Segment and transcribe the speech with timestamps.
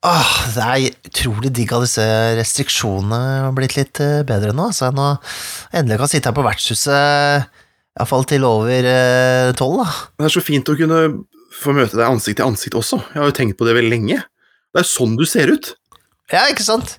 [0.00, 2.04] Åh, det er utrolig digg av disse
[2.38, 4.70] restriksjonene har blitt litt eh, bedre nå.
[4.72, 5.08] Så jeg nå
[5.76, 7.50] endelig kan sitte her på vertshuset
[8.00, 9.90] iallfall til over eh, tolv, da.
[10.22, 11.00] Det er så fint å kunne
[11.60, 13.02] få møte deg ansikt til ansikt også.
[13.12, 14.22] Jeg har jo tenkt på det veldig lenge.
[14.72, 15.74] Det er sånn du ser ut.
[16.32, 16.96] Ja, ikke sant?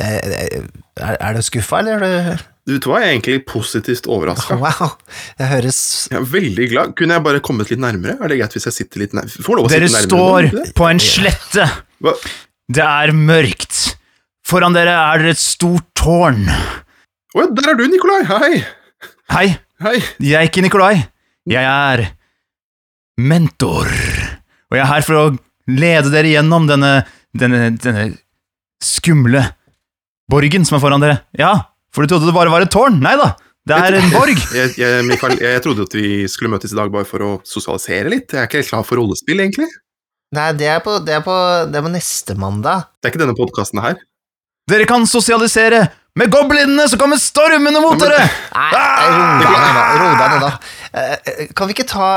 [0.00, 0.62] Eh,
[1.02, 2.02] Er, er du skuffa, eller er
[2.36, 4.56] du Du vet hva, jeg er egentlig positivt overraska.
[4.62, 4.96] Wow,
[5.40, 5.78] jeg høres
[6.12, 6.92] Jeg er veldig glad.
[6.96, 8.16] Kunne jeg bare kommet litt nærmere?
[8.22, 9.44] Er det greit hvis jeg sitter litt nærmere?
[9.44, 11.66] Får lov å Dere sitte nærmere står på en slette.
[12.02, 12.16] Hva?
[12.72, 13.76] Det er mørkt.
[14.46, 16.48] Foran dere er det et stort tårn.
[16.50, 18.22] Å ja, der er du, Nikolai!
[18.26, 18.52] Hei!
[19.32, 19.46] Hei,
[19.84, 19.94] Hei!
[20.18, 20.96] jeg er ikke Nikolai.
[21.48, 22.02] Jeg er
[23.22, 23.88] mentor.
[24.72, 25.24] Og jeg er her for å
[25.70, 26.90] lede dere gjennom denne,
[27.38, 28.08] denne, denne
[28.82, 29.44] skumle
[30.32, 31.20] borgen som er foran dere.
[31.38, 31.54] Ja,
[31.94, 32.98] for du trodde det bare var et tårn.
[33.04, 33.30] Nei da,
[33.68, 34.42] det er en borg.
[34.58, 38.10] Jeg, jeg, Mikael, jeg trodde at vi skulle møtes i dag bare for å sosialisere
[38.10, 38.34] litt.
[38.34, 39.70] Jeg er ikke helt klar for rollespill, egentlig.
[40.32, 41.34] Nei, det er på, det er på,
[41.68, 42.86] det er på neste mandag.
[43.00, 43.98] Det er ikke denne podkasten her.
[44.70, 48.20] Dere kan sosialisere med goblinene som kommer stormende mot dere.
[48.52, 48.68] Nei,
[49.12, 49.84] ro deg ned, da.
[49.96, 50.50] Ro deg ned, da.
[50.92, 52.08] Eh, eh, Kan vi ikke ta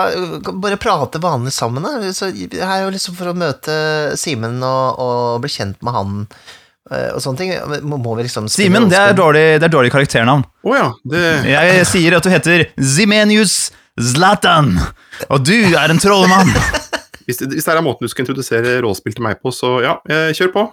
[0.52, 2.11] bare prate vanlig sammen, da?
[2.16, 3.77] Så her er jo liksom for å møte
[4.19, 6.17] Simen og, og bli kjent med han
[6.91, 7.55] eh, og sånne ting.
[7.88, 10.43] Må, må vi liksom Simen, det er dårlig, det er dårlig karakternavn.
[10.67, 14.75] Oh, ja, det Jeg sier at du heter Zimenius Zlatan,
[15.31, 16.52] og du er en trollmann.
[17.25, 20.31] hvis, hvis det er måten du skal introdusere rollespill til meg på, så ja, eh,
[20.35, 20.65] kjør på.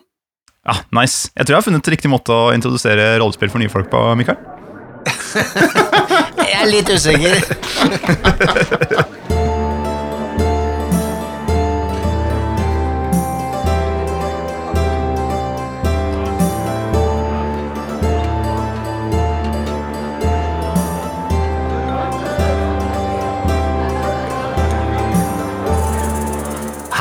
[0.69, 1.33] Ja, nice.
[1.35, 4.39] Jeg tror jeg har funnet riktig måte å introdusere rollespill for nye folk på, Mikael.
[6.53, 7.35] Jeg er litt usikker.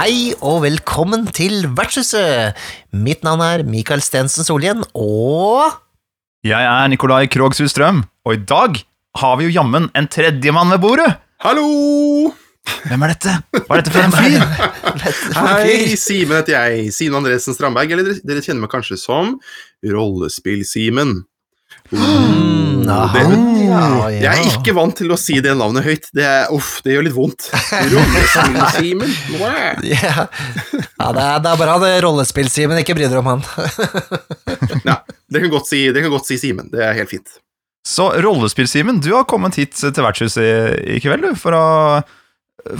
[0.01, 2.57] Hei og velkommen til Vertshuset!
[2.89, 5.75] Mitt navn er Mikael Stensen Solhjell, og
[6.41, 8.79] Jeg er Nikolai Krogsrud Strøm, og i dag
[9.21, 11.05] har vi jo jammen en tredjemann ved bordet.
[11.45, 12.31] Hallo!
[12.87, 13.35] Hvem er dette?
[13.59, 15.37] Hva er dette for en fyr?
[15.37, 16.89] Hei, Simen heter jeg.
[16.97, 19.35] Simen Andresen Strandberg, eller dere, dere kjenner meg kanskje som
[19.85, 21.19] Rollespill-Simen.
[21.91, 26.07] Mm, det- ja, Jeg er ikke vant til å si det navnet høyt.
[26.15, 27.49] Det, er, uff, det gjør litt vondt.
[27.93, 29.13] Rollespill-Simen?
[29.35, 29.79] Mwah.
[29.87, 33.45] Ja, ja det, er, det er bra det rollespill-Simen, ikke bryr dere om han.
[34.87, 35.85] Ja, dere kan godt si,
[36.27, 36.71] si Simen.
[36.71, 37.37] Det er helt fint.
[37.87, 41.65] Så rollespill-Simen, du har kommet hit til vertshuset i, i kveld du, for å,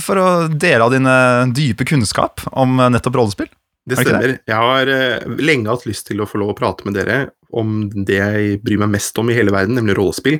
[0.02, 1.16] for å dele av dine
[1.58, 3.50] dype kunnskap om nettopp rollespill.
[3.82, 4.36] Det det stemmer.
[4.46, 7.24] Jeg har eh, lenge hatt lyst til å få lov å prate med dere
[7.58, 10.40] om det jeg bryr meg mest om i hele verden, nemlig rollespill.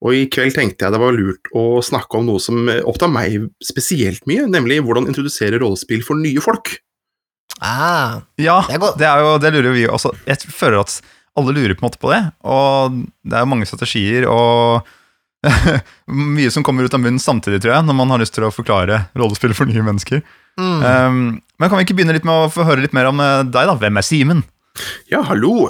[0.00, 3.50] Og i kveld tenkte jeg det var lurt å snakke om noe som opptar meg
[3.64, 6.78] spesielt mye, nemlig hvordan introdusere rollespill for nye folk.
[7.60, 10.14] Ah, Ja, Det er det jo det lurer vi også.
[10.24, 11.00] Jeg føler at
[11.36, 14.86] alle lurer på en måte på det, og det er jo mange strategier og
[16.36, 18.52] mye som kommer ut av munnen samtidig, tror jeg, når man har lyst til å
[18.54, 20.24] forklare rollespill for nye mennesker.
[20.60, 20.80] mm.
[20.80, 21.20] Um,
[21.60, 23.68] men kan vi ikke begynne litt med å få høre litt mer om eh, deg,
[23.68, 23.76] da?
[23.76, 24.38] Hvem er Simen?
[25.10, 25.66] Ja, hallo.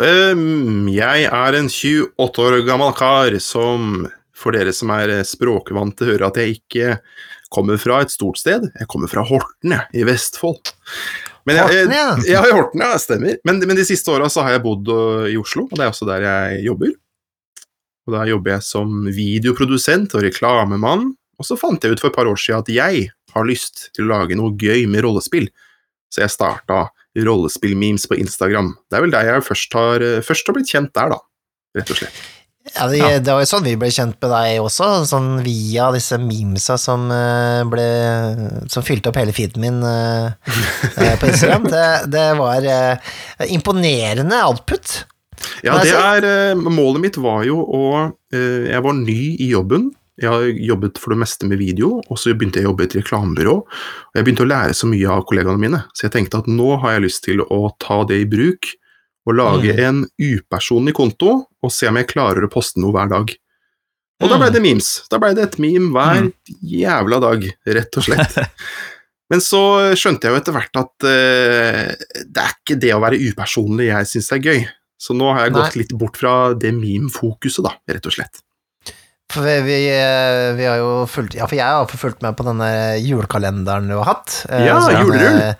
[0.92, 4.04] jeg er en 28 år gammel kar som,
[4.36, 6.98] for dere som er eh, språkvante, hører at jeg ikke
[7.50, 8.68] kommer fra et stort sted.
[8.78, 10.74] Jeg kommer fra Horten, jeg, i Vestfold.
[11.48, 12.08] Men jeg, Horten, ja.
[12.36, 13.40] Ja, i Horten, ja, stemmer.
[13.48, 16.08] Men, men de siste åra har jeg bodd øh, i Oslo, og det er også
[16.10, 16.92] der jeg jobber.
[18.06, 21.10] Og da jobber jeg som videoprodusent og reklamemann.
[21.40, 24.04] Og så fant jeg ut for et par år siden at jeg har lyst til
[24.04, 25.48] å lage noe gøy med rollespill.
[26.12, 26.88] Så jeg starta
[27.18, 28.74] rollespill-memes på Instagram.
[28.90, 31.18] Det er vel der jeg først har, øh, først har blitt kjent der, da.
[31.78, 32.20] Rett og slett.
[32.74, 36.18] Ja, det, det var jo sånn vi ble kjent med deg også, sånn via disse
[36.20, 37.86] memesa som eh, ble
[38.70, 40.28] Som fylte opp hele feeden min eh,
[40.92, 41.66] eh, på Instagram.
[41.72, 43.14] Det, det var eh,
[43.48, 45.00] imponerende output.
[45.64, 47.84] Ja, det er eh, Målet mitt var jo å
[48.34, 49.90] eh, Jeg var ny i jobben.
[50.20, 52.88] Jeg har jobbet for det meste med video, og så begynte jeg å jobbe i
[52.90, 53.54] et reklamebyrå.
[53.64, 56.74] Og jeg begynte å lære så mye av kollegaene mine, så jeg tenkte at nå
[56.82, 58.68] har jeg lyst til å ta det i bruk
[59.28, 59.80] og lage Mm.
[59.86, 63.32] en upersonlig konto og se om jeg klarer å poste noe hver dag.
[64.20, 64.52] Og da ble Mm.
[64.52, 64.88] det memes.
[65.10, 66.32] Da ble det et meme hver
[66.62, 68.36] jævla dag, rett og slett.
[69.30, 71.94] Men så skjønte jeg jo etter hvert at uh,
[72.26, 74.68] det er ikke det å være upersonlig jeg syns er gøy.
[75.00, 75.60] Så nå har jeg Nei.
[75.62, 78.42] gått litt bort fra det meme-fokuset, da, rett og slett.
[79.30, 82.46] For vi, vi, eh, vi har jo fulgt Ja, for jeg har fulgt med på
[82.48, 84.40] denne julekalenderen du har hatt.
[84.50, 85.38] eh, Ja, sånn, julerull.
[85.50, 85.54] eh,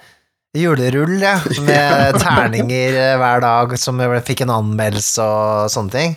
[0.59, 1.37] Julerull, ja.
[1.63, 6.17] Med terninger hver dag som fikk en anmeldelse og sånne ting.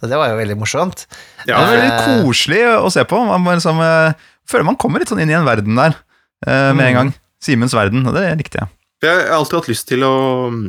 [0.00, 1.06] Og det var jo veldig morsomt.
[1.48, 3.18] Ja, Det Ja, er veldig koselig å se på.
[3.26, 3.82] Man liksom,
[4.46, 5.96] føler man kommer litt sånn inn i en verden der
[6.46, 6.86] eh, med Mm.
[6.86, 7.12] en gang.
[7.42, 8.68] Simens verden, og det likte jeg.
[9.02, 10.14] Jeg har alltid hatt lyst til å
[10.54, 10.68] mm,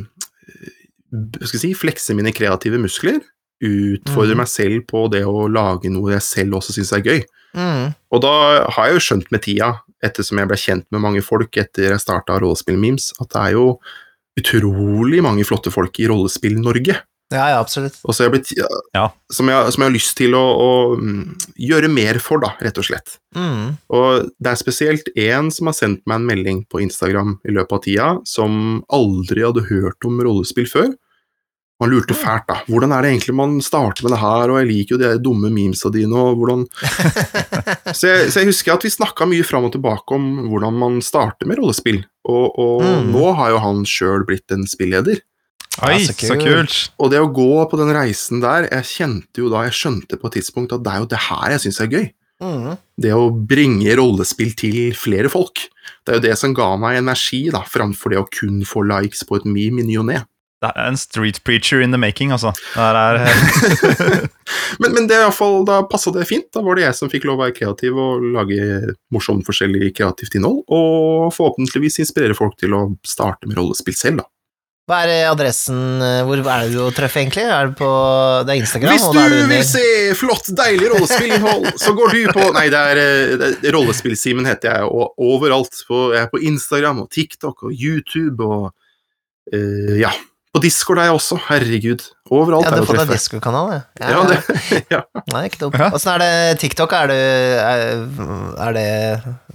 [1.46, 3.20] skal si, flekse mine kreative muskler.
[3.64, 4.42] Utfordre mm.
[4.42, 7.24] meg selv på det å lage noe jeg selv også syns er gøy.
[7.54, 7.94] Mm.
[8.14, 8.34] Og da
[8.74, 9.70] har jeg jo skjønt med tida,
[10.04, 13.66] ettersom jeg ble kjent med mange folk etter jeg starta Rollespill-memes, at det er jo
[14.40, 16.98] utrolig mange flotte folk i Rollespill-Norge.
[17.32, 17.96] Ja, ja, absolutt.
[18.04, 18.50] Og så jeg blitt,
[18.94, 19.08] Ja.
[19.32, 20.70] som, jeg, som jeg har lyst til å, å
[21.00, 21.22] mm,
[21.56, 23.16] gjøre mer for, da, rett og slett.
[23.34, 23.78] Mm.
[23.96, 27.78] Og det er spesielt én som har sendt meg en melding på Instagram i løpet
[27.78, 30.92] av tida, som aldri hadde hørt om rollespill før.
[31.82, 32.60] Han lurte fælt, da.
[32.70, 35.50] Hvordan er det egentlig man starter med det her, og jeg liker jo de dumme
[35.50, 36.62] memesa dine, og hvordan
[37.98, 40.98] så, jeg, så jeg husker at vi snakka mye fram og tilbake om hvordan man
[41.04, 43.10] starter med rollespill, og, og Mm.
[43.12, 45.18] nå har jo han sjøl blitt en spilleder.
[45.82, 46.44] Oi, Ja, så så kult.
[46.46, 46.76] kult.
[47.02, 50.30] Og det å gå på den reisen der, jeg kjente jo da, jeg skjønte på
[50.30, 52.06] et tidspunkt at det er jo det her jeg syns er gøy.
[52.44, 52.76] Mm.
[53.00, 55.64] Det å bringe rollespill til flere folk.
[56.06, 59.24] Det er jo det som ga meg energi, da, framfor det å kun få likes
[59.26, 60.22] på et meme i ny og ne.
[60.64, 62.54] Det er en street preacher in the making, altså.
[62.74, 63.20] Det er
[64.82, 66.48] Men, men det er i hvert fall, da passa det fint.
[66.54, 70.36] Da var det jeg som fikk lov å være kreativ og lage morsomt forskjellig kreativt
[70.38, 74.28] innhold, og forhåpentligvis inspirere folk til å starte med rollespill selv, da.
[74.84, 75.78] Hva er adressen
[76.28, 77.46] Hvor er det du treffer, egentlig?
[77.48, 77.86] Er det på
[78.44, 78.92] Det er Instagram?
[78.92, 79.84] Hvis er du under- vil se
[80.20, 84.84] flott, deilig rollespillinnhold, så går du på Nei, det er, eh, er Rollespill-Simen heter jeg,
[84.84, 85.72] og overalt.
[85.88, 88.74] På, jeg er på Instagram og TikTok og YouTube og
[89.54, 90.12] uh, Ja.
[90.54, 91.36] På Discord er jeg også.
[91.48, 92.04] Herregud.
[92.30, 93.10] Overalt Ja, er du fått deg.
[93.10, 93.80] Discord-kanal, ja.
[94.14, 95.00] Ja, det, ja.
[95.34, 95.78] Nei, ikke dumt.
[95.80, 95.88] Ja.
[95.96, 96.94] Åssen er det TikTok?
[96.94, 97.14] Er, du,
[97.58, 97.82] er,
[98.68, 98.84] er, det,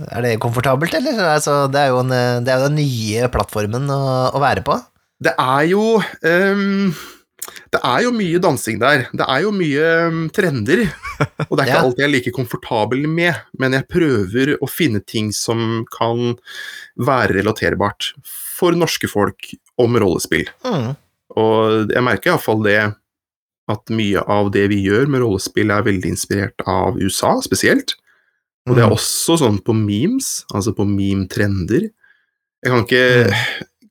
[0.09, 1.21] er det komfortabelt, eller?
[1.37, 2.11] Altså, det, er jo en,
[2.43, 4.01] det er jo den nye plattformen å,
[4.35, 4.75] å være på.
[5.23, 6.91] Det er jo um,
[7.73, 9.07] Det er jo mye dansing der.
[9.15, 10.83] Det er jo mye um, trender.
[11.47, 11.81] Og det er ikke Ja.
[11.85, 16.35] alltid jeg er like komfortabel med, men jeg prøver å finne ting som kan
[16.99, 18.11] være relaterbart
[18.59, 20.49] for norske folk om rollespill.
[20.65, 20.91] Mm.
[21.39, 22.79] Og jeg merker iallfall det
[23.69, 27.93] at mye av det vi gjør med rollespill, er veldig inspirert av USA, spesielt.
[28.67, 28.97] Og det er Mm.
[28.97, 31.89] også sånn på memes, altså på meme-trender.
[32.65, 33.35] Jeg kan ikke,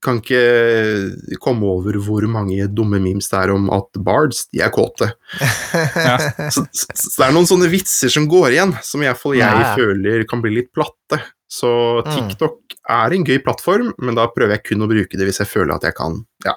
[0.02, 4.70] kan ikke komme over hvor mange dumme memes det er om at bards, de er
[4.75, 5.08] kåte.
[6.55, 9.67] Så, så, så det er noen sånne vitser som går igjen, som iallfall jeg, jeg
[9.67, 9.75] Ja.
[9.79, 11.23] føler kan bli litt platte.
[11.48, 12.28] Så Mm.
[12.28, 15.48] TikTok er en gøy plattform, men da prøver jeg kun å bruke det hvis jeg
[15.48, 16.54] føler at jeg kan ja,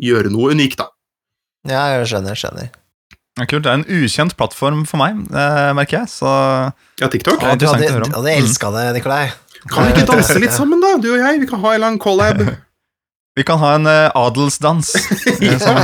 [0.00, 0.88] gjøre noe unikt, da.
[1.68, 2.70] Ja, jeg skjønner, skjønner.
[3.48, 3.62] Kult.
[3.64, 6.08] Det er en ukjent plattform for meg, eh, merker jeg.
[6.08, 6.28] Så
[7.00, 7.40] Ja, TikTok.
[7.40, 8.12] Ja, du interessant hadde, å høre om.
[8.18, 9.30] hadde elska det, Nikolai.
[9.68, 11.40] Kan vi ikke danse litt sammen, da, du og jeg?
[11.40, 12.40] Vi kan ha en eller annen collab.
[13.38, 14.90] vi kan ha en uh, adelsdans.
[15.40, 15.74] ja,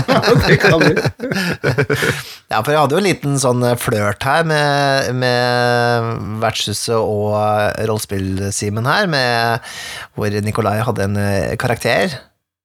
[0.46, 0.94] det kan vi.
[2.46, 7.34] Ja, for jeg hadde jo en liten sånn flørt her med, med Vertshuset og
[7.88, 9.64] Rollespillsimen her, med,
[10.14, 12.14] hvor Nikolai hadde en eh, karakter.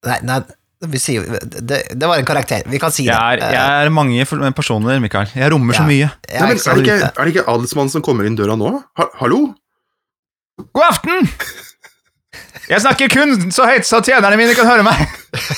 [0.06, 0.38] Nei, nei
[0.86, 2.62] vi sier, det, det var en karakter.
[2.70, 3.48] Vi kan si Jeg det.
[3.50, 5.30] er, jeg er mange personer, Mikael.
[5.34, 6.12] Jeg rommer så mye.
[6.30, 8.72] Nei, men er, det ikke, er det ikke adelsmannen som kommer inn døra nå?
[8.98, 9.44] Ha, hallo?
[10.70, 11.26] God aften!
[12.70, 15.02] Jeg snakker kun så høyt så tjenerne mine kan høre meg.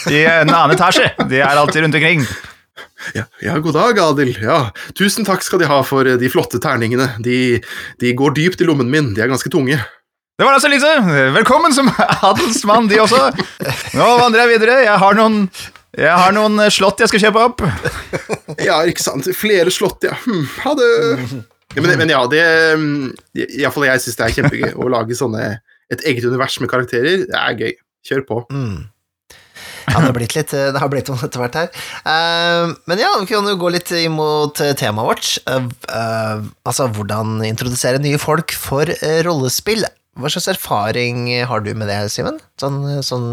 [0.08, 1.10] I en annen etasje.
[1.28, 2.24] De er alltid rundt omkring.
[3.14, 4.32] Ja, ja, god dag, Adil.
[4.40, 7.10] Ja, tusen takk skal de ha for eh, de flotte terningene.
[7.22, 7.60] De,
[8.00, 9.76] de går dypt i lommen min, de er ganske tunge.
[10.34, 10.90] Det var altså Lise.
[11.36, 11.90] Velkommen som
[12.30, 13.20] adelsmann, de også.
[13.94, 14.80] Nå vandrer jeg videre.
[14.86, 15.44] Jeg har noen,
[15.94, 17.62] jeg har noen slott jeg skal kjøpe opp.
[18.64, 19.28] Ja, ikke sant.
[19.36, 20.16] Flere slott, ja.
[20.24, 20.90] Hm, ha det.
[21.74, 22.42] Ja, men, men ja, det
[22.80, 23.12] mm,
[23.44, 25.52] Iallfall jeg syns det er kjempegøy å lage sånne
[25.92, 27.26] et eget univers med karakterer.
[27.28, 27.72] Det er gøy.
[28.04, 28.40] Kjør på.
[28.52, 28.90] Mm.
[29.84, 31.68] Ja, det har blitt litt Det har blitt noe etter hvert her.
[32.08, 35.28] Eh, men ja, vi kan jo gå litt imot eh, temaet vårt.
[35.48, 39.84] Eh, eh, altså, hvordan introdusere nye folk for eh, rollespill.
[40.16, 42.38] Hva slags erfaring har du med det, Simen?
[42.60, 43.28] Sånn, sånn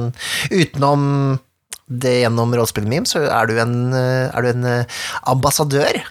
[0.52, 1.40] utenom
[1.92, 5.00] det gjennom rollespill-meme, så er du en, eh, er du en eh,
[5.32, 6.02] ambassadør.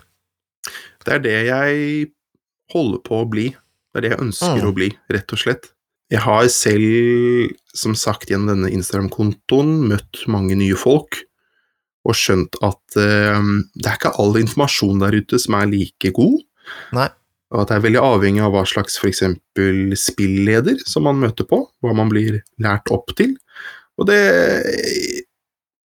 [1.04, 2.08] Det er det jeg
[2.74, 3.48] holder på å bli.
[3.90, 4.68] Det er det jeg ønsker Mm.
[4.70, 5.70] å bli, rett og slett.
[6.10, 11.22] Jeg har selv, som sagt, gjennom denne Instagram-kontoen møtt mange nye folk,
[12.08, 16.38] og skjønt at eh, det er ikke all informasjon der ute som er like god.
[16.96, 17.10] Nei.
[17.50, 19.24] Og at det er veldig avhengig av hva slags f.eks.
[19.98, 23.34] spilleder som man møter på, hva man blir lært opp til.
[23.98, 24.20] Og det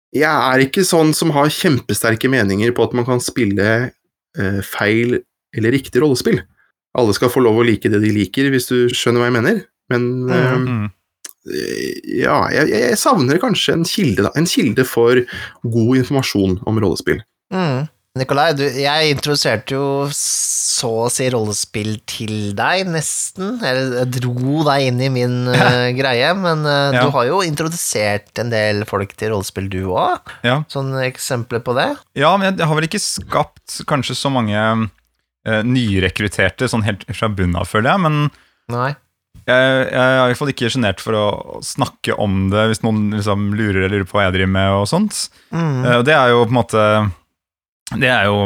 [0.10, 5.20] Jeg er ikke sånn som har kjempesterke meninger på at man kan spille eh, feil
[5.54, 6.40] eller riktig rollespill.
[6.98, 9.60] Alle skal få lov å like det de liker, hvis du skjønner hva jeg mener.
[9.90, 10.66] Men mm.
[10.70, 10.90] Mm.
[12.20, 14.34] ja, jeg, jeg savner kanskje en kilde, da.
[14.38, 15.22] En kilde for
[15.64, 17.24] god informasjon om rollespill.
[17.54, 17.88] Mm.
[18.18, 23.60] Nikolai, du, jeg introduserte jo så å si rollespill til deg, nesten.
[23.64, 27.04] Eller jeg dro deg inn i min uh, greie, men uh, Ja.
[27.06, 30.34] du har jo introdusert en del folk til rollespill, du òg.
[30.48, 30.62] Ja.
[30.72, 31.92] Sånne eksempler på det.
[32.20, 37.30] Ja, men jeg har vel ikke skapt kanskje så mange uh, nyrekrutterte sånn helt fra
[37.32, 38.04] bunnen av, føler jeg.
[38.08, 38.20] Men
[38.74, 38.92] Nei.
[39.50, 41.26] Jeg, jeg er i hvert fall ikke sjenert for å
[41.66, 44.88] snakke om det hvis noen liksom lurer eller lurer på hva jeg driver med og
[44.92, 45.24] sånt.
[45.52, 45.80] Mm.
[45.86, 46.84] Eh, det er jo på en måte
[48.00, 48.44] Det er jo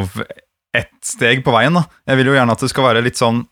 [0.73, 1.83] ett steg på veien, da.
[2.09, 3.43] Jeg vil jo gjerne at det skal være litt sånn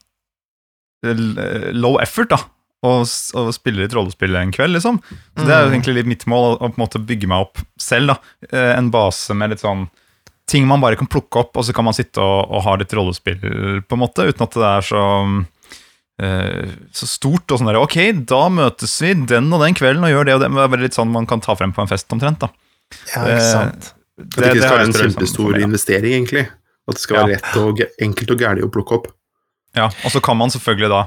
[1.05, 2.39] eh, low effort, da.
[2.81, 3.03] Og,
[3.37, 4.97] og spille litt rollespill en kveld, liksom.
[5.37, 5.75] Så det er jo Mm.
[5.75, 8.15] egentlig litt mitt mål, å å på en måte bygge meg opp selv, da.
[8.51, 9.89] Eh, En base med litt sånn
[10.49, 12.91] ting man bare kan plukke opp, og så kan man sitte og, og ha litt
[12.91, 13.37] rollespill,
[13.85, 15.03] på en måte, uten at det er så
[16.93, 17.95] så stort og sånn der, ok,
[18.29, 20.49] da møtes vi den og den kvelden og gjør det og det.
[20.53, 22.51] Det er bare litt sånn man kan ta frem på en fest omtrent, da.
[23.15, 23.93] Ja, ikke Eh, sant.
[24.21, 26.43] At det ikke skal har være en kjempestor investering, egentlig.
[26.87, 27.23] At det skal Ja.
[27.25, 29.07] være lett og enkelt og gærlig å plukke opp.
[29.75, 31.01] Ja, og så kan man selvfølgelig da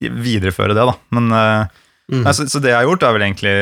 [0.00, 0.94] videreføre det, da.
[1.14, 1.78] Men eh,
[2.12, 2.24] Mm.
[2.26, 3.52] nei, så, så det jeg har gjort, er vel egentlig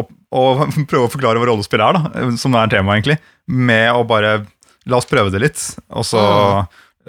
[0.00, 0.42] å, å
[0.90, 3.18] prøve å forklare hva rollespill er, da, som er temaet, egentlig.
[3.46, 4.46] Med å bare
[4.88, 5.60] La oss prøve det litt,
[5.92, 6.18] og så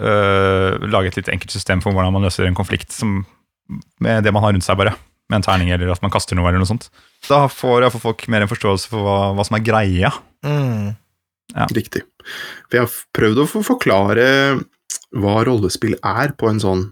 [0.00, 3.20] eh, lage et litt enkelt system for hvordan man løser en konflikt som,
[4.00, 4.96] med det man har rundt seg, bare.
[5.30, 6.88] Med en terning, eller at man kaster noe, eller noe sånt.
[7.28, 10.10] Da får iallfall folk mer en forståelse for hva, hva som er greia.
[10.42, 10.96] Mm.
[11.76, 12.02] Riktig.
[12.66, 14.26] For jeg har prøvd å forklare
[15.14, 16.82] hva rollespill er på en sånn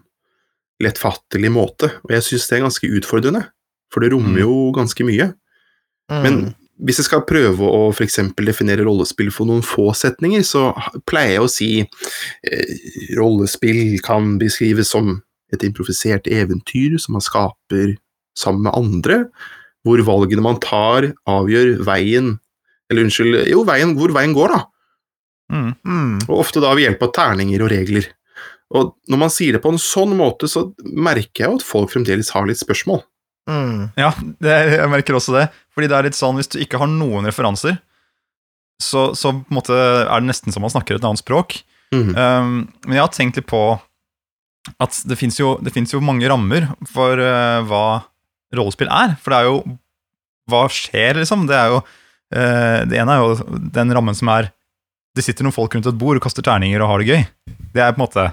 [0.82, 3.42] lettfattelig måte, og jeg syns det er ganske utfordrende.
[3.90, 4.44] For det rommer Mm.
[4.44, 5.32] jo ganske mye.
[6.10, 6.22] Mm.
[6.22, 10.70] Men hvis jeg skal prøve å for eksempel definere rollespill for noen få setninger, så
[11.08, 12.74] pleier jeg å si eh,
[13.18, 15.16] rollespill kan beskrives som
[15.54, 17.96] et improvisert eventyr som man skaper
[18.38, 19.20] sammen med andre,
[19.86, 22.36] hvor valgene man tar, avgjør veien
[22.88, 24.62] Eller unnskyld, jo, veien, hvor veien går, da.
[25.52, 25.72] Mm.
[25.84, 26.14] Mm.
[26.24, 28.06] Og ofte da ved hjelp av terninger og regler.
[28.72, 31.92] Og når man sier det på en sånn måte, så merker jeg jo at folk
[31.92, 33.02] fremdeles har litt spørsmål.
[33.48, 33.90] Mm.
[33.96, 34.10] Ja,
[34.44, 35.44] det, jeg merker også det.
[35.78, 37.76] Fordi det er litt sånn, hvis du ikke har noen referanser,
[38.82, 41.60] så, så på en måte er det nesten som man snakker et annet språk.
[41.94, 42.16] Mhm.
[42.18, 43.60] Um, men jeg har tenkt litt på
[44.82, 47.84] at det fins jo, jo mange rammer for uh, hva
[48.58, 49.14] rollespill er.
[49.22, 49.78] For det er jo
[50.48, 51.46] Hva skjer, liksom?
[51.48, 54.50] Det er jo uh, Det ene er jo den rammen som er
[55.16, 57.24] Det sitter noen folk rundt et bord og kaster terninger og har det gøy.
[57.76, 58.26] Det er på en måte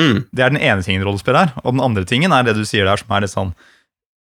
[0.00, 0.22] Mm.
[0.32, 1.50] det er den ene tingen rollespill er.
[1.60, 3.50] Og den andre tingen er det du sier der, som er litt sånn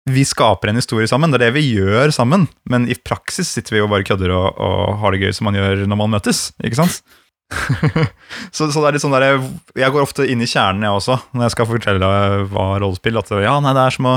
[0.08, 2.48] Vi skaper en historie sammen, det er det vi gjør sammen.
[2.70, 5.58] Men i praksis sitter vi og bare kødder og, og har det gøy som man
[5.60, 6.50] gjør når man møtes.
[6.64, 7.02] Ikke sant?
[8.56, 9.38] så, så det er litt sånn der,
[9.80, 12.10] Jeg går ofte inn i kjernen, jeg også, når jeg skal fortelle
[12.52, 14.16] hva rollespill At ja, nei, det er som å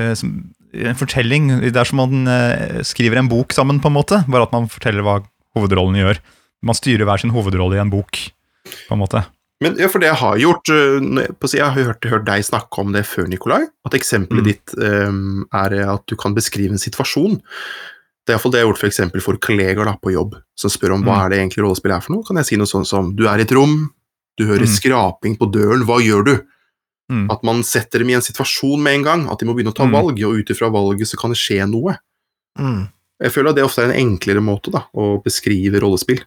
[0.00, 0.30] eh, som,
[0.72, 1.50] En fortelling.
[1.66, 4.22] Det er som om man eh, skriver en bok sammen, på en måte.
[4.32, 5.18] Bare at man forteller hva
[5.56, 6.20] hovedrollen gjør.
[6.64, 8.20] Man styrer hver sin hovedrolle i en bok,
[8.64, 9.24] på en måte.
[9.62, 11.00] Men ja, for det jeg har gjort øh,
[11.52, 13.62] jeg- har hørt, hørt deg snakke om det før, Nikolai.
[13.86, 14.44] At eksempelet Mm.
[14.44, 17.40] ditt um, er at du kan beskrive en situasjon.
[18.26, 20.94] Det er iallfall det jeg har gjort for for kollegaer da, på jobb, som spør
[20.94, 21.24] om hva Mm.
[21.24, 22.22] er det egentlig rollespill er for noe.
[22.24, 23.90] Kan jeg si noe sånn som du er i et rom,
[24.38, 24.76] du hører Mm.
[24.78, 26.40] skraping på døren, hva gjør du?
[27.10, 27.30] Mm.
[27.30, 29.74] At man setter dem i en situasjon med en gang, at de må begynne å
[29.74, 29.92] ta Mm.
[29.92, 31.98] valg, og ut ifra valget så kan det skje noe.
[32.58, 32.88] Mm.
[33.20, 36.22] Jeg føler at det ofte er en enklere måte da, å beskrive rollespill.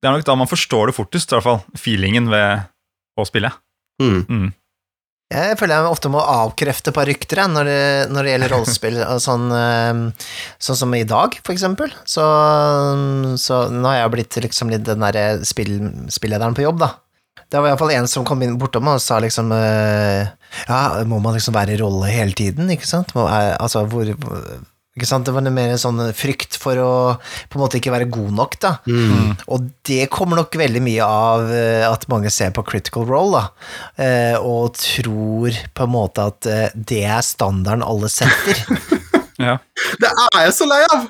[0.00, 1.64] Det er nok da man forstår det fortest, i hvert fall.
[1.76, 2.66] Feelingen ved
[3.18, 3.50] å spille.
[4.02, 4.50] Mm.
[5.28, 7.80] Jeg føler jeg ofte må avkrefte et par rykter når det,
[8.14, 9.02] når det gjelder rollespill.
[9.26, 11.92] Sånn, eh, sånn som i dag, for eksempel.
[12.08, 12.24] Så,
[13.42, 15.76] så nå har jeg blitt liksom litt den derre spill,
[16.12, 16.94] spillederen på jobb, da.
[17.48, 20.26] Det var iallfall en som kom inn bortom og sa liksom eh,
[20.68, 23.14] Ja, må man liksom være i rolle hele tiden, ikke sant?
[23.16, 24.10] Må, altså, hvor
[24.98, 25.26] ikke sant?
[25.28, 26.92] Det var mer mer sånn frykt for å
[27.48, 28.74] på en måte ikke være god nok, da.
[28.88, 29.36] Mm.
[29.54, 33.70] Og det kommer nok veldig mye av eh, at mange ser på critical role, da,
[34.04, 38.64] eh, og tror på en måte at eh, det er standarden alle setter.
[39.38, 39.52] Ja.
[40.02, 41.04] Det er jeg så lei av!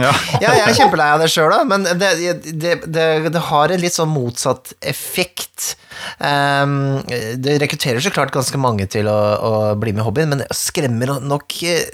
[0.00, 0.12] Ja.
[0.40, 2.12] Ja, jeg er kjempelei av det sjøl, men det,
[2.48, 5.74] det, det, det har en litt sånn motsatt effekt.
[6.16, 7.02] Um,
[7.36, 10.48] det rekrutterer så klart ganske mange til å, å bli med i hobbyen, men det
[10.56, 11.84] skremmer nok eh,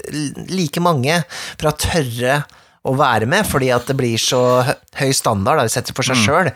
[0.47, 1.19] like mange
[1.59, 2.41] fra tørre
[2.87, 4.63] å være med, fordi at det blir så
[4.95, 6.47] høy standard da, de setter for seg sjøl.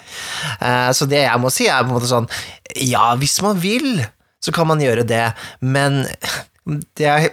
[0.96, 2.30] så det jeg må si, er på en måte sånn
[2.80, 4.00] Ja, hvis man vil,
[4.40, 5.26] så kan man gjøre det,
[5.60, 6.06] men
[6.96, 7.28] det er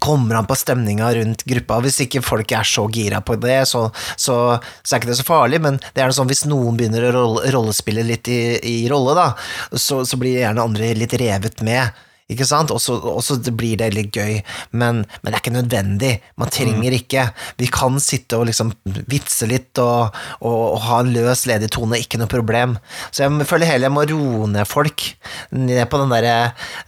[0.00, 1.80] kommer an på stemninga rundt gruppa.
[1.84, 3.84] Hvis ikke folk er så gira på det, så,
[4.16, 4.36] så,
[4.82, 7.26] så er ikke det så farlig, men det er noe sånn hvis noen begynner å
[7.52, 9.28] rollespille litt i, i rolle, da,
[9.74, 12.70] så, så blir gjerne andre litt revet med Ikke sant?
[12.74, 14.40] Og så blir det litt gøy,
[14.72, 16.12] men, men det er ikke nødvendig.
[16.40, 17.26] Man trenger ikke.
[17.60, 18.72] Vi kan sitte og liksom
[19.12, 22.76] vitse litt og, og, og ha en løs, ledig tone, ikke noe problem.
[23.10, 25.06] Så jeg føler heller jeg må roe ned folk
[25.52, 26.36] ned på den derre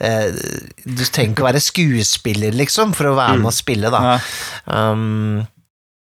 [0.01, 0.31] eh,
[0.85, 4.17] Du trenger ikke å være skuespiller, liksom, for å være med og spille, da.
[4.67, 5.45] Um,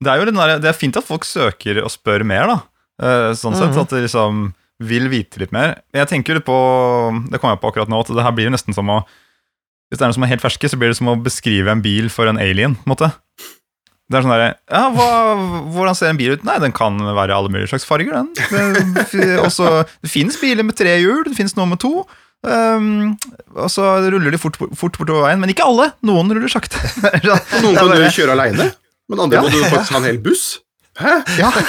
[0.03, 2.57] Det er jo der, det er fint at folk søker og spør mer, da.
[3.01, 3.81] Eh, Sånn sett Mhm.
[3.81, 5.77] at de liksom vil vite litt mer.
[5.95, 6.55] Jeg tenker litt på
[7.31, 9.05] Det kom jeg på akkurat nå, at det her blir jo nesten som å
[9.89, 11.83] Hvis det er noen som er helt ferske, så blir det som å beskrive en
[11.85, 13.11] bil for en alien, på en måte.
[14.05, 15.05] Det er sånn derre Ja, hva,
[15.73, 16.43] hvordan ser en bil ut?
[16.45, 18.29] Nei, den kan være alle mulige slags farger, den.
[19.09, 22.03] Det, også, det finnes biler med tre hjul, det finnes noen med to.
[22.45, 23.15] Um,
[23.57, 25.87] og så ruller de fort, fort bortover veien, men ikke alle.
[26.05, 26.77] Noen ruller sakte.
[27.63, 28.67] Noen kan du kjøre aleine,
[29.09, 29.45] men andre Ja.
[29.45, 30.45] må du faktisk ha en hel buss.
[30.99, 31.15] Hæ?
[31.39, 31.51] Ja.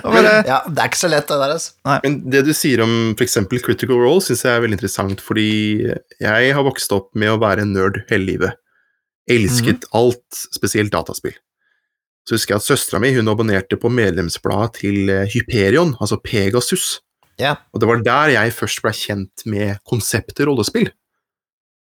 [0.00, 1.96] Det bare, ja, det er ikke så lett, det der, altså.
[2.06, 3.36] Men det du sier om f.eks.
[3.60, 5.50] critical role, syns jeg er veldig interessant, fordi
[6.22, 8.56] jeg har vokst opp med å være en nerd hele livet.
[9.30, 11.36] Elsket alt, spesielt dataspill.
[12.24, 17.00] Så husker jeg at søstera mi hun abonnerte på medlemsbladet til eh, Hyperion, altså Pegasus.
[17.40, 17.60] Yeah.
[17.74, 20.90] Og det var der jeg først ble kjent med konseptet rollespill.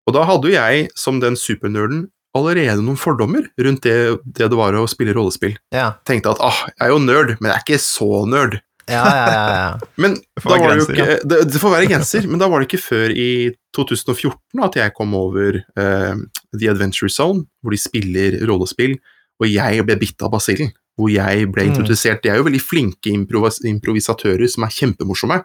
[0.09, 3.95] Og da hadde jo jeg, som den supernerden, allerede noen fordommer rundt det
[4.25, 5.55] det, det var å spille rollespill.
[5.75, 8.59] Ja, Tenkte at ah, jeg er jo nerd, men jeg er ikke så nerd.
[8.89, 9.25] ja, ja.
[9.29, 9.89] ja, ja.
[10.03, 12.41] Men får da være var det jo grenser, ikke det, det får være grenser, men
[12.41, 13.31] da var det ikke før i
[13.77, 16.15] 2014 at jeg kom over uh,
[16.57, 18.97] The Adventure Zone, hvor de spiller rollespill,
[19.39, 20.73] og jeg ble bitt av basillen.
[20.99, 21.69] Hvor jeg ble Mm.
[21.77, 22.25] introdusert.
[22.25, 25.37] De er jo veldig flinke improvis improvisatører som er kjempemorsomme.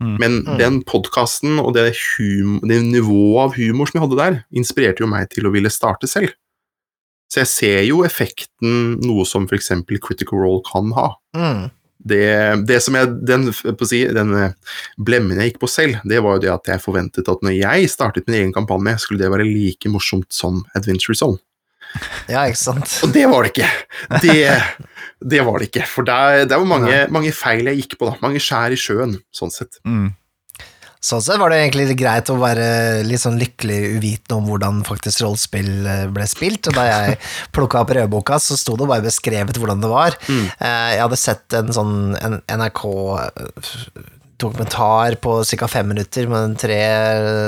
[0.00, 0.16] Mm.
[0.18, 0.58] Men Mm.
[0.58, 5.06] den podkasten og det, hum det nivået av humor som jeg hadde der, inspirerte jo
[5.10, 6.32] meg til å ville starte selv.
[7.30, 9.68] Så jeg ser jo effekten noe som f.eks.
[10.00, 11.70] Critical Role kan ha Mm.
[12.02, 14.52] det, det som jeg, den, på å si, den eh,
[14.98, 17.90] blemmen jeg gikk på selv, det var jo det at jeg forventet at når jeg
[17.92, 21.38] startet min egen kampanje, skulle det være like morsomt som Adventure Zone.
[22.30, 23.00] ja, ikke sant.
[23.04, 23.68] Og det var det ikke!
[24.22, 24.62] Det,
[25.20, 25.84] det var det ikke.
[25.86, 28.16] For det, det var mange, mange feil jeg gikk på, da.
[28.24, 29.80] Mange skjær i sjøen, sånn sett.
[29.84, 30.08] mm.
[31.00, 32.64] Sånn sett var det egentlig greit å være
[33.08, 36.68] litt sånn lykkelig uvitende om hvordan faktisk rollespill eh, ble spilt.
[36.68, 37.14] Og da jeg
[37.56, 40.18] plukka opp rødboka, så sto det bare beskrevet hvordan det var.
[40.28, 40.42] Mm.
[40.60, 42.36] Eh, Jeg hadde sett en sånn en
[44.40, 45.68] NRK-dokumentar på ca.
[45.68, 46.78] fem minutter med tre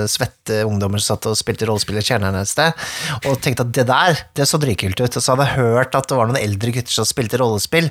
[0.08, 2.72] svette ungdommer som satt og spilte rollespill i kjelleren et sted,
[3.26, 5.16] og tenkte at det der, det så dritkult ut.
[5.16, 7.88] Og så hadde jeg hørt at det var noen eldre gutter som spilte rollespill,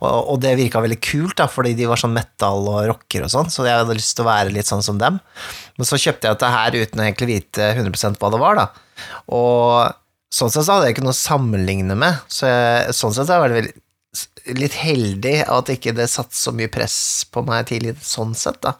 [0.00, 3.34] og, og det virka veldig kult, da, fordi de var sånn metal og rocker og
[3.34, 5.20] sånn, så jeg hadde lyst til å være litt sånn som dem.
[5.78, 8.68] Men så kjøpte jeg dette her uten å egentlig vite 100% hva det var, da.
[9.34, 9.94] Og
[10.34, 13.36] sånn sett så hadde jeg ikke noe å sammenligne med, så jeg, sånn sett så
[13.36, 13.80] er jeg veldig
[14.52, 16.96] litt heldig at ikke det satt så mye press
[17.32, 18.74] på meg tidlig, sånn sett, da.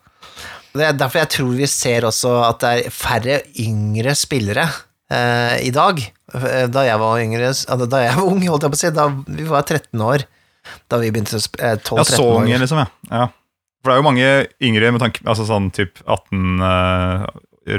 [0.75, 4.65] Det er derfor jeg tror vi ser også at det er færre yngre spillere
[5.11, 6.01] eh, i dag.
[6.35, 7.53] Eh, Da jeg var yngre,
[7.87, 9.07] da jeg var ung, holdt jeg på å si, da
[9.39, 10.25] vi var 13 år,
[10.91, 12.43] da vi begynte å spille Ja, 12-13 så år.
[12.43, 12.89] unge, liksom, ja.
[13.13, 13.29] ja.
[13.85, 14.29] For det er jo mange
[14.65, 17.25] yngre med tanke Altså sånn typ 18 eh,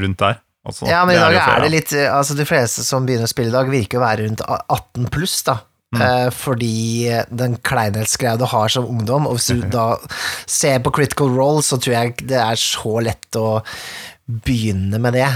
[0.04, 0.36] rundt der.
[0.66, 3.32] Altså, Ja, men i dag er det litt eh, Altså, de fleste som begynner å
[3.32, 5.60] spille i dag, virker å være rundt 18 pluss, da.
[5.96, 6.02] Mm.
[6.02, 9.94] Eh, fordi den kleinhetsgreia du har som ungdom, og hvis du da
[10.50, 13.60] ser på Critical Role, så tror jeg det er så lett å
[14.26, 15.30] begynne med det.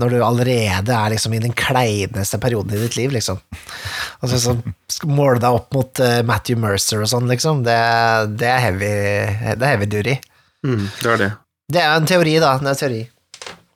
[0.00, 3.38] Når du allerede er liksom i den kleineste perioden i ditt liv, liksom.
[4.26, 7.62] Altså, så måle deg opp mot eh, Matthew Mercer og sånn, liksom.
[7.66, 7.78] Det,
[8.40, 8.90] det er heavy
[9.54, 10.16] Det er heavy duty.
[10.66, 11.30] Mm, det er det.
[11.74, 12.56] Det er en teori, da.
[12.58, 13.02] Det er en teori.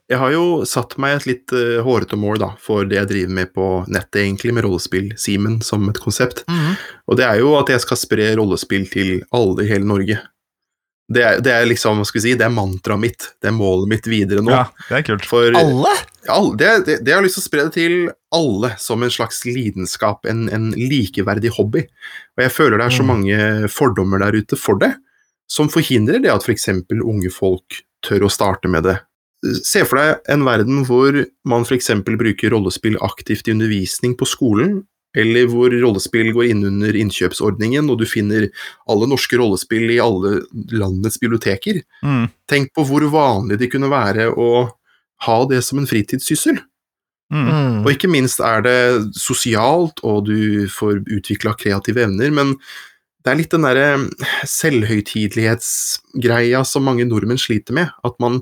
[0.09, 3.35] Jeg har jo satt meg et litt uh, hårete mål da, for det jeg driver
[3.43, 6.45] med på nettet, egentlig, med rollespill Simen som et konsept.
[6.49, 6.77] Mhm.
[7.09, 10.17] Og det er jo at jeg skal spre rollespill til alle i hele Norge.
[11.09, 13.27] Det er, det er liksom, skal vi si, det er mantraet mitt.
[13.41, 14.53] Det er målet mitt videre nå.
[14.53, 15.25] Ja, det er kult.
[15.25, 15.93] For Alle?
[16.29, 17.95] Ja, det, det, det jeg har lyst til å spre det til
[18.37, 21.87] alle som en slags lidenskap, en, en likeverdig hobby.
[22.37, 23.13] Og jeg føler det er så Mm.
[23.15, 24.91] mange fordommer der ute for det,
[25.49, 26.69] som forhindrer det at f.eks.
[26.93, 28.99] unge folk tør å starte med det.
[29.63, 31.15] Se for deg en verden hvor
[31.47, 31.93] man f.eks.
[32.05, 34.81] bruker rollespill aktivt i undervisning på skolen,
[35.19, 38.49] eller hvor rollespill går inn under innkjøpsordningen, og du finner
[38.91, 40.41] alle norske rollespill i alle
[40.75, 41.81] landets biblioteker.
[42.03, 42.27] Mm.
[42.51, 44.49] Tenk på hvor vanlig det kunne være å
[45.27, 46.57] ha det som en fritidssyssel.
[47.33, 47.49] Mm.
[47.49, 47.85] Mm.
[47.85, 48.81] Og ikke minst er det
[49.19, 52.49] sosialt, og du får utvikla kreative evner, men
[53.25, 53.89] det er litt den derre
[54.49, 57.87] selvhøytidelighetsgreia som mange nordmenn sliter med.
[58.07, 58.35] At man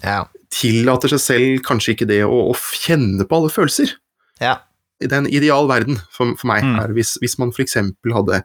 [0.00, 0.22] Ja.
[0.52, 3.96] tillater seg selv kanskje ikke det å, å kjenne på alle følelser.
[4.40, 4.58] ja.
[5.02, 6.76] Det er en ideal verden for, for meg, Mm.
[6.78, 7.72] her, hvis, hvis man f.eks.
[8.14, 8.36] hadde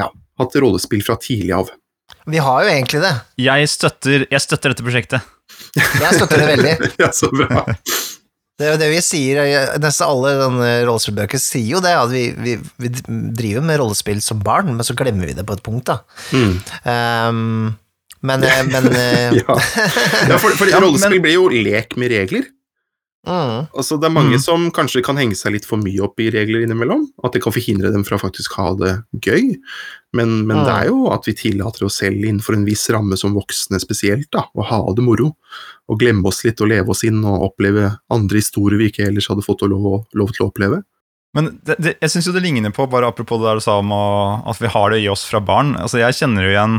[0.00, 0.06] ja,
[0.40, 1.68] hatt rollespill fra tidlig av.
[2.24, 3.10] Vi har jo egentlig det.
[3.44, 5.20] Jeg, støtter, jeg støtter dette prosjektet.
[5.76, 6.72] Jeg støtter det veldig.
[7.02, 7.66] ja, så bra.
[8.56, 9.42] Det er jo det vi sier,
[9.84, 10.32] nesten alle
[10.88, 12.90] rollespillbøker sier jo det, at vi, vi, vi
[13.36, 15.98] driver med rollespill som barn, men så glemmer vi det på et punkt, da.
[16.32, 16.56] Mm.
[16.88, 17.70] Um,
[18.22, 19.56] men, eh, men eh, Ja,
[20.28, 22.44] ja for, for Ja, men- rollespill blir jo lek med regler.
[23.26, 24.42] mm, Altså, det er mange Mm.
[24.42, 27.04] som kanskje kan henge seg litt for mye opp i regler innimellom.
[27.24, 29.56] At det kan forhindre dem fra faktisk ha det gøy.
[30.12, 30.64] Men, men Mm.
[30.66, 34.26] det er jo at vi tillater oss selv innenfor en viss ramme som voksne spesielt,
[34.32, 35.36] da, å ha det moro.
[35.88, 39.28] Og glemme oss litt og leve oss inn og oppleve andre historier vi ikke ellers
[39.30, 40.82] hadde fått lov, lov til å oppleve.
[41.34, 43.78] Men det, det, jeg syns jo det ligner på, bare apropos det der du sa
[43.80, 45.76] om å, at vi har det i oss fra barn.
[45.80, 46.74] Altså Jeg kjenner jo igjen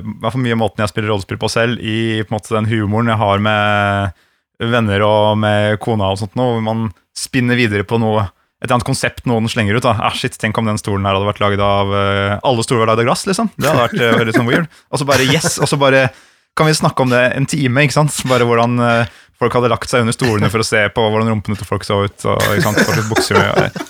[0.00, 2.70] hvert fall mye av måten jeg spiller rollespill på selv, i på en måte den
[2.70, 4.20] humoren jeg har med
[4.72, 6.86] venner og med kona og sånt noe, hvor man
[7.18, 8.28] spinner videre på noe
[8.62, 9.82] et annet konsept noen slenger ut.
[9.84, 9.96] da.
[9.98, 12.92] Ah, shit, Tenk om den stolen her hadde vært laget av eh, Alle stoler var
[12.92, 13.50] laget av glass, liksom.
[13.56, 14.68] Det hadde vært uh, veldig sånn weird.
[14.92, 16.06] Og så bare yes, og så bare
[16.58, 18.20] kan vi snakke om det en time, ikke sant.
[18.30, 21.58] Bare hvordan eh, folk hadde lagt seg under stolene for å se på hvordan rumpene
[21.58, 22.28] til folk så ut.
[22.28, 23.80] og ikke sant, bukser med,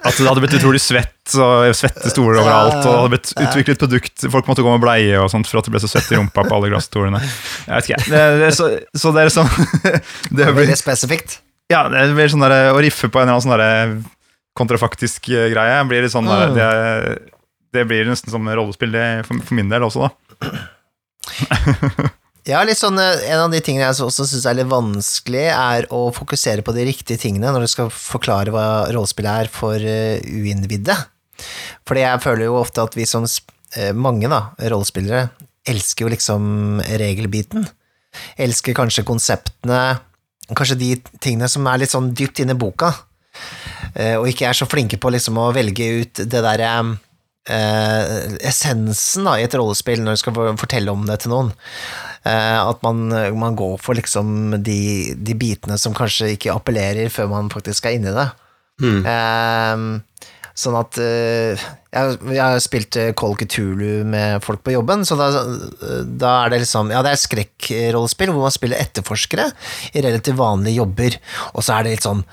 [0.00, 2.78] At det hadde blitt utrolig svett og svettestoler overalt.
[2.80, 5.66] Og det hadde blitt utviklet produkt Folk måtte gå med bleie og sånt for at
[5.68, 7.20] det ble så svett i rumpa på alle glasstolene.
[7.20, 9.50] Jeg vet ikke, det, det, så, så det er sånn
[10.36, 11.38] Det blir veldig spesifikt.
[11.70, 13.94] ja, det blir sånn der, å riffe på en eller annen sånn der
[14.58, 15.76] kontrafaktisk eh, greie.
[15.88, 16.56] Blir litt sånn der, Mm.
[16.56, 17.18] det,
[17.76, 20.50] det blir nesten som rollespill det, for, for min del også, da.
[22.48, 26.10] Ja, sånn, eh, En av de tingene jeg også syns er litt vanskelig, er å
[26.14, 30.96] fokusere på de riktige tingene når du skal forklare hva rollespill er for uh, uinnvidde.
[31.88, 33.26] Fordi jeg føler jo ofte at vi som
[33.76, 35.28] eh, mange da, rollespillere
[35.68, 37.66] elsker jo liksom regelbiten.
[38.40, 40.00] Elsker kanskje konseptene,
[40.56, 40.90] kanskje de
[41.22, 42.92] tingene som er litt sånn dypt inne i boka,
[43.94, 46.72] eh, og ikke er så flinke på liksom å velge ut det derre
[47.46, 51.54] eh, essensen da, i et rollespill når du skal fortelle om det til noen.
[52.28, 53.08] Eh, at man,
[53.40, 57.96] man går for liksom de, de bitene som kanskje ikke appellerer før man faktisk er
[57.96, 58.28] inni det.
[58.80, 59.00] Mm.
[59.08, 60.20] Eh,
[60.60, 65.16] sånn at eh, jeg, jeg har spilt eh, Call Cthulhu med folk på jobben, så
[65.18, 65.30] da,
[66.04, 69.50] da er det liksom Ja, det er skrekkrollespill hvor man spiller etterforskere
[69.94, 71.20] i relativt vanlige jobber,
[71.54, 72.24] og så er det litt sånn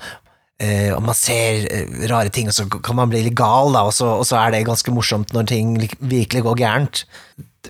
[0.58, 1.68] Uh, og man ser
[2.10, 4.50] rare ting, og så kan man bli litt gal, da, og så, og så er
[4.50, 7.02] det ganske morsomt når ting virkelig går gærent.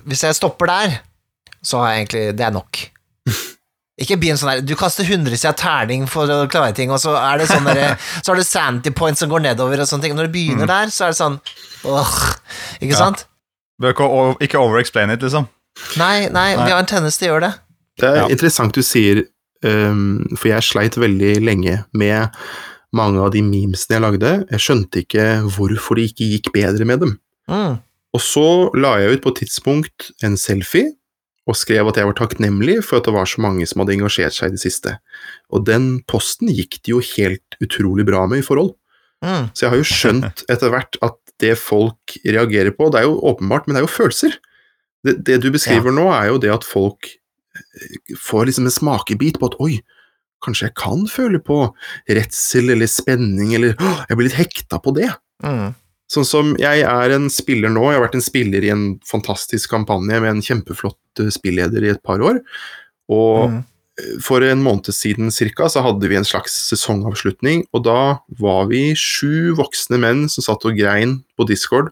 [0.08, 0.94] Hvis jeg stopper der,
[1.62, 2.80] så har jeg egentlig Det er nok.
[3.98, 7.16] Ikke begynn sånn der Du kaster hundrevis av terning for å klare ting, og så
[7.18, 10.14] er det sånn derre Så har du sanity points som går nedover og sånne ting.
[10.18, 11.40] Når du begynner der, så er det sånn
[11.88, 12.14] åh,
[12.80, 13.00] Ikke Ja.
[13.02, 13.26] sant?
[13.82, 13.94] Bør
[14.42, 15.46] ikke overexplain it, liksom.
[15.98, 16.64] Nei, nei, Nei.
[16.66, 17.52] vi har en tennis til å gjøre det.
[18.02, 18.26] Det er Ja.
[18.34, 19.20] interessant du sier,
[19.62, 22.30] um, for jeg sleit veldig lenge med
[22.92, 24.32] mange av de memesene jeg lagde.
[24.50, 27.12] Jeg skjønte ikke hvorfor det ikke gikk bedre med dem.
[27.48, 27.78] Mm.
[28.14, 30.94] Og så la jeg ut på et tidspunkt en selfie,
[31.48, 34.36] og skrev at jeg var takknemlig for at det var så mange som hadde engasjert
[34.36, 34.98] seg i det siste.
[35.48, 38.74] Og den posten gikk det jo helt utrolig bra med i forhold.
[39.24, 39.48] Mm.
[39.56, 43.20] Så jeg har jo skjønt etter hvert at det folk reagerer på, det er jo
[43.30, 44.36] åpenbart, men det er jo følelser.
[45.06, 49.38] Det, det du beskriver nå, er jo det at folk eh, får liksom en smakebit
[49.40, 49.78] på at oi,
[50.44, 51.60] kanskje jeg kan føle på
[52.10, 55.08] redsel eller spenning, eller «Åh, jeg blir litt hekta på det.
[55.46, 55.72] Mm.
[56.08, 59.70] Sånn som jeg er en spiller nå, jeg har vært en spiller i en fantastisk
[59.74, 62.40] kampanje med en kjempeflott eh, spilleder i et par år,
[63.12, 63.64] og Mm.
[64.22, 68.94] for en måned siden cirka så hadde vi en slags sesongavslutning, og da var vi
[68.94, 71.90] sju voksne menn som satt og grein på Discord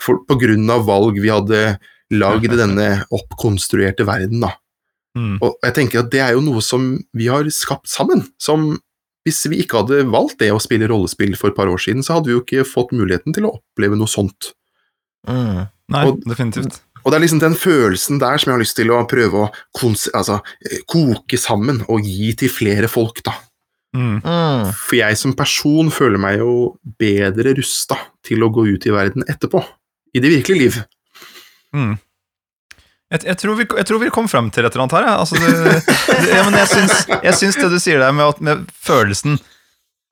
[0.00, 1.78] for, på grunn av valg vi hadde
[2.10, 4.54] lagd i denne oppkonstruerte verden, da.
[5.14, 5.36] Mm.
[5.42, 8.78] Og jeg tenker at det er jo noe som vi har skapt sammen, som
[9.26, 12.16] hvis vi ikke hadde valgt det å spille rollespill for et par år siden, så
[12.16, 14.52] hadde vi jo ikke fått muligheten til å oppleve noe sånt.
[15.28, 15.68] Mm.
[15.90, 16.80] Nei, Og- definitivt.
[17.00, 19.52] Og det er liksom den følelsen der som jeg har lyst til å prøve å
[19.72, 23.32] kons altså, eh, koke sammen og gi til flere folk, da.
[23.96, 24.20] Mm.
[24.22, 24.72] Mm.
[24.74, 29.24] For jeg som person føler meg jo bedre rusta til å gå ut i verden
[29.26, 29.64] etterpå.
[30.14, 30.84] I det virkelige liv.
[31.74, 31.98] Mm.
[33.10, 35.06] Jeg, jeg, tror vi, jeg tror vi kom frem til et eller annet her.
[35.08, 35.14] Ja.
[35.18, 35.50] Altså, det,
[36.06, 39.40] det, ja, men jeg syns, jeg syns det du sier der med, med følelsen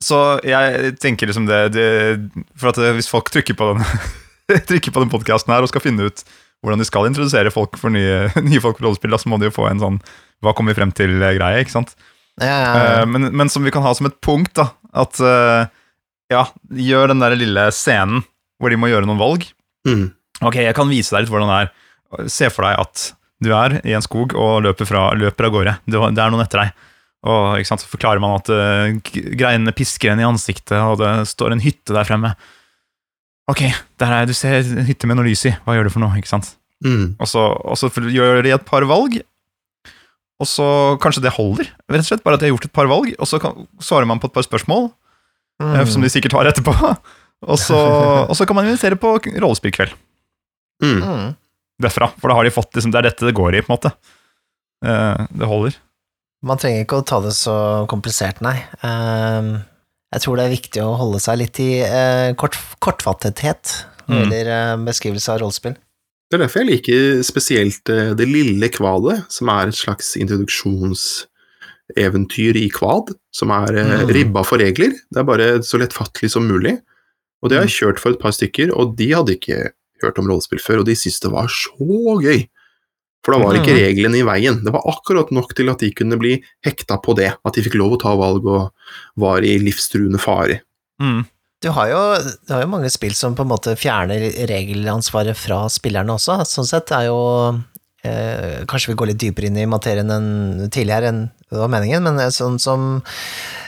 [0.02, 1.86] Så jeg tenker liksom det, det
[2.58, 3.86] For at hvis folk trykker på den
[4.70, 6.24] Trykker på den podkasten her og skal finne ut
[6.64, 9.54] hvordan de skal introdusere folk for nye, nye folk for rollespill, så må de jo
[9.54, 9.98] få en sånn
[10.42, 11.94] Hva kommer vi frem til-greie, ikke sant?
[12.38, 14.68] Ja, ja, Eh, men, men som vi kan ha som et punkt, da.
[14.94, 15.70] At eh,
[16.30, 18.22] ja, gjør den der lille scenen
[18.58, 19.46] hvor de må gjøre noen valg.
[19.86, 20.08] Mm.
[20.42, 21.70] Ok, jeg kan vise deg litt hvordan det er.
[22.30, 23.08] Se for deg at
[23.44, 25.74] du er i en skog og løper, fra, løper av gårde.
[25.86, 26.86] Du, det er noen etter deg.
[27.28, 28.94] Og ikke sant, Så forklarer man at uh,
[29.38, 32.32] greinene pisker en i ansiktet, og det står en hytte der fremme.
[33.48, 33.64] Ok,
[34.00, 35.54] der er, du ser en hytte med noe lys i.
[35.64, 36.18] Hva gjør du for noe?
[36.20, 36.52] ikke sant?
[36.84, 37.16] Mm.
[37.18, 39.18] Og så, og så gjør de et par valg,
[40.38, 40.66] og så
[41.02, 42.22] kanskje det holder, rett og slett.
[42.26, 44.36] Bare at de har gjort et par valg, og så kan, svarer man på et
[44.36, 44.90] par spørsmål,
[45.62, 45.80] mm.
[45.90, 46.74] som de sikkert har etterpå.
[47.38, 47.76] Og så,
[48.30, 49.92] og så kan man invitere på rollespillkveld
[50.82, 51.34] Mm.
[51.78, 51.84] Mm.
[51.88, 52.06] derfra.
[52.18, 53.92] For da har de fått liksom, Det er dette det går i, på en måte.
[54.84, 55.74] Eh, det holder.
[56.42, 58.62] Man trenger ikke å ta det så komplisert, nei.
[58.86, 59.58] Ehm,
[60.14, 64.08] jeg tror det er viktig å holde seg litt i eh, kort, kortfattethet når det
[64.08, 64.30] Mm.
[64.30, 65.74] gjelder eh, beskrivelse av rollespill.
[66.30, 72.56] Det er derfor jeg liker spesielt eh, Det lille kvalet, som er et slags introduksjonseventyr
[72.56, 74.08] i kvad, som er eh, Mm.
[74.14, 74.90] ribba for regler.
[75.10, 76.80] Det er bare så lettfattelig som mulig.
[77.42, 79.70] Og det har jeg kjørt for et par stykker, og de hadde ikke
[80.06, 82.46] hørt om rollespill før, og de syntes det var så gøy.
[83.24, 83.82] For da var ikke Mhm.
[83.82, 84.62] reglene i veien.
[84.64, 87.74] Det var akkurat nok til at de kunne bli hekta på det, at de fikk
[87.74, 88.70] lov å ta valg og
[89.16, 90.60] var i livstruende fare.
[91.02, 91.26] Mm.
[91.60, 95.64] Du har, jo, du har jo mange spill som på en måte fjerner regelansvaret fra
[95.68, 96.46] spillerne også.
[96.46, 97.58] Sånn sett er jo
[98.04, 102.00] eh, Kanskje vi går litt dypere inn i materien enn tidligere enn det var meningen,
[102.02, 103.02] men er sånn som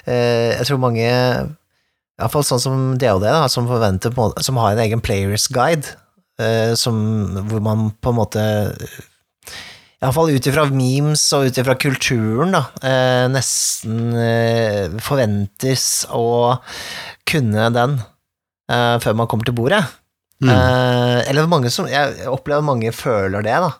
[0.06, 1.02] eh, Jeg tror mange
[2.20, 5.94] Iallfall sånn som DOD, da, som forventer på Som har en egen players guide, eh,
[6.78, 6.96] som,
[7.50, 8.44] hvor man på en måte
[10.00, 16.56] Iallfall ut ifra memes og ut ifra kulturen, da, eh, nesten eh, forventes å
[17.28, 19.82] kunne den eh, før man kommer til bordet.
[20.40, 20.48] Mm.
[20.54, 23.74] Eh, eller mange som Jeg opplever mange føler det, da.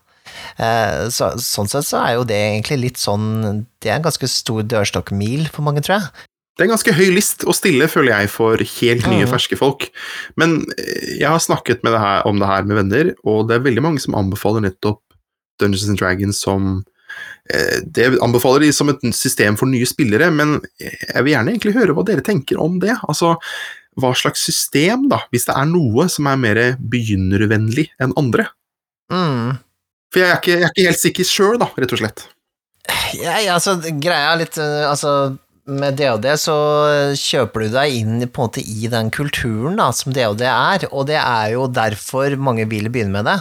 [0.61, 4.29] Eh, så, sånn sett så er jo det egentlig litt sånn Det er en ganske
[4.29, 6.29] stor dørstokkmil for mange, tror jeg.
[6.57, 9.31] Det er en ganske høy list å stille, føler jeg, for helt nye, mm.
[9.33, 9.87] ferske folk.
[10.41, 13.57] Men eh, jeg har snakket med det her, om det her med venner, og det
[13.57, 15.03] er veldig mange som anbefaler nettopp
[15.61, 16.71] Dungeons and Dragons som
[17.53, 21.77] eh, Det anbefaler de som et system for nye spillere, men jeg vil gjerne egentlig
[21.79, 22.97] høre hva dere tenker om det.
[23.09, 23.37] Altså,
[24.01, 28.51] hva slags system, da, hvis det er noe som er mer begynnervennlig enn andre?
[29.13, 29.59] Mm.
[30.11, 32.27] For jeg er ikke, jeg er ikke helt sikker sjøl, da, rett og slett.
[33.19, 35.37] Ja, ja, altså, greia er litt eh, Altså,
[35.71, 36.57] med DOD så
[37.19, 41.07] kjøper du deg inn på en måte i den kulturen da, som DOD er, og
[41.11, 43.37] det er jo derfor mange vil begynne med det.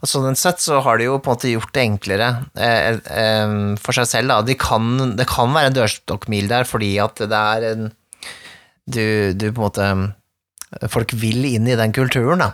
[0.00, 3.56] Og sånn sett så har de jo på en måte gjort det enklere eh, eh,
[3.82, 4.40] for seg selv, da.
[4.46, 7.90] De kan, det kan være en dørstokkmil der fordi at det er en
[8.86, 9.90] du, du på en måte
[10.90, 12.50] Folk vil inn i den kulturen, da.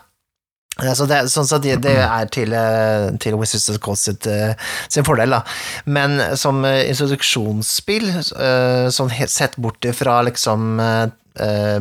[0.80, 4.54] Så det, sånn sett, det, det er til, eh, til Wizards of Coast sitt, eh,
[4.88, 5.42] sin fordel, da.
[5.84, 8.08] Men som eh, introduksjonsspill,
[8.92, 10.80] sånn sett bort fra liksom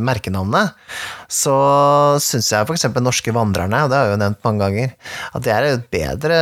[0.02, 0.78] merkenavnet,
[1.28, 1.56] så
[2.24, 4.94] syns jeg eksempel Norske Vandrerne, og det har jeg jo nevnt mange ganger,
[5.36, 6.38] at det er et bedre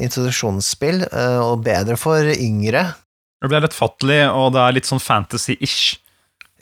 [0.00, 1.02] introduksjonsspill,
[1.44, 2.86] og bedre for yngre.
[3.42, 5.98] Det blir lettfattelig, og det er litt sånn fantasy-ish.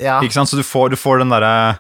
[0.03, 0.51] Ja, Ikke sant?
[0.51, 1.79] Så du får, du får den derre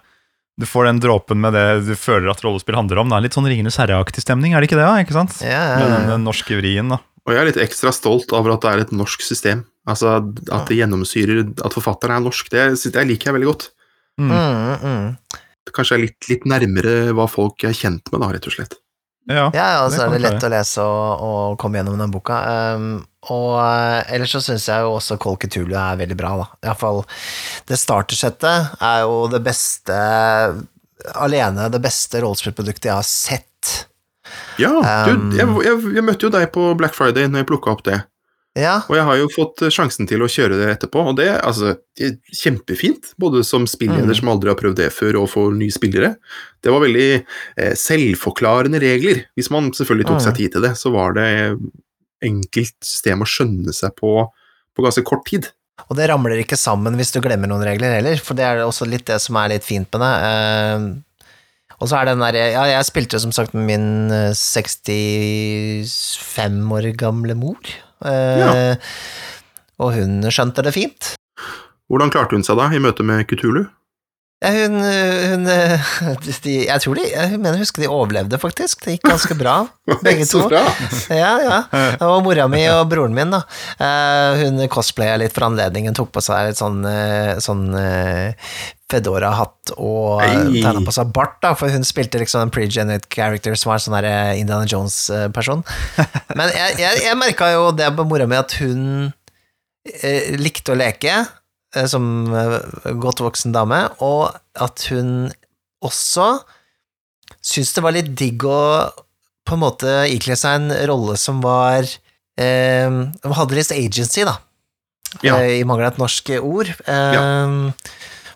[0.56, 3.10] Du får den dråpen med det du føler at rollespill handler om.
[3.12, 3.20] Da.
[3.20, 4.88] Litt sånn Ringenes herre-aktig stemning, er det ikke det?
[4.88, 5.02] da?
[5.04, 5.36] Ikke sant?
[5.44, 7.02] ja, Med ja, den, den norske vrien, da.
[7.26, 9.64] Og jeg er litt ekstra stolt over at det er et norsk system.
[9.86, 12.48] Altså at det gjennomsyrer at forfatteren er norsk.
[12.52, 12.64] Det,
[12.94, 13.68] det liker jeg veldig godt.
[14.16, 14.32] Mm.
[14.32, 15.42] Mm, mm.
[15.66, 18.78] Det kanskje er litt, litt nærmere hva folk er kjent med, da, rett og slett.
[19.26, 19.48] Ja.
[19.54, 22.38] Ja, og så er det lett å lese og, og komme gjennom den boka.
[22.76, 22.88] Um,
[23.26, 26.46] og eh, ellers så syns jeg jo også Cthulhu er veldig bra, da.
[26.68, 27.02] Iallfall
[27.66, 29.96] det startersettet er jo det beste
[31.18, 33.72] Alene det beste rollespillproduktet jeg har sett.
[34.58, 34.72] Ja,
[35.06, 38.00] du, jeg, jeg, jeg møtte jo deg på Black Friday når jeg plukka opp det.
[38.56, 41.26] Ja, Og jeg har jo fått eh, sjansen til å kjøre det etterpå, og det
[41.44, 43.10] altså, det er kjempefint.
[43.20, 44.14] Både som spilleder Mm.
[44.16, 46.14] som aldri har prøvd det før, og for nye spillere.
[46.64, 47.10] Det var veldig
[47.58, 49.26] eh, selvforklarende regler.
[49.36, 50.24] Hvis man selvfølgelig tok Mm.
[50.24, 51.28] seg tid til det, så var det
[52.24, 54.24] enkelt system å skjønne seg på
[54.76, 55.46] på ganske kort tid.
[55.90, 58.86] og det ramler ikke sammen hvis du glemmer noen regler heller, for det er også
[58.88, 60.14] litt det som er litt fint med det.
[60.24, 60.78] Eh,
[61.80, 66.92] og så er den derre Ja, jeg spilte som sagt med min eh, 65 år
[66.96, 67.70] gamle mor, eh,
[68.04, 68.76] Ja.
[69.80, 71.14] og hun skjønte det fint.
[71.88, 73.64] Hvordan klarte hun seg da i møte med Kutulu?
[74.44, 78.82] Ja, hun, hun de, Jeg tror de Jeg mener, husker de overlevde, faktisk.
[78.84, 79.54] Det gikk ganske bra,
[80.04, 80.42] begge to.
[81.08, 81.60] Ja, ja.
[82.04, 83.40] Og mora mi og broren min, da.
[83.80, 88.50] Eh, hun cosplaya litt for anledningen, tok på seg litt sånn, eh, sånn eh,
[88.92, 90.60] Fedora-hatt og Hei.
[90.60, 93.96] tegna på seg bart, da, for hun spilte liksom en pre-genet character som var sånn
[93.98, 95.64] der eh, Indiana Jones-person.
[96.36, 98.84] Men jeg, jeg, jeg merka jo det på mora mi, at hun
[100.04, 101.34] eh, likte å leke eh,
[101.90, 102.56] som eh,
[103.02, 104.32] godt voksen dame, og
[104.64, 105.28] at hun
[105.84, 106.30] også
[107.44, 108.60] syntes det var litt digg å
[109.46, 112.96] på en måte ikle seg en rolle som var eh,
[113.36, 114.38] Hadde litt agency, da.
[115.22, 115.36] Ja.
[115.38, 116.72] Eh, I mangel av et norsk ord.
[116.90, 117.92] Eh,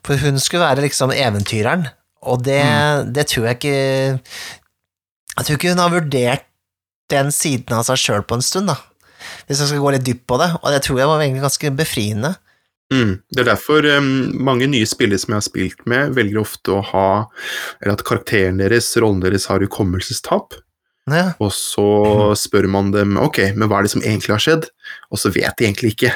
[0.06, 1.88] For hun skulle være liksom eventyreren,
[2.22, 2.62] og det,
[3.16, 3.74] det tror jeg ikke
[4.20, 6.46] Jeg tror ikke hun har vurdert
[7.10, 8.76] den siden av seg sjøl på en stund, da.
[9.48, 11.70] hvis jeg skal gå litt dypt på det, og det tror jeg var egentlig ganske
[11.74, 12.30] befriende.
[12.90, 13.12] Mm.
[13.30, 14.08] Det er derfor um,
[14.42, 17.10] mange nye spillere som jeg har spilt med, velger ofte å ha
[17.78, 20.56] Eller at karakteren deres, rollen deres, har hukommelsestap.
[21.10, 21.30] Ja.
[21.42, 21.86] Og så
[22.38, 24.66] spør man dem ok, men hva er det som egentlig har skjedd,
[25.10, 26.12] og så vet de egentlig ikke.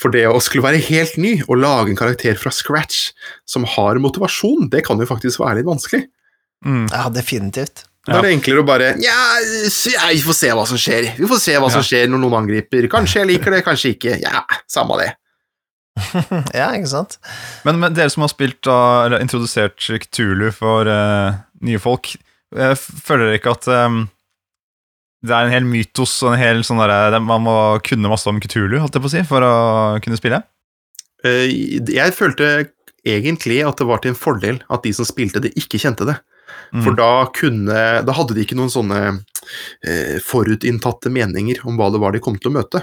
[0.00, 3.10] For det å skulle være helt ny og lage en karakter fra scratch
[3.48, 6.04] som har motivasjon, det kan jo faktisk være litt vanskelig.
[6.66, 6.86] Mm.
[6.88, 7.84] ja, definitivt.
[8.06, 11.08] Da er det enklere å bare ja, vi får se hva som skjer.
[11.18, 12.86] Vi får se hva som skjer når noen angriper.
[12.92, 14.18] Kanskje jeg liker det, kanskje ikke.
[14.22, 15.08] Ja, samme det.
[16.58, 17.16] Ja, ikke sant?
[17.66, 22.14] Men, men dere som har spilt da, eller introdusert Cthulhu for uh, nye folk,
[22.56, 24.04] eh, føler dere ikke at um,
[25.26, 27.56] det er en hel mytos og en hel sånn derre Man må
[27.86, 29.56] kunne masse om Cthulhu, holdt jeg på å si, for å
[30.04, 30.42] kunne spille?
[31.24, 31.48] Uh,
[31.90, 32.70] Jeg følte
[33.06, 36.18] egentlig at det var til en fordel at de som spilte det, ikke kjente det.
[36.74, 36.82] Mm.
[36.82, 39.00] For da kunne Da hadde de ikke noen sånne
[39.86, 42.82] eh, forutinntatte meninger om hva det var de kom til å møte.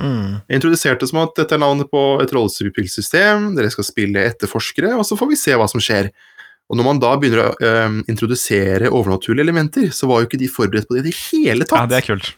[0.00, 0.40] Mm.
[0.50, 5.04] Jeg introduserte som at dette er navnet på et rollespillsystem, dere skal spille etterforskere, og
[5.06, 6.08] så får vi se hva som skjer.
[6.72, 10.48] Og når man da begynner å øh, introdusere overnaturlige elementer, så var jo ikke de
[10.50, 12.32] forberedt på det i det hele Ja, det er kult.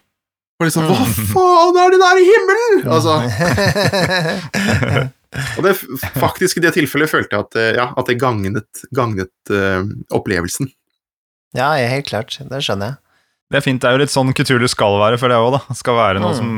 [0.58, 0.96] Og liksom, Hva
[1.36, 2.76] faen er det der i himmelen?!
[2.96, 3.12] Altså,
[5.56, 5.74] og det,
[6.16, 9.84] faktisk i det tilfellet følte jeg at, eh, ja, at det gagnet, gagnet øh,
[10.16, 10.70] opplevelsen.
[11.56, 12.38] ja, helt klart.
[12.40, 12.98] Det skjønner jeg.
[13.52, 13.78] Det er fint.
[13.82, 15.60] Det er jo litt sånn Cthulhu skal være for det òg, da.
[15.70, 16.38] Det skal være noe Mm.
[16.40, 16.48] som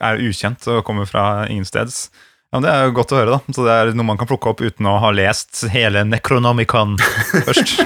[0.00, 2.08] er ukjent og kommer fra ingensteds.
[2.52, 3.54] Ja, men Det er jo godt å høre, da.
[3.54, 6.94] Så det er noe man kan plukke opp uten å ha lest hele Necronomicon
[7.46, 7.78] først.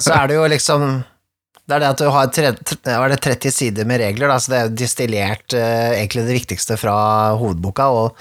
[0.00, 0.86] Så er det jo liksom
[1.66, 4.58] Det er det at du har tre, det 30 sider med regler, da, så det
[4.58, 6.96] er jo distillert eh, egentlig det viktigste fra
[7.38, 8.16] hovedboka, og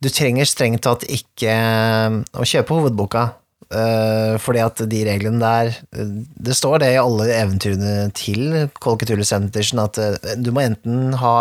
[0.00, 3.26] du trenger strengt tatt ikke eh, å kjøpe hovedboka,
[3.68, 6.14] eh, fordi at de reglene der eh,
[6.48, 11.36] Det står det i alle eventyrene til Cthulhu Seventh at eh, du må enten ha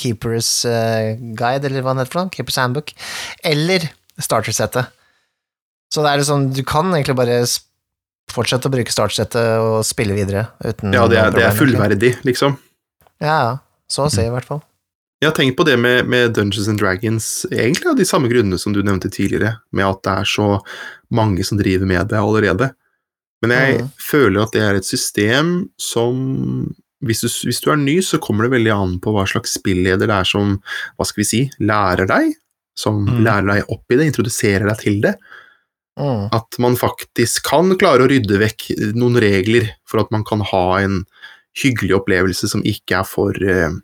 [0.00, 2.92] Keepers eh, Guide, eller hva det heter for noe, Keepers Handbook,
[3.46, 3.86] eller
[4.20, 4.90] startersettet.
[5.94, 7.38] Så det er liksom, du kan egentlig bare
[8.34, 12.56] fortsette å bruke startsettet og spille videre uten Ja, det er, det er fullverdig, liksom.
[13.22, 13.52] Ja, ja.
[13.90, 14.62] Så å si, i hvert fall.
[15.22, 18.58] Jeg har tenkt på det med, med Dungeons and Dragons, egentlig av de samme grunnene
[18.60, 20.48] som du nevnte tidligere, med at det er så
[21.14, 22.72] mange som driver med det allerede.
[23.44, 23.92] Men jeg mm.
[24.00, 26.18] føler at det er et system som
[27.06, 30.08] hvis du, hvis du er ny, så kommer det veldig an på hva slags spilleder
[30.10, 30.58] det er som
[30.96, 32.34] hva skal vi si, lærer deg,
[32.78, 33.22] som mm.
[33.24, 35.14] lærer deg opp i det, introduserer deg til det.
[36.00, 36.26] Mm.
[36.34, 40.64] At man faktisk kan klare å rydde vekk noen regler for at man kan ha
[40.82, 41.04] en
[41.54, 43.76] hyggelig opplevelse som ikke er for eh,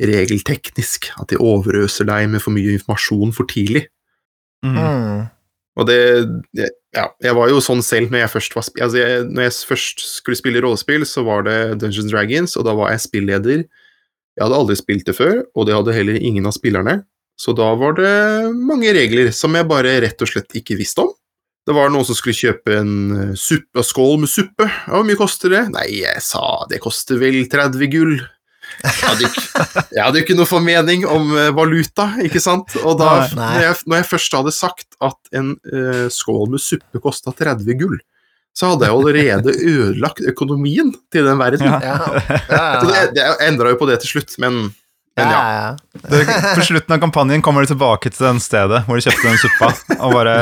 [0.00, 1.10] regelteknisk.
[1.20, 3.86] At de overøser deg med for mye informasjon for tidlig.
[4.64, 4.78] Mm.
[4.78, 5.20] Mm.
[5.74, 6.00] Og det
[6.94, 10.04] Ja, jeg var jo sånn selv når jeg først var altså jeg, Når jeg først
[10.06, 13.64] skulle spille rollespill, så var det Dungeons Dragons, og da var jeg spilleder.
[14.34, 17.02] Jeg hadde aldri spilt det før, og det hadde heller ingen av spillerne.
[17.38, 18.14] Så da var det
[18.54, 21.10] mange regler som jeg bare rett og slett ikke visste om.
[21.64, 24.66] Det var noen som skulle kjøpe en eh, suppe, skål med suppe.
[24.84, 25.62] Hvor mye koster det?
[25.72, 28.18] Nei, jeg sa det koster vel 30 gull.
[28.82, 29.44] Jeg hadde ikke,
[29.94, 32.74] jeg hadde jo ikke noe formening om eh, valuta, ikke sant?
[32.82, 37.02] Og da, når jeg, når jeg først hadde sagt at en uh, skål med suppe
[37.02, 37.98] kosta 30 gull,
[38.54, 41.66] så hadde jeg allerede ødelagt økonomien til den verden.
[41.66, 41.80] Ja.
[41.82, 43.04] Ja, ja, Så ja.
[43.10, 44.60] det, jeg endra jo på det til slutt, men,
[45.18, 45.40] men ja.
[45.42, 46.02] ja, ja.
[46.12, 46.22] Det,
[46.54, 49.72] på slutten av kampanjen kommer de tilbake til den stedet hvor de kjøpte den suppa,
[49.98, 50.36] og bare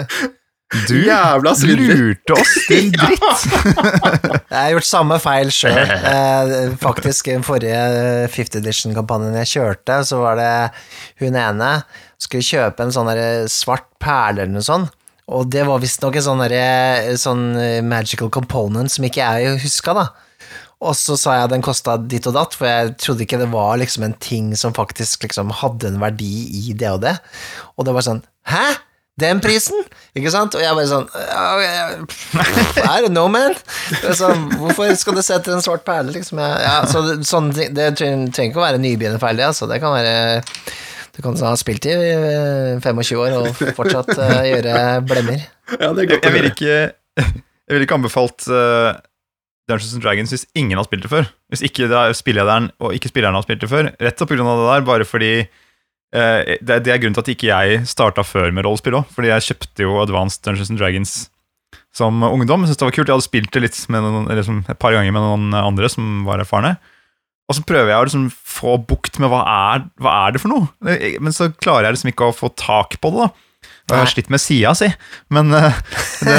[0.88, 1.94] Du Jævla svindler!
[1.94, 3.22] lurte oss, din dritt!
[4.50, 5.78] Jeg har gjort samme feil sjøl.
[6.16, 10.50] Eh, faktisk, i den forrige Fifth Edition-kampanjen jeg kjørte, så var det
[11.22, 11.70] hun ene
[12.22, 13.10] skulle kjøpe en sånn
[13.50, 14.92] svart perle eller noe sånt.
[15.26, 17.44] Og det var visstnok en sånn, der, sånn
[17.86, 20.06] magical component som ikke jeg huska, da.
[20.86, 23.78] Og så sa jeg den kosta ditt og datt, for jeg trodde ikke det var
[23.80, 27.16] liksom en ting som faktisk liksom hadde en verdi i det og det.
[27.76, 28.66] Og det var sånn Hæ?
[29.20, 29.78] Den prisen?
[30.16, 30.52] Ikke sant?
[30.58, 31.06] Og jeg bare sånn
[32.84, 33.54] Er det no man.
[34.16, 36.40] Sånn, hvorfor skal du sette en svart perle, liksom?
[36.42, 39.68] Ja, så det, sånn, ting- det trenger ikke å være nybegynnerferdig, det, altså.
[39.70, 40.44] Det kan være
[41.16, 43.46] Du kan ha spilt i eh, 25 år og
[43.78, 44.72] fortsatt uh, gjøre
[45.08, 45.46] blemmer.
[45.80, 46.52] Ja, det er Jeg, godt å jeg ville høre.
[46.52, 46.74] ikke,
[47.24, 48.90] jeg ville ikke anbefalt uh,
[49.66, 51.30] Dungeons and Dragons hvis ingen har spilt det før.
[51.50, 53.88] Hvis ikke det er spillederen og ikke spilleren har spilt det før.
[53.96, 55.64] Rett og på grunn av det der, bare fordi eh,
[56.14, 59.08] det, det er grunnen til at ikke jeg starta før med rollespill òg.
[59.12, 61.14] Fordi jeg kjøpte jo Advanced Dungeons and Dragons
[61.96, 62.62] som ungdom.
[62.62, 63.08] Jeg syntes det var kult.
[63.08, 66.22] Jeg hadde spilt det litt med noen, liksom et par ganger med noen andre som
[66.28, 66.76] var erfarne.
[67.46, 70.50] Og så prøver jeg å liksom få bukt med hva er, hva er det for
[70.50, 70.70] noe?
[71.22, 73.26] Men så klarer jeg liksom ikke å få tak på det.
[73.26, 73.44] da.
[73.86, 74.88] Jeg har slitt med sida si,
[75.30, 75.76] men uh,
[76.26, 76.38] det,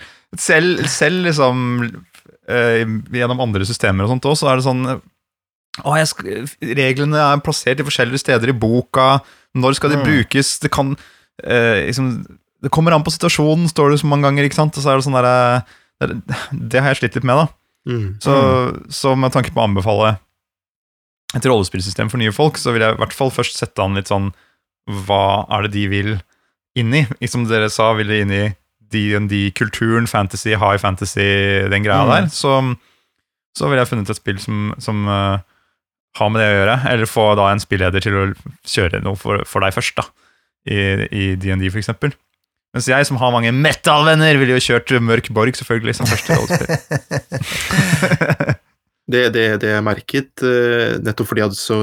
[0.46, 4.84] selv, selv liksom uh, gjennom andre systemer og sånt òg, så er det sånn
[5.82, 5.96] Å,
[6.62, 9.20] reglene er plassert i forskjellige steder i boka.
[9.58, 10.04] Når skal de Mm.
[10.06, 10.58] brukes?
[10.60, 10.96] Det kan
[11.42, 12.26] eh, liksom,
[12.62, 14.44] Det kommer an på situasjonen, står det så mange ganger.
[14.44, 14.76] ikke sant?
[14.78, 15.64] Og så er det sånn der,
[16.00, 16.36] det,
[16.70, 17.46] det har jeg slitt litt med, da.
[17.90, 18.06] Mm.
[18.22, 18.34] Så,
[18.88, 20.18] så med tanke på å anbefale
[21.34, 24.08] et rollespillsystem for nye folk, så vil jeg i hvert fall først sette an litt
[24.08, 24.32] sånn
[24.88, 26.10] Hva er det de vil
[26.76, 27.02] inn i?
[27.26, 28.44] Som dere sa, vil de inn i
[28.94, 32.10] D&D-kulturen, fantasy, high fantasy, den greia Mm.
[32.10, 32.26] der.
[32.30, 32.76] Så,
[33.56, 35.38] så ville jeg funnet et spill som, som eh,
[36.18, 38.26] har med det å gjøre, eller få da en spilleder til å
[38.70, 40.04] kjøre noe for, for deg først, da.
[40.64, 42.14] I, DND eksempel.
[42.74, 46.70] Mens jeg, som har mange metal-venner, ville jo kjørt Mørk Borg, selvfølgelig, som første rollespill.
[49.04, 51.82] Det, det, det jeg merket, eh, nettopp fordi jeg hadde så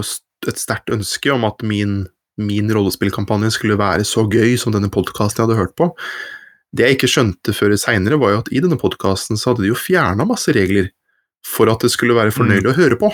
[0.50, 2.08] et sterkt ønske om at min,
[2.42, 5.92] min rollespillkampanje skulle være så gøy som denne podkasten jeg hadde hørt på.
[6.74, 9.70] Det jeg ikke skjønte før seinere, var jo at i denne podkasten så hadde de
[9.70, 10.90] jo fjerna masse regler
[11.46, 13.12] for at det skulle være fornøyelig å høre på.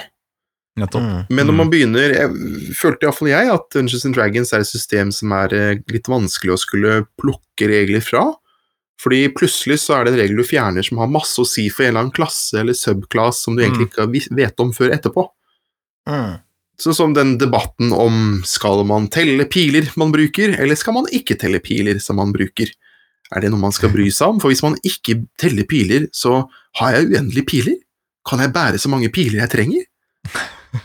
[0.77, 1.01] Nettopp.
[1.03, 1.21] Mm.
[1.33, 5.09] Men når man begynner Jeg følte iallfall jeg at Dungeons and Dragons er et system
[5.15, 8.27] som er eh, litt vanskelig å skulle plukke regler fra.
[9.01, 11.85] Fordi plutselig så er det en regel du fjerner som har masse å si for
[11.85, 14.15] en eller annen klasse eller subclass som du egentlig Mm.
[14.17, 15.25] ikke vet om før etterpå.
[16.09, 16.39] Mm.
[16.81, 21.37] Sånn som den debatten om skal man telle piler man bruker, eller skal man ikke
[21.41, 22.69] telle piler som man bruker.
[23.33, 24.39] Er det noe man skal bry seg om?
[24.41, 26.43] For hvis man ikke teller piler, så
[26.81, 27.77] har jeg uendelige piler.
[28.27, 29.85] Kan jeg bære så mange piler jeg trenger?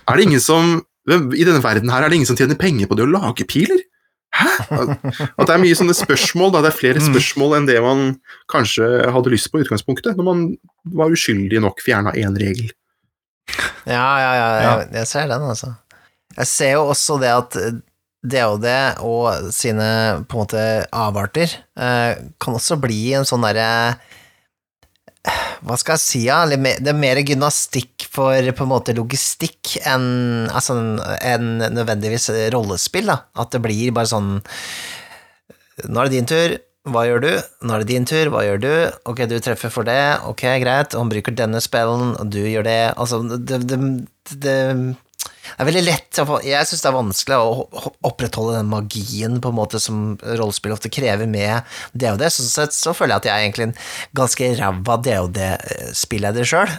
[0.09, 2.95] Er det ingen som I denne verden her er det ingen som tjener penger på
[2.99, 3.80] det å lage piler?
[4.33, 4.49] Hæ?
[4.72, 6.62] At det er mye sånne spørsmål, da.
[6.64, 7.09] Det er flere Mm.
[7.11, 8.05] spørsmål enn det man
[8.49, 10.45] kanskje hadde lyst på i utgangspunktet, når man
[10.95, 12.70] var uskyldig nok fjerna én regel.
[13.85, 15.74] Ja, ja, ja, jeg, jeg ser den, altså.
[16.39, 17.59] Jeg ser jo også det at
[18.22, 18.66] DOD
[19.03, 20.64] og sine på en måte
[20.95, 23.99] avarter eh, kan også bli en sånn derre
[25.62, 26.41] Hva skal jeg si, ja?
[26.51, 30.75] Det er mer gymnastikk for på en måte logistikk enn altså,
[31.23, 33.20] enn nødvendigvis rollespill, da.
[33.39, 34.35] At det blir bare sånn
[35.89, 36.57] Nå er det din tur,
[36.93, 37.31] hva gjør du?
[37.62, 38.73] Nå er det din tur, hva gjør du?
[39.09, 42.81] Ok, du treffer for det, ok, greit, han bruker denne spellen, og du gjør det
[42.93, 43.79] Altså, det, det,
[44.43, 44.59] det
[45.57, 47.66] er veldig lett Jeg syns det er vanskelig å
[48.09, 52.26] opprettholde den magien på en måte som rollespill ofte krever med DOD.
[52.30, 53.76] Sånn sett så føler jeg at jeg er egentlig en
[54.22, 56.70] ganske ræva DOD-spilleder sjøl.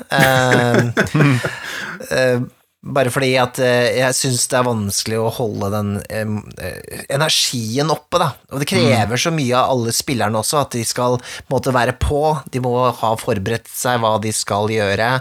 [2.83, 8.19] bare fordi at eh, jeg syns det er vanskelig å holde den eh, energien oppe,
[8.19, 8.33] da.
[8.51, 11.15] Og det krever så mye av alle spillerne også, at de skal
[11.47, 12.23] på være på.
[12.51, 15.13] De må ha forberedt seg hva de skal gjøre.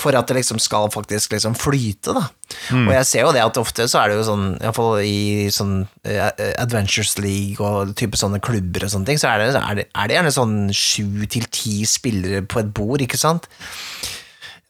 [0.00, 2.24] For at det liksom skal faktisk liksom flyte, da.
[2.72, 5.74] Og jeg ser jo det at ofte så er det jo sånn, iallfall i sånn
[6.08, 6.30] eh,
[6.60, 10.10] Adventures League og type sånne klubber og sånne ting, så er det, er det, er
[10.10, 13.46] det gjerne sånn sju til ti spillere på et bord, ikke sant?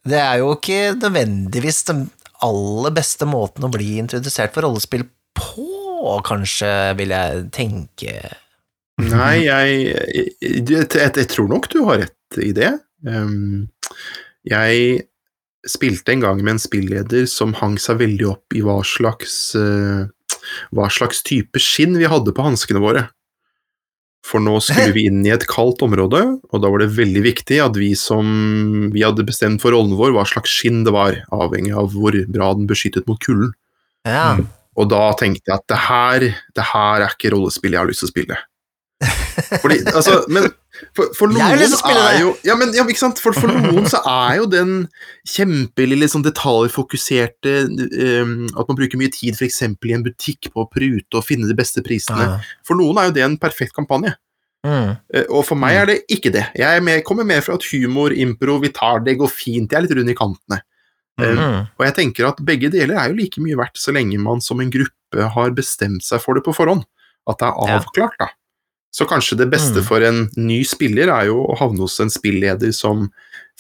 [0.07, 2.09] Det er jo ikke nødvendigvis den
[2.45, 5.05] aller beste måten å bli introdusert for rollespill
[5.37, 5.66] på,
[6.26, 8.14] kanskje, vil jeg tenke.
[9.01, 9.76] Nei, jeg,
[10.45, 12.72] jeg, jeg, jeg tror nok du har rett i det.
[13.07, 13.68] Um,
[14.49, 15.05] jeg
[15.68, 20.06] spilte en gang med en spilleder som hang seg veldig opp i hva slags, uh,
[20.74, 23.08] hva slags type skinn vi hadde på hanskene våre.
[24.26, 26.20] For nå skulle vi inn i et kaldt område,
[26.52, 30.12] og da var det veldig viktig at vi som vi hadde bestemt for rollen vår,
[30.14, 33.54] hva slags skinn det var, avhengig av hvor bra den beskyttet mot kulden.
[34.08, 34.36] Ja.
[34.78, 38.04] Og da tenkte jeg at det her, det her er ikke rollespill jeg har lyst
[38.04, 38.38] til å spille.
[39.62, 40.51] Fordi, altså, men
[40.96, 43.20] for, for noen er jo ja, men, ja, ikke sant?
[43.20, 44.72] For, for noen så er jo den
[45.28, 49.62] kjempelille sånn detaljfokuserte um, At man bruker mye tid f.eks.
[49.64, 52.26] i en butikk på å prute og finne de beste prisene.
[52.28, 52.59] Ja.
[52.66, 54.14] For noen er jo det en perfekt kampanje.
[54.66, 54.96] Mm.
[55.14, 56.46] Eh, Og for meg er det ikke det.
[56.61, 59.86] Jeg mer, kommer mer fra at humor, impro, vi tar det, går fint, jeg er
[59.86, 60.61] litt rund i kantene.
[61.20, 61.66] Eh, Mm.
[61.76, 64.61] Og jeg tenker at begge deler er jo like mye verdt så lenge man som
[64.62, 66.86] en gruppe har bestemt seg for det på forhånd.
[67.28, 68.30] At det er avklart, da.
[68.91, 69.84] Så kanskje det beste Mm.
[69.86, 73.11] for en ny spiller er jo å havne hos en spilleder som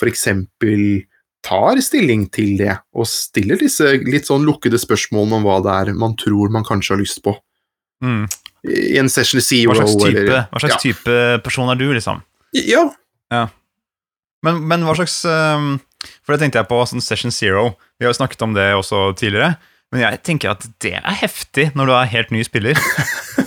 [0.02, 1.04] eksempel
[1.44, 5.94] tar stilling til det, og stiller disse litt sånn lukkede spørsmålene om hva det er
[5.94, 7.34] man tror man kanskje har lyst på.
[8.02, 8.24] Mm.
[8.64, 12.22] I en session zero, Hva slags, type, eller hva slags type person er du, liksom?
[12.52, 12.90] Ja.
[14.42, 15.78] Men, men hva slags ehm,
[16.24, 17.76] For det tenkte jeg på sånn Session Zero.
[17.98, 19.58] Vi har jo snakket om det også tidligere.
[19.92, 22.80] Men jeg tenker at det er heftig når du er helt ny spiller.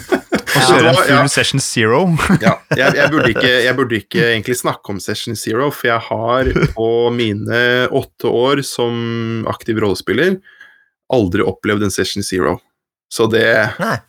[0.53, 2.01] Ja, kjøre en full Session Zero.
[2.43, 2.57] ja.
[2.77, 6.51] Jeg, jeg, burde ikke, jeg burde ikke egentlig snakke om Session Zero, for jeg har
[6.75, 7.61] på mine
[7.93, 10.39] åtte år som aktiv rollespiller
[11.13, 12.57] aldri opplevd en Session Zero.
[13.13, 13.45] Så det
[13.81, 13.99] Nei.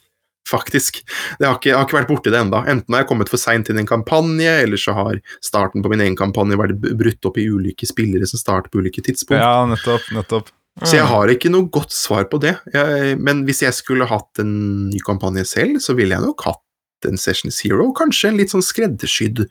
[0.44, 0.98] Faktisk.
[1.38, 2.58] Det har ikke, jeg har ikke vært borti det enda.
[2.68, 5.88] Enten har jeg kommet for seint inn i en kampanje, eller så har starten på
[5.88, 9.40] min egen kampanje vært brutt opp i ulike spillere som starter på ulike tidspunkt.
[9.40, 10.10] Ja, nettopp.
[10.12, 10.52] nettopp.
[10.82, 12.56] Så jeg har ikke noe godt svar på det.
[12.74, 14.54] Jeg, men hvis jeg skulle hatt en
[14.90, 17.92] ny kampanje selv, så ville jeg nok hatt en Session Zero.
[17.94, 19.44] Kanskje en litt sånn skreddersydd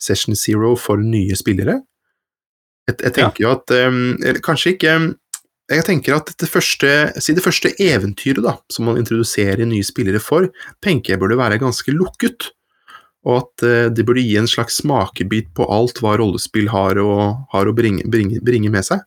[0.00, 1.80] Session Zero for nye spillere.
[2.86, 4.94] Jeg, jeg tenker jo at um, Kanskje ikke
[5.70, 6.88] Jeg tenker at det første,
[7.22, 10.48] si det første eventyret da, som man introduserer nye spillere for,
[10.82, 12.52] tenker jeg burde være ganske lukket.
[13.26, 17.12] Og at uh, det burde gi en slags smakebit på alt hva rollespill har å,
[17.52, 19.02] har å bringe, bringe, bringe med seg.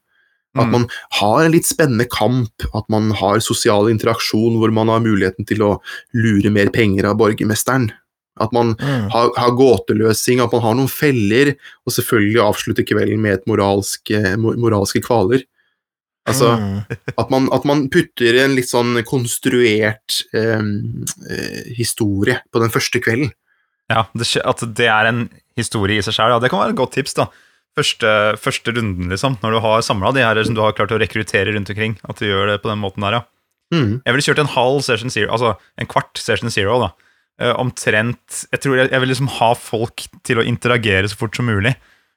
[0.56, 0.72] At Mm.
[0.72, 0.88] man
[1.20, 5.58] har en litt spennende kamp, at man har sosial interaksjon hvor man har muligheten til
[5.66, 5.80] å
[6.14, 7.92] lure mer penger av borgermesteren.
[8.40, 9.10] At man Mm.
[9.10, 11.56] har, har gåteløsing, at man har noen feller,
[11.88, 15.44] og selvfølgelig avslutte kvelden med et moralsk, eh, moralske kvaler.
[16.26, 16.86] Altså, Mm.
[17.18, 20.62] at, man, at man putter en litt sånn konstruert eh,
[21.30, 23.32] eh, historie på den første kvelden.
[23.90, 26.76] Ja, det, At det er en historie i seg sjøl, ja, det kan være et
[26.80, 27.14] godt tips.
[27.16, 27.28] da.
[27.74, 31.00] Første, første runden, liksom, når du har samla de her som du har klart å
[31.02, 31.96] rekruttere rundt omkring.
[32.06, 33.24] At du gjør det på den måten der, ja.
[33.74, 34.04] Mm.
[34.04, 36.92] Jeg ville kjørt en halv session zero, altså en kvart session zero, da.
[37.42, 41.34] Uh, omtrent Jeg tror jeg, jeg vil liksom ha folk til å interagere så fort
[41.40, 41.74] som mulig.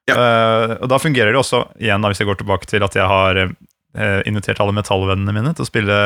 [0.06, 3.10] Eh, og da fungerer det også, igjen da, hvis jeg går tilbake til at jeg
[3.10, 5.96] har uh, invitert alle metallvennene mine til å spille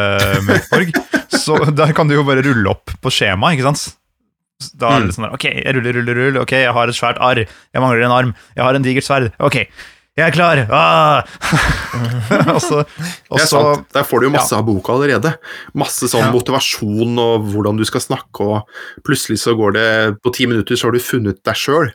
[0.47, 0.95] Mørkborg,
[1.43, 3.99] så der kan du jo bare rulle opp på skjemaet, ikke sant?
[4.77, 7.21] Da er det sånn der, ok, jeg ruller, ruller, ruller, ok, jeg har et svært
[7.25, 9.57] arr, jeg mangler en arm, jeg har en digert sverd, ok,
[10.19, 11.23] jeg er klar, ah!
[12.55, 12.83] og så,
[13.33, 13.61] og så.
[13.95, 15.33] Der får du jo masse av boka allerede.
[15.79, 16.33] Masse sånn Ja.
[16.35, 19.87] motivasjon og hvordan du skal snakke, og plutselig så går det
[20.23, 21.93] På ti minutter så har du funnet deg sjøl,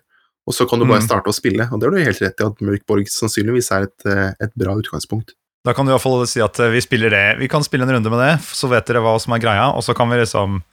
[0.48, 1.08] og så kan du bare Mm.
[1.10, 1.68] starte å spille.
[1.72, 4.74] Og det har du helt rett i, at Mørkborg sannsynligvis er et, eh, et bra
[4.74, 5.36] utgangspunkt.
[5.66, 7.38] Da kan du i hvert fall si at eh, vi spiller det.
[7.40, 9.84] Vi kan spille en runde med det, så vet dere hva som er greia, og
[9.84, 10.64] så kan vi liksom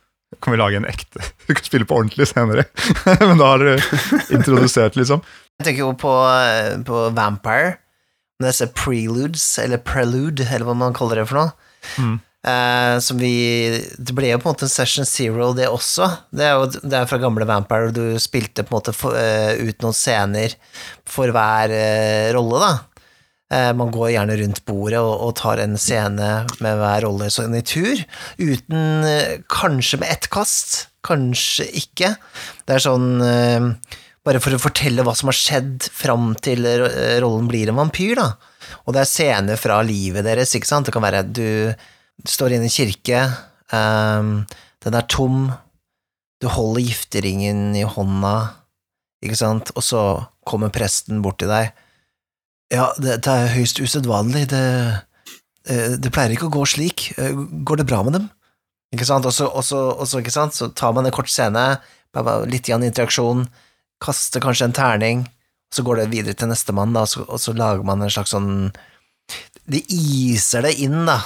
[0.41, 2.67] kan vi lage en ekte Du kan spille på ordentlig senere,
[3.29, 4.03] men da har dere
[4.33, 5.23] introdusert, liksom.
[5.61, 7.77] Jeg tenker jo på, eh, på Vampire,
[8.43, 11.73] disse preludes, eller prelude, eller hva man kaller det for noe.
[11.99, 12.21] Mm.
[12.43, 13.37] Uh, som vi
[14.03, 16.09] Det ble jo på en måte en Session Zero, det også.
[16.35, 19.55] Det er jo det er fra gamle Vampire, du spilte på en måte for, uh,
[19.55, 20.57] ut noen scener
[21.07, 22.73] for hver uh, rolle, da.
[23.53, 26.29] Eh, man går gjerne rundt bordet og, tar en scene
[26.65, 28.01] med hver rolle sånn i tur,
[28.41, 32.15] uten eh, Kanskje med ett kast, kanskje ikke.
[32.65, 33.69] Det er sånn eh,
[34.23, 36.63] Bare for å fortelle hva som har skjedd fram til
[37.25, 38.29] rollen blir en vampyr, da.
[38.87, 40.87] Og det er scener fra livet deres, ikke sant.
[40.87, 41.75] Det kan være at du
[42.31, 43.25] står inne i en kirke,
[44.87, 45.49] den er tom,
[46.39, 48.37] du holder gifteringen i hånda,
[49.27, 50.05] ikke sant, og så
[50.47, 51.75] kommer presten bort til deg.
[52.73, 54.63] Ja, det, er høyst usedvanlig, det,
[55.69, 58.31] eh, det pleier ikke å gå slik, Eh, går det bra med dem?
[58.93, 60.57] Ikke sant, og så, og så, og så, ikke sant?
[60.57, 61.81] så tar man en kort scene,
[62.49, 63.47] litt igjen interaksjon,
[64.01, 65.29] kaster kanskje en terning,
[65.73, 68.73] så går det videre til nestemann, og og så lager man en slags sånn
[69.65, 71.21] Det iser det inn, da,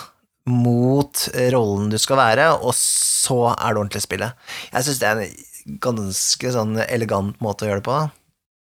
[0.47, 4.35] mot rollen du skal være, og så er det ordentlig spillet.
[4.73, 7.99] Jeg syns det er en ganske sånn elegant måte å gjøre det på.
[7.99, 8.11] da.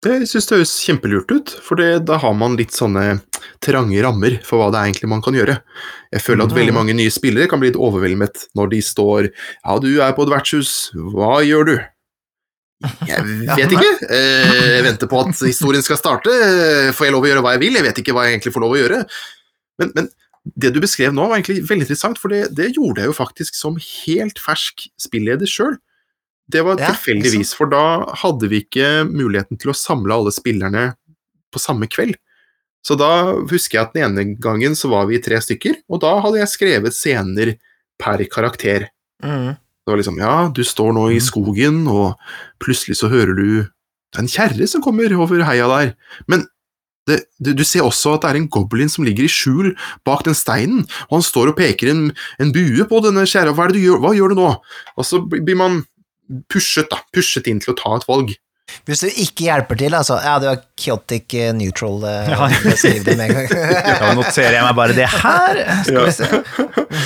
[0.06, 3.18] Det synes det høres kjempelurt ut, for det, da har man litt sånne
[3.66, 5.56] trange rammer for hva det er egentlig man kan gjøre.
[6.14, 6.60] Jeg føler at Mhm.
[6.60, 9.32] veldig mange nye spillere kan bli litt overveldet når de står
[9.66, 11.76] Ja, du er på et vertshus, hva gjør du?
[13.08, 13.24] Jeg
[13.58, 13.91] vet ikke.
[14.12, 16.30] Eh, Jeg venter på at historien skal starte.
[16.93, 17.74] Får jeg lov å gjøre hva jeg vil?
[17.80, 18.99] Jeg vet ikke hva jeg egentlig får lov å gjøre.
[19.80, 20.10] Men, men
[20.56, 23.56] det du beskrev nå, var egentlig veldig interessant, for det, det gjorde jeg jo faktisk
[23.58, 25.80] som helt fersk spilleder sjøl.
[26.51, 30.91] Det var Ja, tilfeldigvis, for da hadde vi ikke muligheten til å samle alle spillerne
[31.53, 32.17] på samme kveld.
[32.85, 36.19] Så da husker jeg at den ene gangen så var vi tre stykker, og da
[36.21, 37.55] hadde jeg skrevet scener
[38.01, 38.91] per karakter.
[39.23, 39.55] Mm.
[39.57, 42.19] Det var liksom Ja, du står nå i skogen, og
[42.61, 45.89] plutselig så hører du Det er en kjerre som kommer over heia der.
[46.29, 46.45] Men
[47.09, 49.73] det, du, du ser også at det er en goblin som ligger i skjul
[50.07, 52.05] bak den steinen, og han står og peker en,
[52.39, 53.53] en bue på denne kjerra.
[53.53, 53.83] Hva det?
[53.83, 54.53] Hva gjør du nå?
[54.95, 55.83] Og så blir man
[56.51, 56.99] pushet, da.
[57.15, 58.34] Pushet inn til å ta et valg.
[58.89, 62.47] Hvis du ikke hjelper til, altså Ja, du er chaotic eh, neutral, eh, Ja.
[62.49, 63.51] det med en gang.
[64.01, 65.59] Da noterer jeg meg bare det her.
[65.86, 66.30] Skal vi se.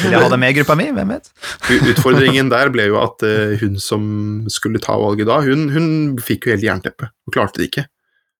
[0.05, 0.86] Vil jeg ha det med i gruppa mi?
[0.95, 1.28] Hvem vet?
[1.91, 4.07] Utfordringen der ble jo at eh, hun som
[4.47, 5.89] skulle ta valget da, hun, hun
[6.24, 7.86] fikk jo helt jernteppe, og klarte det ikke.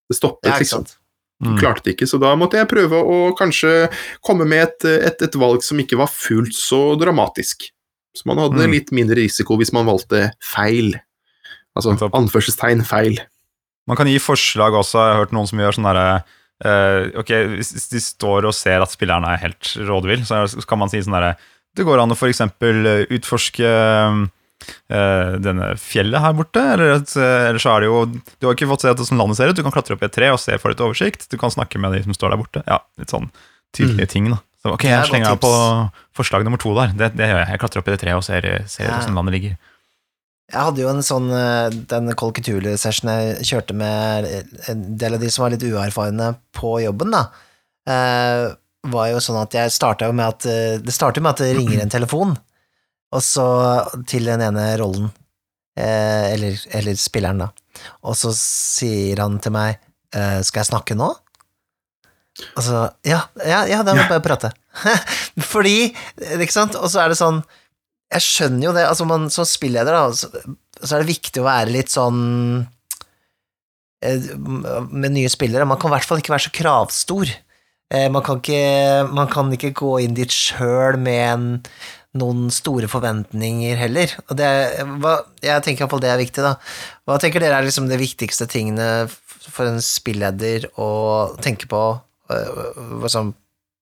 [0.10, 0.88] Det stoppet, Ja, ikke liksom.
[0.88, 0.96] sant.
[1.44, 1.60] Hun Mm.
[1.62, 3.70] klarte det ikke, så da måtte jeg prøve å kanskje
[4.28, 7.70] komme med et, et, et valg som ikke var fullt så dramatisk.
[8.18, 8.72] Så man hadde Mm.
[8.74, 10.96] litt mindre risiko hvis man valgte feil.
[11.78, 13.20] Altså anførselstegn feil.
[13.88, 14.98] Man kan gi forslag også.
[15.00, 16.24] Jeg har hørt noen som gjør sånn derre
[16.66, 20.90] uh, Ok, hvis de står og ser at spilleren er helt rådvill, så kan man
[20.92, 21.38] si sånn derre
[21.78, 27.48] Det går an å for eksempel utforske uh, denne fjellet her borte, eller, et, uh,
[27.50, 28.02] eller så er det jo
[28.42, 30.18] Du har ikke fått se hvordan landet ser ut, du kan klatre opp i et
[30.18, 31.30] tre og se for litt oversikt.
[31.32, 32.66] Du kan snakke med de som står der borte.
[32.68, 33.30] Ja, litt sånn
[33.78, 34.42] tydelige ting, da.
[34.60, 35.52] Så ok, jeg slenger meg på
[36.20, 36.92] forslag nummer to der.
[37.00, 37.50] Det, det gjør jeg.
[37.54, 38.98] Jeg klatrer opp i det treet og ser, ser Ja.
[39.16, 39.54] landet ligger.
[40.50, 44.26] Jeg hadde jo en sånn eh, Den Call Cthulhu-session jeg kjørte med
[44.72, 47.22] en del av de som var litt uerfarne på jobben, da,
[47.88, 48.48] eh,
[48.90, 51.52] var jo sånn at jeg starta jo med at eh, Det starter med at det
[51.60, 52.34] ringer en telefon,
[53.14, 53.46] og så
[54.10, 55.12] til den ene rollen,
[55.78, 57.52] eh, eller, eller spilleren, da,
[58.02, 59.78] og så sier han til meg
[60.16, 61.14] eh, Skal jeg snakke nå?
[62.56, 64.52] Og så Ja, ja, ja da må jeg bare prate.
[65.54, 65.90] Fordi,
[66.40, 67.42] ikke sant, og så er det sånn
[68.10, 70.32] jeg skjønner jo det, altså man, som spilleder da, så,
[70.82, 72.18] så er det viktig å være litt sånn
[74.02, 74.32] eh,
[74.90, 77.30] med nye spillere, man kan i hvert fall ikke være så kravstor.
[77.94, 78.64] Eh, Man kan ikke,
[79.14, 81.48] man kan ikke gå inn dit sjøl med en,
[82.18, 84.10] noen store forventninger heller.
[84.30, 84.50] Og det,
[85.04, 86.56] hva, jeg tenker iallfall det er viktig, da.
[87.06, 89.06] Hva tenker dere er liksom de viktigste tingene
[89.50, 90.90] for en spilleder å
[91.46, 91.84] tenke på
[93.10, 93.36] som-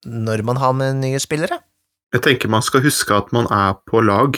[0.05, 1.59] når man har med nye spillere?
[2.13, 4.37] Jeg tenker man skal huske at man er på lag,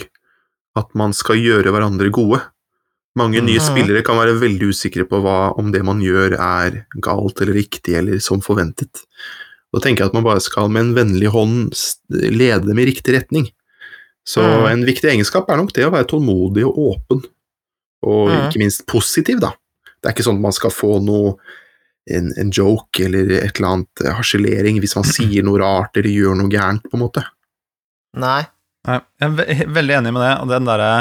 [0.75, 2.41] at man skal gjøre hverandre gode.
[3.15, 3.67] Mange nye Mhm.
[3.67, 7.95] spillere kan være veldig usikre på hva, om det man gjør er galt eller riktig
[7.97, 9.05] eller som forventet.
[9.73, 11.73] Da tenker jeg at man bare skal med en vennlig hånd
[12.09, 13.51] lede dem i riktig retning.
[14.25, 14.71] Så mm.
[14.71, 17.23] en viktig egenskap er nok det å være tålmodig og åpen,
[18.05, 18.49] og mm.
[18.49, 19.53] ikke minst positiv, da.
[19.99, 21.35] Det er ikke sånn at man skal få noe
[22.09, 26.11] en, en joke eller et eller annet eh, harselering hvis man sier noe rart eller
[26.13, 27.25] gjør noe gærent, på en måte.
[28.19, 28.43] Nei.
[28.87, 30.35] Nei, jeg er ve veldig enig med det.
[30.39, 30.91] Og den derre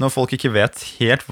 [0.00, 1.26] Når folk ikke vet helt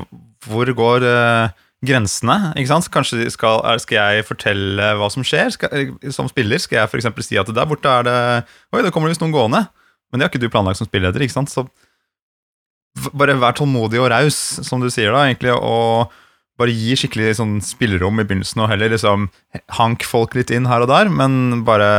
[0.47, 1.55] hvor går uh,
[1.87, 5.49] grensene, ikke sant Kanskje de skal, skal jeg fortelle hva som skjer?
[5.55, 7.09] Skal, eh, som spiller skal jeg f.eks.
[7.27, 8.21] si at der borte er det
[8.75, 9.65] Oi, der kommer det visst noen gående.
[10.11, 11.51] Men det har ikke du planlagt som spilleder, ikke sant?
[11.51, 11.67] Så
[13.17, 16.13] bare vær tålmodig og raus, som du sier da, egentlig, og
[16.59, 19.29] bare gi skikkelig sånn spillerom i begynnelsen, og heller liksom
[19.77, 21.91] hank folk litt inn her og der, men bare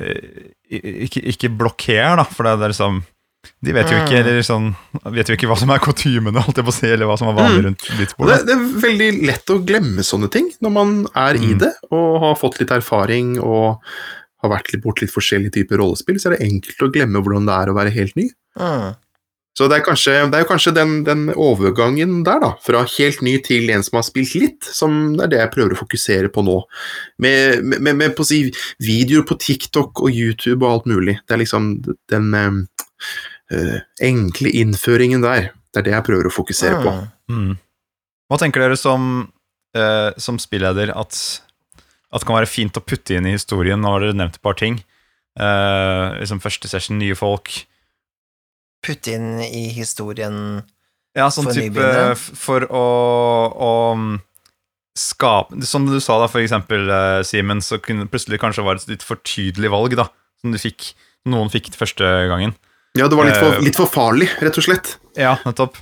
[0.00, 3.02] eh, ikke, ikke blokker, da, for det er liksom
[3.60, 4.20] De vet jo ikke, Mm.
[4.24, 4.68] eller sånn
[5.12, 7.28] Vet jo ikke hva som er kutymene, holdt jeg på å si, eller hva som
[7.28, 7.64] er vanlig Mm.
[7.66, 8.38] rundt ditt blitzbordet.
[8.38, 11.58] Det, det er veldig lett å glemme sånne ting når man er i Mm.
[11.60, 13.80] det og har fått litt erfaring og
[14.42, 17.44] har vært litt bort litt forskjellige typer rollespill, så er det enkelt å glemme hvordan
[17.46, 18.30] det er å være helt ny.
[18.58, 18.94] Mm.
[19.54, 23.36] Så det er, kanskje, det er kanskje den, den overgangen der, da, fra helt ny
[23.46, 26.56] til en som har spilt litt, som er det jeg prøver å fokusere på nå.
[27.22, 28.40] Med, med, med, på å si,
[28.82, 31.20] videoer på TikTok og YouTube og alt mulig.
[31.22, 31.68] Det er liksom
[32.10, 35.52] den eh, enkle innføringen der.
[35.70, 36.94] Det er det jeg prøver å fokusere på.
[37.30, 37.38] Mm.
[37.38, 37.54] Mm.
[38.30, 39.12] Hva tenker dere som,
[39.78, 41.20] øh, som spilleder at,
[41.78, 43.78] at det kan være fint å putte inn i historien?
[43.78, 44.80] Nå har dere nevnt et par ting.
[45.34, 47.50] Uh, liksom første session, nye folk.
[48.84, 50.36] Putte inn i historien
[51.16, 52.16] Ja, sånn For type nybegynnere?
[52.18, 52.84] For å,
[53.54, 54.12] å mm,
[54.98, 58.82] skape Som du sa, da, for eksempel, eh, Simen, så kunne det plutselig kanskje være
[58.84, 60.08] et litt for tydelig valg, da.
[60.42, 60.92] Som du fikk,
[61.30, 62.52] noen fikk første gangen.
[62.94, 64.96] Ja, det var litt for, Eh, litt for farlig, rett og slett.
[65.18, 65.80] Ja, nettopp.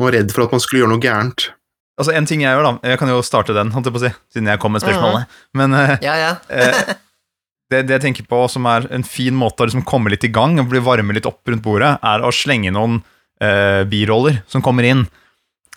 [0.00, 1.48] Man var redd for at man skulle gjøre noe gærent.
[1.94, 4.04] Altså, en ting jeg gjør, da Jeg kan jo starte den, holdt jeg på å
[4.08, 5.30] si, siden jeg kom med spørsmålet.
[5.54, 6.32] Men eh, Ja, ja.
[7.72, 10.32] det, det jeg tenker på som er en fin måte å liksom komme litt i
[10.32, 13.00] gang og bli varme litt opp rundt bordet, er å slenge noen
[13.42, 15.06] eh, biroller som kommer inn,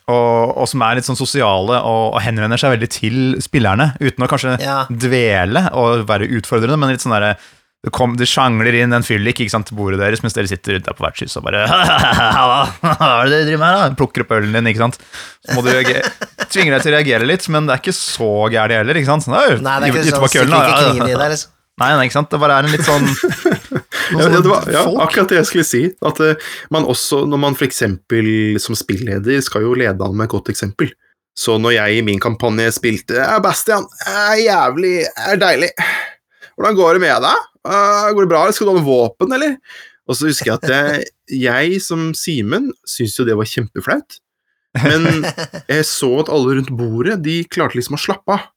[0.08, 4.24] og, og som er litt sånn sosiale og, og henvender seg veldig til spillerne, uten
[4.24, 4.82] å kanskje ja.
[4.88, 7.36] dvele og være utfordrende, men litt sånn derre
[7.86, 10.80] det, kom, det sjangler inn en fyllik ikke sant, til bordet deres mens dere sitter
[10.84, 13.98] der på vertshus og bare hva er det dere driver med her, da?
[14.00, 14.98] Plukker opp ølen din, ikke sant.
[15.46, 18.82] Så må du tvinge deg til å reagere litt, men det er ikke så gærent
[18.82, 19.28] heller, ikke sant.
[19.28, 21.54] Sånn, Nei, det er ikke sånn da.» ikke kniven i deg, liksom.
[21.78, 22.32] Nei, nei, ikke sant.
[22.32, 23.06] Det bare er en litt sånn
[24.14, 25.82] Ja, ja, det var, ja, akkurat det jeg skulle si.
[26.06, 27.84] At uh, man også, når man f.eks.
[28.64, 30.94] som spilleder skal jo lede an med et godt eksempel.
[31.38, 35.70] Så når jeg i min kampanje spilte er Bastian, er jævlig er deilig.
[36.56, 37.44] Hvordan går det med deg?
[37.68, 38.46] Uh, går det bra?
[38.56, 39.58] Skal du ha med våpen, eller?
[40.08, 41.10] Og så husker jeg at jeg,
[41.44, 44.22] jeg som Simen syntes jo det var kjempeflaut.
[44.82, 45.28] Men
[45.74, 48.48] jeg så at alle rundt bordet de klarte liksom å slappe av.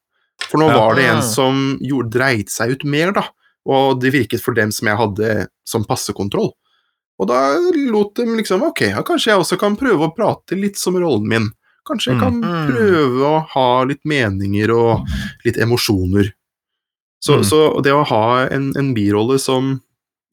[0.48, 0.78] For nå Ja.
[0.78, 1.22] var det en Mm.
[1.34, 3.24] som gjorde, dreit seg ut mer, da.
[3.66, 6.52] Og det virket for dem som jeg hadde som passekontroll.
[7.20, 7.58] Og da
[7.92, 11.26] lot dem liksom Ok, ja, kanskje jeg også kan prøve å prate litt som rollen
[11.28, 11.50] min.
[11.86, 12.20] Kanskje jeg Mm.
[12.20, 12.68] kan Mm.
[12.72, 15.06] prøve å ha litt meninger og
[15.44, 16.32] litt emosjoner.
[17.22, 17.44] Så, Mm.
[17.44, 19.82] så det å ha en, en birolle som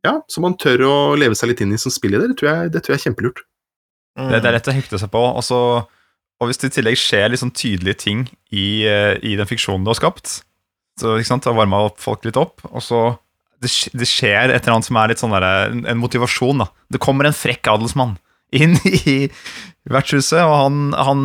[0.05, 2.71] ja, som man tør å leve seg litt inn i som spilleder, det tror jeg,
[2.71, 3.39] det tror jeg er kjempelurt.
[4.17, 4.29] Mm.
[4.31, 5.35] Det, det er lett å hekte seg på.
[5.35, 5.85] Og, så,
[6.37, 9.91] og hvis det i tillegg skjer sånn tydelige ting i, eh, i den fiksjonen du
[9.93, 10.41] har skapt,
[10.97, 13.01] så ikke sant, har varma folk litt opp, og så
[13.61, 16.61] det, det skjer et eller annet som er litt sånn der, en, en motivasjon.
[16.61, 16.69] da.
[16.93, 18.17] Det kommer en frekk adelsmann
[18.55, 18.77] inn
[19.09, 19.17] i
[19.89, 21.23] vertshuset, og han, han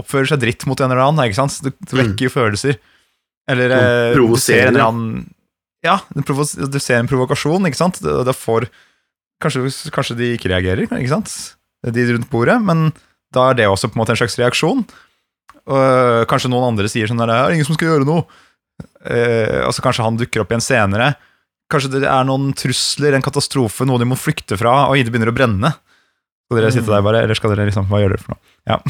[0.00, 1.28] oppfører seg dritt mot en eller annen.
[1.28, 1.60] ikke sant?
[1.64, 2.80] Det, det vekker jo følelser.
[3.50, 5.22] Eller eh, du ser en eller annen
[5.82, 8.02] Ja, du ser en provokasjon, ikke sant?
[8.02, 8.68] Det får
[9.42, 11.32] kanskje, kanskje de ikke reagerer, ikke sant?
[11.82, 12.90] De rundt bordet, men
[13.34, 14.84] da er det også på en måte en slags reaksjon.
[15.62, 18.24] Uh, kanskje noen andre sier sånn der, det er ingen som skal gjøre noe.
[19.02, 21.12] Uh, altså kanskje han dukker opp igjen senere.
[21.72, 25.32] Kanskje det er noen trusler, en katastrofe, noe de må flykte fra, og det begynner
[25.32, 25.72] å brenne.
[26.46, 28.42] Skal dere sitte der bare, eller skal dere liksom, hva gjør dere for noe?
[28.68, 28.80] Ja.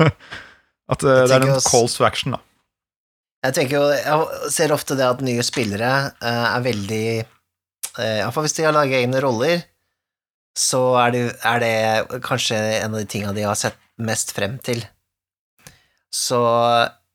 [0.92, 2.42] At uh, det er en calls to action, da.
[3.46, 8.44] Jeg tenker jo, jeg ser ofte det at nye spillere uh, er veldig uh, Iallfall
[8.44, 9.62] hvis de har laget egne roller,
[10.60, 14.58] så er det, er det kanskje en av de tinga de har sett mest frem
[14.64, 14.82] til.
[16.12, 16.40] Så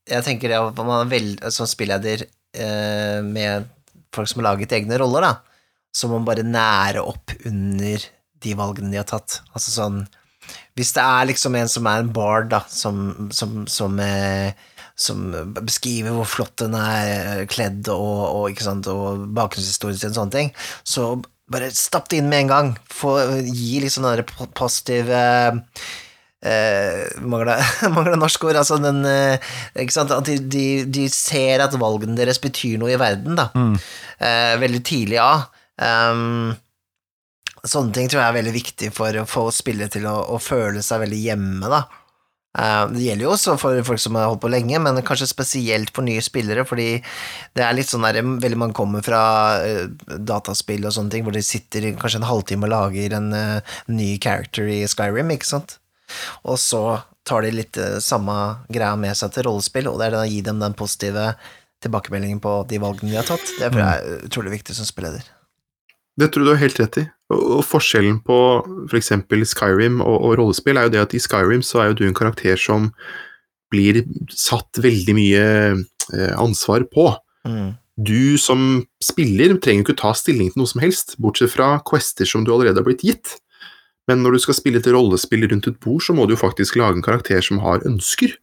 [0.09, 3.67] jeg tenker det at man vel, som spilleder eh, med
[4.15, 5.33] folk som har laget egne roller, da,
[5.95, 8.05] så må man bare nære opp under
[8.45, 9.41] de valgene de har tatt.
[9.53, 10.05] Altså sånn
[10.77, 14.53] Hvis det er liksom en som er en bard, da, som, som, som eh,
[14.95, 15.25] som
[15.59, 18.61] beskriver hvor flott den er kledd og, og,
[18.93, 20.51] og bakgrunnshistorien sin og sånne ting,
[20.87, 21.09] så
[21.51, 22.73] bare stapp det inn med en gang.
[22.91, 25.21] Få, gi liksom den der po- positive
[26.45, 27.61] eh, mangler,
[27.95, 32.79] mangler norsk ord, altså den eh, at de, de, de ser at valgene deres betyr
[32.81, 33.49] noe i verden, da.
[33.57, 33.75] Mm.
[34.19, 35.47] Eh, veldig tidlig av.
[35.75, 36.53] Um,
[37.65, 40.83] sånne ting tror jeg er veldig viktig for å få spillere til å, å føle
[40.85, 41.83] seg veldig hjemme, da.
[42.55, 45.91] Eh, det gjelder jo også for folk som har holdt på lenge, men kanskje spesielt
[45.95, 46.89] for nye spillere, fordi
[47.57, 49.23] det er litt sånn der veldig mange kommer fra
[49.63, 53.75] eh, dataspill og sånne ting, hvor de sitter kanskje en halvtime og lager en eh,
[53.91, 55.77] ny character i Skyrim, ikke sant?
[56.45, 56.85] Og så
[57.25, 58.33] tar de litt samme
[58.69, 61.31] greia med seg til rollespill, og det er det å gi dem den positive
[61.83, 63.45] tilbakemeldingen på de valgene de har tatt.
[63.57, 65.25] Det tror jeg er utrolig viktig som spilleder.
[66.15, 67.07] Det tror du har helt rett i.
[67.33, 68.37] Og, forskjellen på
[68.91, 69.13] f.eks.
[69.49, 72.17] Skyrim og, og rollespill er jo det at i Skyrim så er jo du en
[72.17, 72.91] karakter som
[73.73, 77.09] blir satt veldig mye eh, ansvar på.
[77.47, 77.73] Mm.
[77.95, 82.45] Du som spiller trenger ikke ta stilling til noe som helst, bortsett fra quester som
[82.45, 83.37] du allerede har blitt gitt.
[84.09, 86.77] Men når du skal spille et rollespill rundt et bord, så må du jo faktisk
[86.77, 88.35] lage en karakter som har ønsker.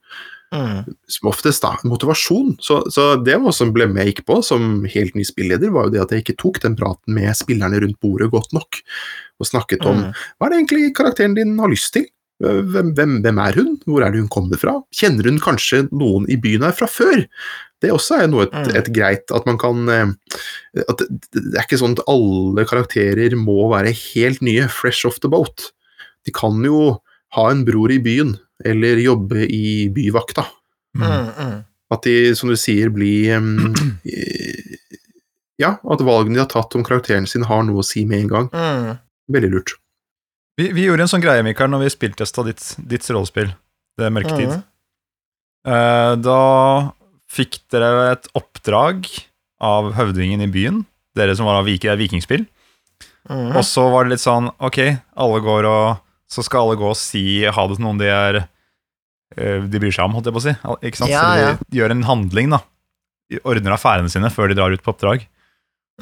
[0.52, 0.94] Mm.
[1.08, 2.56] Som oftest da, motivasjon.
[2.60, 5.86] Så, så det var som ble med jeg gikk på som helt ny spilleder, var
[5.88, 8.82] jo det at jeg ikke tok den praten med spillerne rundt bordet godt nok,
[9.40, 10.12] og snakket om Mm.
[10.12, 12.06] hva er det egentlig karakteren din har lyst til?
[12.42, 13.76] Hvem, hvem, hvem er hun?
[13.86, 14.72] Hvor er det hun kommer fra?
[14.90, 17.22] Kjenner hun kanskje noen i byen her fra før?
[17.82, 18.76] Det også er noe et, Mm.
[18.80, 20.10] et greit at man kan eh,
[20.88, 25.20] at det, det er ikke sånn at alle karakterer må være helt nye, fresh off
[25.22, 25.70] the boat.
[26.26, 26.98] De kan jo
[27.36, 28.34] ha en bror i byen,
[28.68, 30.46] eller jobbe i byvakta.
[30.98, 31.06] Mm.
[31.06, 31.60] Mm, mm.
[31.92, 33.42] At de, som du sier, blir eh,
[35.60, 38.30] Ja, at valgene de har tatt om karakteren sin, har noe å si med en
[38.30, 38.48] gang.
[38.50, 38.96] Mm.
[39.30, 39.74] Veldig lurt.
[40.58, 43.52] Vi, vi gjorde en sånn greie, Mikael, når vi spilltesta ditt, ditt rollespill,
[43.98, 44.56] Det er mørketid.
[44.56, 44.64] Mm.
[45.68, 46.40] Uh, da
[47.30, 49.06] fikk dere et oppdrag
[49.62, 50.82] av høvdingen i byen,
[51.16, 52.44] dere som var av vik vikingspill.
[53.30, 53.52] Mm.
[53.54, 54.80] Og så var det litt sånn, ok,
[55.14, 58.36] alle går og Så skal alle gå og si ha det til noen de er
[59.36, 60.54] De bryr seg om, holdt jeg på å si.
[60.88, 61.10] Ikke sant?
[61.10, 62.60] Ja, så de gjør en handling, da.
[63.48, 65.26] Ordner affærene sine før de drar ut på oppdrag.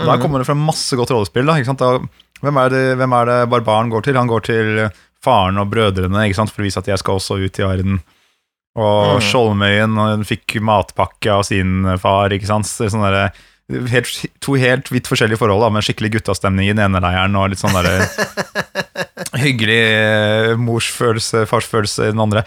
[0.00, 0.22] Og Da Mm.
[0.22, 1.46] kommer det fra masse godt rollespill.
[1.46, 1.78] da, ikke sant?
[1.78, 1.98] Da,
[2.42, 4.14] hvem, er det, hvem er det barbaren går til?
[4.16, 4.90] Han går til
[5.22, 6.50] faren og brødrene ikke sant?
[6.50, 8.00] for å vise at jeg skal også ut i verden.
[8.76, 9.24] Og Mm.
[9.26, 12.30] Skjoldmøyen han fikk matpakke av sin far.
[12.30, 12.64] ikke sant?
[12.66, 13.32] Sånn der,
[13.90, 17.50] helt, to helt vidt forskjellige forhold, da, med skikkelig guttastemning i den ene leiren og
[17.50, 18.06] litt sånn derre
[19.42, 22.44] hyggelig eh, morsfølelse, farsfølelse i den andre.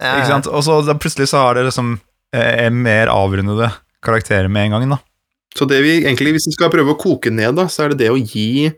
[0.00, 0.46] Ja, Ikke sant?
[0.50, 1.96] Og så da plutselig så har det liksom
[2.34, 3.68] eh, mer avrundede
[4.02, 4.88] karakterer med en gang.
[4.96, 4.98] da.
[5.56, 7.98] Så det vi egentlig, hvis vi skal prøve å koke ned, da, så er det
[8.06, 8.72] det å gi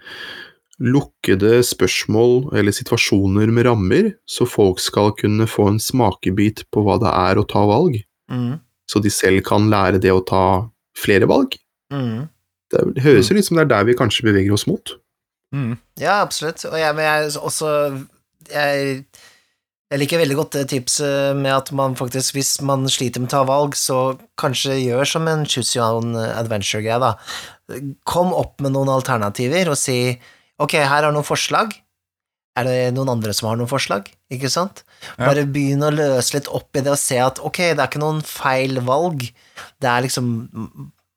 [0.83, 6.97] lukkede spørsmål eller situasjoner med rammer, så folk skal kunne få en smakebit på hva
[7.03, 8.01] det er å ta valg,
[8.31, 8.59] Mm.
[8.89, 11.55] så de selv kan lære det å ta flere valg.
[11.93, 12.27] Mm.
[12.73, 14.95] Det, det høres jo litt som det er der vi kanskje beveger oss mot.
[15.55, 15.77] Mm.
[16.01, 16.65] Ja, absolutt.
[16.65, 17.69] Og jeg, men jeg også
[18.51, 19.05] jeg,
[19.95, 23.35] jeg liker veldig godt det tipset med at man faktisk, hvis man sliter med å
[23.37, 27.13] ta valg, så kanskje gjør som en choose your own adventure-greie, da.
[28.09, 30.17] Kom opp med noen alternativer og si
[30.59, 31.77] ok, her er noen forslag.
[32.59, 34.11] Er det noen andre som har noen forslag?
[34.35, 34.83] Ikke sant?
[35.15, 35.29] Ja.
[35.29, 38.03] Bare begynn å løse litt opp i det og se at ok, det er ikke
[38.03, 39.23] noen feil valg.
[39.79, 40.35] Det er liksom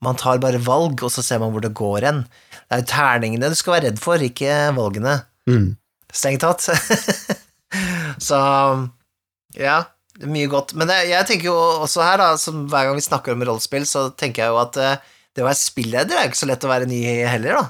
[0.05, 2.19] Man tar bare valg, og så ser man hvor det går hen.
[2.69, 5.15] Det er jo terningene du skal være redd for, ikke valgene.
[5.49, 5.71] Mm.
[6.13, 6.69] Strengt tatt.
[8.29, 8.39] så
[9.57, 9.77] ja,
[10.21, 10.73] er mye godt.
[10.77, 13.85] Men det, jeg tenker jo også her, da, som hver gang vi snakker om rollespill,
[13.89, 16.65] så tenker jeg jo at eh, det å være spilleder er jo ikke så lett
[16.65, 17.65] å være ny heller, da.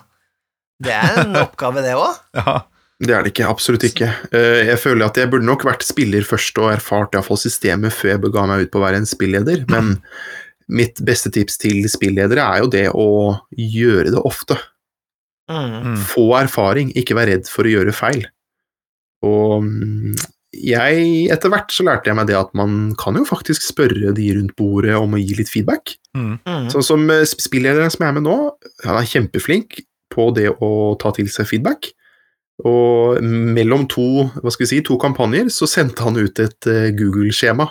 [0.87, 2.17] Det er en oppgave, det òg.
[2.39, 2.59] Ja.
[2.97, 4.07] Det er det ikke, absolutt ikke.
[4.33, 8.15] Eh, Jeg føler at jeg burde nok vært spiller først og erfart iallfall systemet før
[8.15, 9.97] jeg bega meg ut på å være en spilleder, men
[10.67, 13.09] mitt beste tips til spilledere er jo det å
[13.53, 14.57] gjøre det ofte.
[15.47, 15.93] Mm.
[15.93, 15.99] Mm.
[16.09, 18.25] Få erfaring, ikke vær redd for å gjøre feil.
[19.26, 20.18] Og mm,
[20.57, 24.30] jeg, etter hvert så lærte jeg meg det at man kan jo faktisk spørre de
[24.38, 25.97] rundt bordet om å gi litt feedback.
[26.18, 26.38] Mm.
[26.47, 26.70] Mm.
[26.74, 28.38] Sånn som eh, spillederen som jeg er med nå,
[28.86, 29.82] han er kjempeflink
[30.13, 31.91] på det å ta til seg feedback.
[32.65, 36.89] Og mellom to, hva skal vi si, to kampanjer så sendte han ut et eh,
[36.97, 37.68] Google-skjema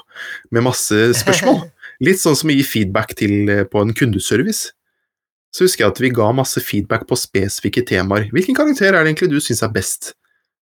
[0.55, 1.65] med masse spørsmål.
[2.07, 4.71] Litt sånn som å gi feedback til, eh, på en kundeservice.
[5.57, 8.29] Så husker jeg at vi ga masse feedback på spesifikke temaer.
[8.35, 10.13] Hvilken karakter er det egentlig du syns er best?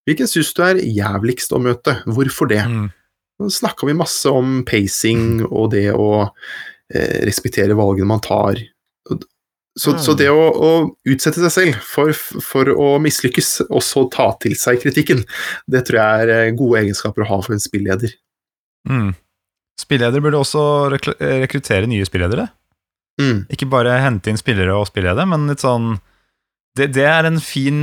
[0.08, 1.98] Hvilken syns du er jævligst å møte?
[2.04, 2.60] Hvorfor det?
[2.68, 2.90] Mm.
[3.40, 6.08] Så snakka vi masse om pacing og det å
[6.92, 8.60] eh, respektere valgene man tar.
[9.74, 9.98] Så, Mm.
[10.04, 10.68] så det å, å
[11.10, 12.12] utsette seg selv for,
[12.46, 15.24] for å mislykkes, og så ta til seg kritikken,
[15.66, 18.12] det tror jeg er eh, gode egenskaper å ha for en spilleder.
[18.86, 19.08] Mm.
[19.80, 20.62] Spilleder burde også
[20.94, 22.46] rekl- eh, rekruttere nye spilledere.
[23.18, 23.46] Mm.
[23.50, 25.96] Ikke bare hente inn spillere og spillede, men litt sånn
[26.78, 27.80] det, det er en fin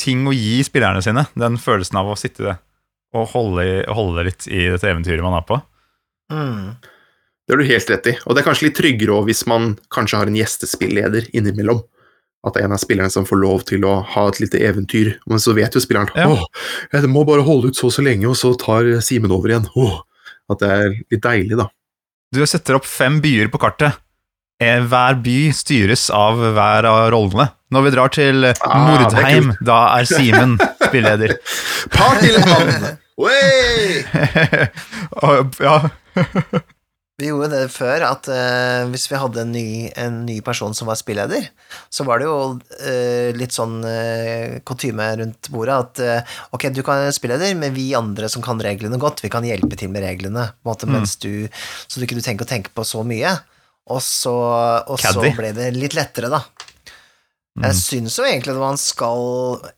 [0.00, 1.26] ting å gi spillerne sine.
[1.38, 2.56] Den følelsen av å sitte
[3.14, 5.60] og holde, holde litt i dette eventyret man er på.
[6.32, 6.74] Mm.
[7.44, 8.14] Det har du helt rett i.
[8.24, 11.82] Og det er kanskje litt tryggere også hvis man kanskje har en gjestespilleder innimellom.
[12.44, 15.14] At det er en av spillerne som får lov til å ha et lite eventyr.
[15.30, 16.26] Men så vet jo spilleren Ja.
[16.28, 16.42] åh,
[16.92, 19.68] jeg må bare holde ut så og så lenge, og så tar Simen over igjen.
[19.76, 20.02] Åh.
[20.52, 21.68] At det er litt deilig, da.
[22.34, 23.96] Du setter opp fem byer på kartet.
[24.62, 27.48] Eh, Hver by styres av hver av rollene.
[27.74, 31.34] Når vi drar til Ah, det er da er Simen spilleder.
[31.96, 32.94] Partyland!
[35.64, 35.76] Ja.
[37.14, 39.66] Vi gjorde det før, at uh, hvis vi hadde en ny,
[40.02, 41.44] en ny person som var spilleder,
[41.94, 46.82] så var det jo uh, litt sånn uh, kutyme rundt bordet at uh, ok, du
[46.82, 50.02] kan være spilleder, men vi andre som kan reglene godt, vi kan hjelpe til med
[50.02, 50.96] reglene, på en måte, Mm.
[50.98, 51.46] mens du,
[51.86, 53.30] så du ikke du tenker å tenke på så mye.
[53.92, 54.32] Og så,
[54.88, 56.40] og så ble det litt lettere, da.
[57.54, 57.66] Mm.
[57.68, 59.20] Jeg syns jo egentlig at man skal,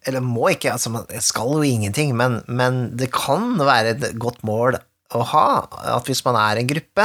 [0.08, 4.40] eller må ikke, altså man skal jo ingenting, men, men det kan være et godt
[4.46, 4.78] mål
[5.14, 5.46] å ha,
[5.96, 7.04] at hvis man er en gruppe,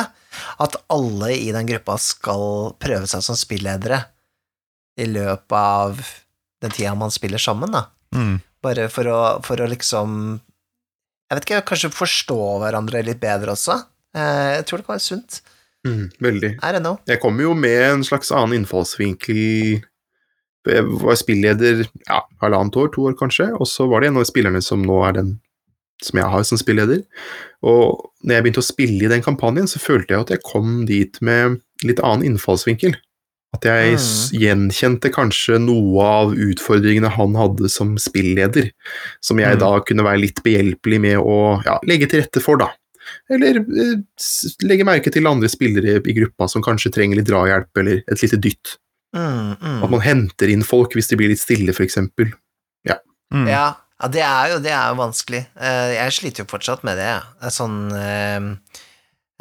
[0.64, 4.00] at alle i den gruppa skal prøve seg som spilledere
[5.02, 6.00] i løpet av
[6.64, 7.88] den tida man spiller sammen, da.
[8.16, 8.38] Mm.
[8.64, 10.16] Bare for å, for å liksom
[11.32, 13.78] Jeg vet ikke, kanskje forstå hverandre litt bedre også.
[14.14, 15.38] Eh, Jeg tror det kan være sunt.
[15.88, 16.52] Mm, veldig.
[16.62, 16.98] I don't know.
[17.10, 19.82] Jeg kommer jo med en slags annen innfallsvinkel.
[20.70, 24.28] Jeg var spilleder ja, halvannet år, to år kanskje, og så var det en av
[24.30, 25.32] spillerne som nå er den
[26.02, 27.04] som jeg har som spilleder.
[27.66, 30.84] Og når jeg begynte å spille i den kampanjen, så følte jeg at jeg kom
[30.90, 32.96] dit med litt annen innfallsvinkel.
[33.52, 34.38] At jeg mm.
[34.42, 38.70] gjenkjente kanskje noe av utfordringene han hadde som spilleder,
[39.22, 39.60] som jeg Mm.
[39.60, 42.72] da kunne være litt behjelpelig med å ja, legge til rette for, da.
[43.32, 43.98] Eller eh,
[44.68, 48.40] legge merke til andre spillere i gruppa som kanskje trenger litt drahjelp, eller et lite
[48.42, 48.76] dytt.
[49.16, 49.80] Mm, mm.
[49.84, 52.00] At man henter inn folk hvis de blir litt stille, f.eks.
[53.32, 53.46] Mm.
[53.48, 53.68] Ja,
[54.02, 55.46] ja det, er jo, det er jo vanskelig.
[55.56, 57.52] Eh, Jeg sliter jo fortsatt med det, jeg.
[57.56, 58.48] Sånn eh,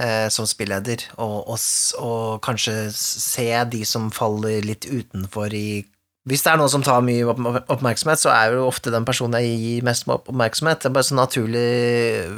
[0.03, 1.65] eh, som spilleder, og, og,
[1.99, 5.83] og kanskje se de som faller litt utenfor i
[6.29, 7.25] Hvis det er noen som tar mye
[7.73, 10.83] oppmerksomhet, så er jo ofte den personen jeg gir mest oppmerksomhet.
[10.83, 11.63] Det er bare sånn naturlig,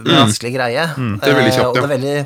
[0.07, 0.85] vanskelig greie.
[0.95, 1.87] Mm, det er veldig Eh, kjapt, det ja.
[1.89, 2.17] er veldig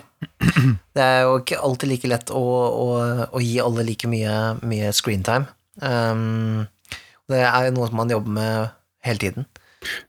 [0.97, 2.87] Det er jo ikke alltid like lett å, å,
[3.33, 4.35] å gi alle like mye,
[4.69, 5.49] mye screentime.
[5.81, 6.67] Um,
[7.33, 8.69] det er jo noe som man jobber med
[9.09, 9.49] hele tiden.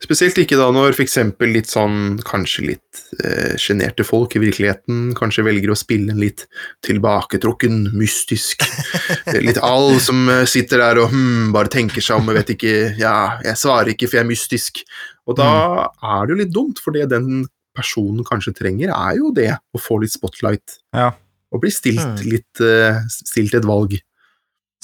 [0.03, 1.17] Spesielt ikke da når f.eks.
[1.47, 6.45] litt sånn kanskje litt eh, folk i virkeligheten kanskje velger å spille en litt
[6.86, 8.63] tilbaketrukken, mystisk
[9.28, 12.55] eh, Litt all som eh, sitter der og hm, bare tenker seg om og vet
[12.55, 14.84] ikke Ja, jeg svarer ikke for jeg er mystisk.
[15.28, 15.47] Og da
[15.91, 17.45] er det jo litt dumt, for det den
[17.78, 20.80] personen kanskje trenger, er jo det å få litt spotlight.
[20.95, 21.11] Ja.
[21.53, 22.32] Og bli stilt Mm.
[22.32, 23.97] litt eh, Stilt et valg.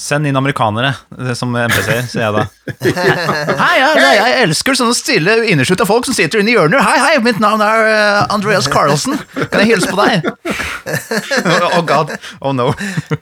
[0.02, 0.88] Send inn amerikanere
[1.20, 2.42] eh, som NPC-er, sier jeg da.
[3.62, 6.82] Hei, jeg, nei, jeg elsker sånne stille, innerslutte folk som sitter inne i hjørner.
[6.82, 9.14] Hei, hei, mitt navn er eh, Andreas Carlsen.
[9.38, 10.26] Kan jeg hilse på deg?
[11.76, 12.10] oh god.
[12.42, 12.72] Oh no.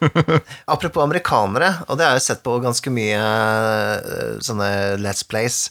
[0.72, 4.72] Apropos amerikanere, og det har jeg sett på ganske mye eh, sånne
[5.04, 5.66] Let's Plays.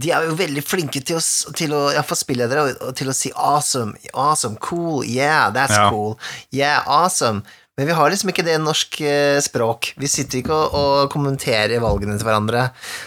[0.00, 1.22] De er jo veldig flinke til å,
[1.58, 5.90] til å ja, for spilledere til å si awesome, awesome, cool, yeah, that's Ja.
[5.90, 6.14] cool,
[6.54, 7.42] yeah, awesome.
[7.78, 9.94] Men vi har liksom ikke det i norsk eh, språk.
[9.96, 12.66] Vi sitter ikke og, og kommenterer valgene til hverandre.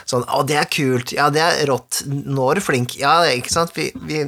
[0.09, 1.13] Sånn 'Å, det er kult.
[1.13, 1.99] Ja, det er rått.
[2.09, 3.75] Nå er du flink.' Ja, ikke sant?
[3.77, 4.23] Vi, vi,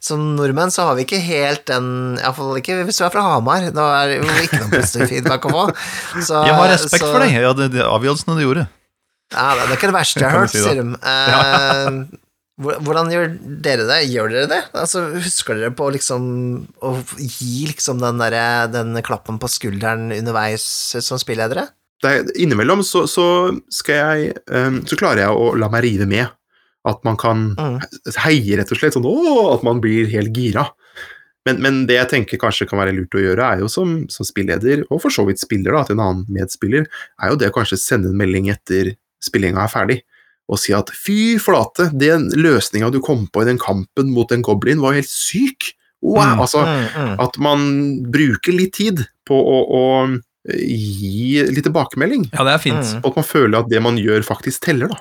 [0.00, 3.68] som nordmenn så har vi ikke helt den Iallfall ikke hvis du er fra Hamar.
[3.76, 5.66] Da er det ikke noe positiv feedback å få.
[6.16, 7.36] Så, Jeg har respekt så- for deg.
[7.44, 8.64] Ja, det, det avgjørelsene du gjorde.
[9.36, 10.96] Ja, det er ikke det verste jeg har hørt, si sier de.
[10.96, 12.23] Eh, Hvor-
[12.62, 13.32] Hvordan gjør
[13.64, 13.96] dere det?
[14.12, 14.60] Gjør dere det?
[14.78, 16.26] Altså, husker dere på liksom
[16.86, 18.36] å gi liksom den der,
[18.70, 20.62] den klappen på skulderen underveis
[21.02, 21.66] som spilledere?
[22.04, 23.24] er, innimellom så, så
[23.72, 26.30] skal jeg ehm, Så klarer jeg å la meg rive med.
[26.84, 27.78] At man kan Mm.
[28.26, 28.94] heie, rett og slett.
[28.94, 30.66] Sånn å, at man blir helt gira.
[31.48, 34.24] Men, men det jeg tenker kanskje kan være lurt å gjøre, er jo som, som
[34.24, 36.86] spilleder, og for så vidt spiller da, til en annen medspiller,
[37.20, 38.94] er jo det å kanskje sende en melding etter
[39.24, 39.98] spillinga er ferdig,
[40.50, 44.42] og si at fy flate, den løsninga du kom på i den kampen mot den
[44.44, 45.70] goblin var helt syk.
[46.04, 46.34] Wow!
[46.36, 46.42] Mm.
[46.44, 47.14] Altså, Mm, mm.
[47.24, 47.62] at man
[48.12, 49.84] bruker litt tid på å, å
[50.52, 52.26] gi litt tilbakemelding.
[52.34, 52.92] Ja, det er fint.
[53.00, 55.00] Og at man føler at det man gjør, faktisk teller, da.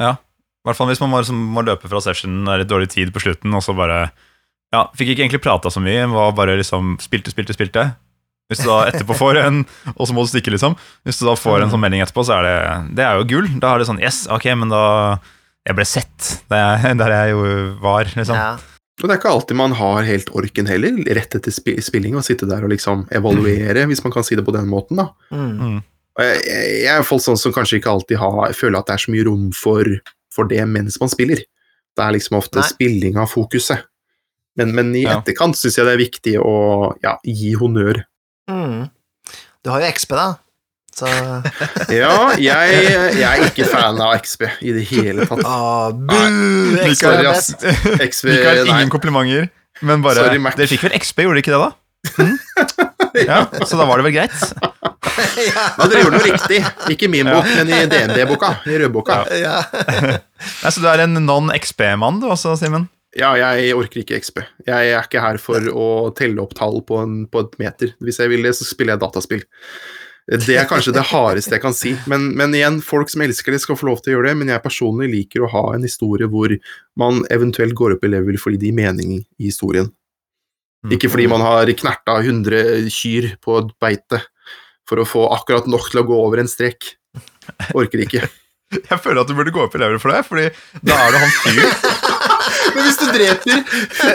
[0.00, 2.88] Ja, I hvert fall hvis man må, må løpe fra sessionen, det er litt dårlig
[2.94, 4.10] tid på slutten, og så bare
[4.72, 7.84] Ja, fikk ikke egentlig prata så mye, var bare liksom spilte, spilte, spilte.
[8.50, 9.60] Hvis du da etterpå får en
[9.94, 10.74] Og så må du stikke, liksom.
[11.06, 12.56] Hvis du da får en sånn melding etterpå, så er det
[12.98, 13.46] Det er jo gull.
[13.62, 14.82] Da er det sånn Yes, ok, men da
[15.68, 17.44] Jeg ble sett der jeg, der jeg jo
[17.84, 18.34] var, liksom.
[18.34, 18.56] Ja.
[19.00, 22.48] Og det er ikke alltid man har helt orken heller, rett etter spilling, og sitte
[22.48, 25.06] der og liksom evaluere, hvis man kan si det på den måten, da.
[25.32, 25.52] Mm.
[25.56, 25.78] Mm.
[26.18, 26.42] Og Jeg,
[26.82, 29.24] jeg, er folk sånn som kanskje ikke alltid har, føler at det er så mye
[29.28, 29.88] rom for,
[30.34, 31.40] for det mens man spiller.
[31.96, 32.68] Det er liksom ofte Nei.
[32.74, 33.86] spilling av fokuset.
[34.60, 35.16] Men, men i Ja.
[35.18, 36.56] etterkant syns jeg det er viktig å
[37.04, 38.02] ja, gi honnør.
[38.50, 38.88] Mm.
[39.64, 40.28] Du har jo XP, da.
[40.96, 41.06] Så
[42.00, 42.80] Ja, jeg,
[43.14, 45.42] jeg er ikke fan av XB i det hele tatt.
[45.46, 46.14] Ah, bu!
[46.16, 47.62] nei, XB er best.
[48.10, 48.72] XB, Mikael, nei.
[48.74, 49.46] ingen komplimenter,
[49.86, 50.58] men bare Sorry, Mac.
[50.58, 51.70] Dere fikk vel XP, gjorde dere ikke det, da?
[52.24, 52.36] Mm?
[53.26, 54.34] Ja, så da var det vel greit?
[55.50, 55.62] ja.
[55.80, 56.60] Men dere gjorde noe riktig.
[56.94, 58.50] Ikke i min bok, men i DND-boka.
[58.70, 59.16] I rødboka.
[59.40, 59.56] ja.
[60.62, 62.86] Nei, Så du er en non-XP-mann, du også, Simen?
[63.18, 64.44] Ja, jeg orker ikke XB.
[64.68, 67.94] Jeg er ikke her for å telle opp tall på, en, på et meter.
[67.98, 69.42] Hvis jeg vil det, så spiller jeg dataspill.
[70.30, 71.96] Det er kanskje det hardeste jeg kan si.
[72.10, 74.36] Men, men igjen, folk som elsker det, skal få lov til å gjøre det.
[74.38, 76.54] Men jeg personlig liker å ha en historie hvor
[77.00, 79.90] man eventuelt går opp i level fordi det gir mening i historien.
[80.88, 84.22] Ikke fordi man har knerta 100 kyr på et beite
[84.88, 86.94] for å få akkurat nok til å gå over en strek.
[87.74, 88.30] Orker ikke.
[88.70, 90.44] Jeg føler at du burde gå opp i level for det, Fordi
[90.86, 91.72] da er du han fyren.
[92.74, 93.62] Men hvis du dreper,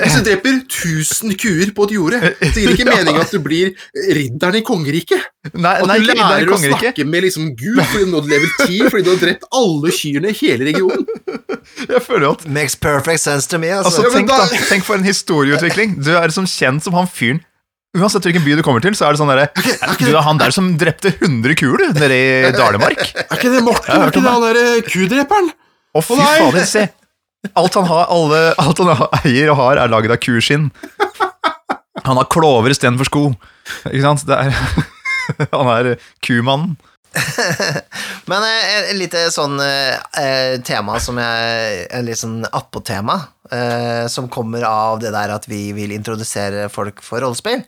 [0.04, 3.40] hvis du dreper 1000 kuer på et jorde, så gir det ikke mening at du
[3.44, 3.74] blir
[4.16, 5.26] ridderen i kongeriket.
[5.54, 8.92] Nei, At nei du lærer å snakke med liksom Gud fordi du nådde level 10
[8.94, 11.04] fordi du har drept alle kyrne i hele regionen.
[11.92, 14.14] Jeg føler at Makes perfect sense to me, Altså, altså.
[14.16, 15.98] Tenk, da- tenk for en historieutvikling.
[16.06, 17.44] Du er som kjent som han fyren.
[17.96, 19.48] Uansett hvilken by du kommer til, så er det sånn derre
[20.02, 23.00] Du er han der som drepte 100 kuer, du, nede i Dalemark.
[23.24, 23.96] Er ikke det Morten?
[23.96, 25.52] Er ikke det han derre kudreperen?
[25.96, 26.88] Å, fy fader, se!
[27.56, 30.72] Alt han, har, alle, alt han eier og har, er laget av kuskinn.
[32.06, 33.24] Han har klover istedenfor sko.
[33.92, 34.26] Ikke sant?
[34.28, 34.58] Det er,
[35.56, 35.92] han er
[36.26, 36.76] kumannen.
[38.30, 43.16] Men eh, et lite sånn eh, eh, tema som jeg En litt sånn attpåtema,
[43.52, 47.64] eh, som kommer av det der at vi vil introdusere folk for rollespill,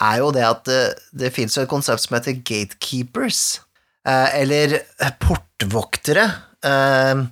[0.00, 3.60] er jo det at eh, det fins et konsept som heter gatekeepers.
[4.08, 4.78] Eh, eller
[5.22, 6.26] portvoktere.
[6.64, 7.24] Eh,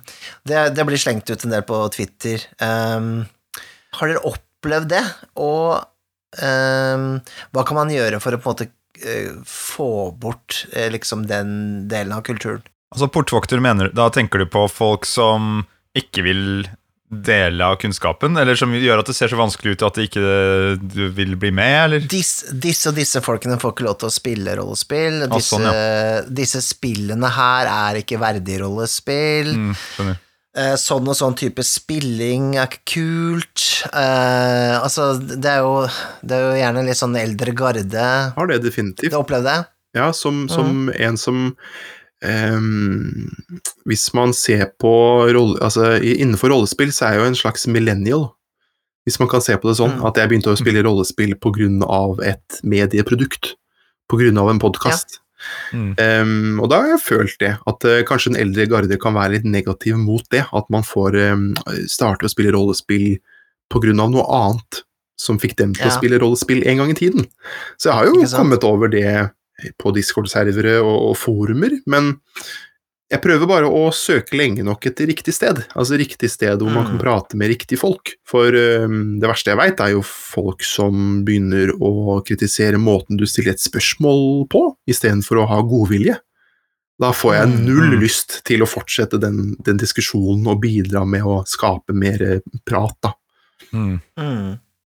[0.43, 2.43] det, det blir slengt ut en del på Twitter.
[2.61, 3.07] Eh,
[3.99, 5.03] har dere opplevd det?
[5.43, 5.79] Og
[6.39, 7.07] eh,
[7.51, 8.71] hva kan man gjøre for å på en måte
[9.47, 10.59] få bort
[10.93, 12.61] liksom den delen av kulturen?
[12.91, 15.63] Altså, portvokter mener Da tenker du på folk som
[15.97, 16.43] ikke vil
[17.11, 20.23] dele av kunnskapen, eller som gjør at det ser så vanskelig ut at det ikke
[20.79, 22.07] du vil bli med, eller?
[22.11, 25.25] Dis, disse og disse folkene får ikke lov til å spille rollespill.
[25.35, 25.69] Disse, sånn,
[26.31, 29.51] disse spillene her er ikke verdig rollespill.
[29.51, 30.13] Mm.
[30.51, 33.67] Eh, sånn og sånn type spilling er ikke kult.
[33.87, 35.85] Eh, altså, det er, jo,
[36.27, 38.09] det er jo gjerne litt sånn eldre garde.
[38.35, 39.13] Har det definitivt.
[39.13, 39.67] Du opplevde jeg.
[39.67, 39.99] det?
[39.99, 41.49] Ja, som, som en som
[42.25, 43.29] ehm,
[43.85, 44.93] Hvis man ser på
[45.33, 48.29] rolle, altså, Innenfor rollespill så er jeg jo en slags millennial,
[49.07, 49.97] hvis man kan se på det sånn.
[49.97, 50.05] Mm.
[50.09, 52.03] At jeg begynte å spille rollespill pga.
[52.27, 53.55] et medieprodukt.
[54.11, 54.29] Pga.
[54.29, 55.21] en podkast.
[55.73, 55.95] Mm.
[55.97, 59.39] Um, og da har jeg følt det, at uh, kanskje den eldre garde kan være
[59.39, 60.45] litt negativ mot det.
[60.53, 61.49] At man får um,
[61.89, 63.17] starte å spille rollespill
[63.71, 63.93] pga.
[63.97, 64.83] noe annet
[65.21, 67.27] som fikk dem til å spille rollespill en gang i tiden.
[67.77, 69.29] Så jeg har jo kommet over det
[69.77, 72.15] på Discord-servere og, og forumer, men
[73.11, 75.57] jeg prøver bare å søke lenge nok etter riktig sted.
[75.75, 77.01] Altså riktig sted hvor man kan Mm.
[77.03, 78.13] prate med riktige folk.
[78.23, 83.25] For um, det verste jeg veit, er jo folk som begynner å kritisere måten du
[83.27, 86.15] stiller et spørsmål på, istedenfor å ha godvilje.
[87.01, 87.65] Da får jeg Mm.
[87.65, 87.99] null Mm.
[87.99, 93.11] lyst til å fortsette den, den diskusjonen og bidra med å skape mer prat, da.
[93.73, 93.99] Mm.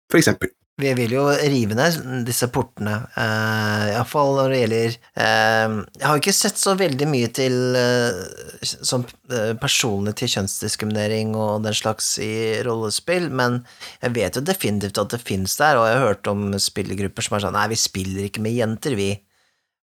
[0.10, 0.50] for eksempel.
[0.76, 6.18] Vi vil jo rive ned disse portene, uh, iallfall når det gjelder uh, Jeg har
[6.18, 11.78] jo ikke sett så veldig mye til uh, som uh, personlig til kjønnsdiskriminering og den
[11.80, 13.62] slags i rollespill, men
[14.02, 17.38] jeg vet jo definitivt at det finnes der, og jeg har hørt om spillergrupper som
[17.38, 19.10] er sånn Nei, vi spiller ikke med jenter, vi,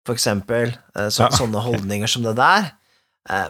[0.08, 0.74] for eksempel.
[0.96, 1.30] Så, ja.
[1.38, 2.72] Sånne holdninger som det der.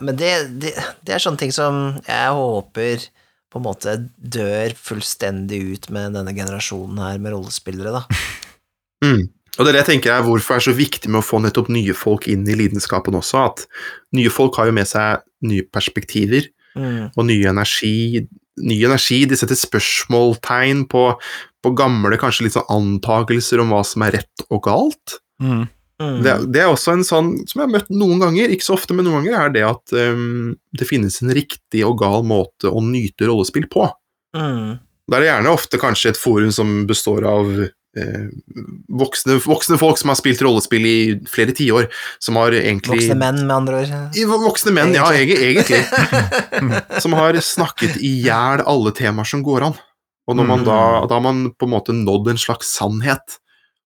[0.03, 0.75] men det, det,
[1.07, 3.07] det er sånne ting som jeg håper
[3.51, 8.07] på en måte dør fullstendig ut med denne generasjonen her med rollespillere, da.
[9.01, 9.31] Mm.
[9.57, 11.39] Og det er det jeg tenker er hvorfor det er så viktig med å få
[11.41, 13.63] nettopp nye folk inn i lidenskapen også, at
[14.13, 17.17] nye folk har jo med seg nye perspektiver mm.
[17.17, 18.27] og ny energi.
[18.61, 21.07] Ny energi, de setter spørsmålstegn på,
[21.65, 25.17] på, gamle, kanskje litt sånn antakelser om hva som er rett og galt.
[25.41, 25.65] Mm.
[26.01, 26.21] Mm.
[26.25, 28.97] Det, det, er også en sånn som jeg har møtt noen ganger, ikke så ofte,
[28.97, 32.81] men noen ganger, er det at um, det finnes en riktig og gal måte å
[32.85, 33.85] nyte rollespill på.
[34.37, 34.79] Mm.
[35.11, 38.27] Da er det gjerne ofte kanskje et forum som består av eh,
[38.89, 40.99] voksne, voksne, folk som har spilt rollespill i
[41.29, 41.91] flere tiår,
[42.23, 44.21] som har egentlig Voksne menn, med andre ord?
[44.47, 45.37] Voksne menn, egentlig.
[45.37, 46.95] ja, egentlig.
[47.05, 49.79] som har snakket i hjel alle temaer som går an.
[50.31, 50.69] Og når man mm.
[50.69, 50.81] da,
[51.11, 53.41] da har man på en måte nådd en slags sannhet.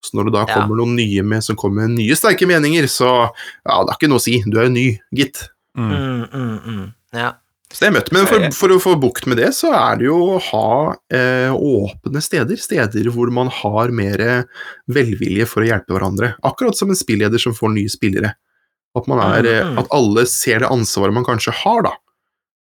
[0.04, 0.80] Så når det da kommer ja.
[0.82, 4.20] noen nye med, som kommer med nye sterke meninger, så ja, det er ikke noe
[4.20, 4.36] å si.
[4.44, 5.46] Du er ny, gitt.
[5.78, 5.90] Mm.
[5.90, 6.84] Mm, mm, mm.
[7.16, 7.32] ja.
[7.74, 8.12] Så det er møtt.
[8.14, 10.68] Men for, for, å få bukt med det, så er det jo å ha
[11.10, 12.60] eh, åpne steder.
[12.60, 14.22] Steder hvor man har mer
[14.94, 16.36] velvilje for å hjelpe hverandre.
[16.46, 18.36] Akkurat som en spilleder som får nye spillere.
[18.94, 21.96] At, er, eh, at alle ser det ansvaret man kanskje har, da.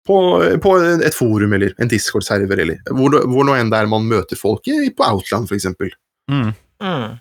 [0.07, 0.17] På,
[0.63, 4.39] på et forum eller en Discord-server, eller hvor, hvor nå enn det er man møter
[4.39, 5.91] folk, på Outland, eksempel.
[6.31, 6.53] Mm.
[6.81, 7.19] Mm.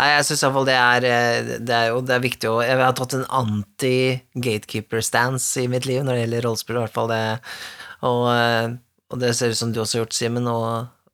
[0.00, 2.80] Nei, jeg syns iallfall det er eh, Det er jo det er viktig å Jeg
[2.80, 7.24] har tatt en anti-gatekeeper-stance i mitt liv når det gjelder rollespill, i hvert fall det.
[8.08, 8.66] Og, eh,
[9.12, 10.66] og, det ser ut som du også har gjort, Simen, og,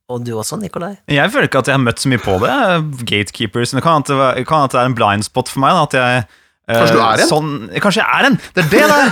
[0.09, 0.95] og, du også, Nikolai.
[1.11, 2.53] Jeg føler ikke at jeg har møtt så mye på det,
[3.03, 3.71] gatekeepers.
[3.75, 5.71] Det kan hende det, kan at det er en blind spot for meg.
[5.75, 6.11] Da, at jeg
[6.69, 7.31] Kanskje du er en?
[7.31, 7.51] Sånn,
[7.81, 8.37] kanskje jeg er en!
[8.55, 9.09] Det er det der!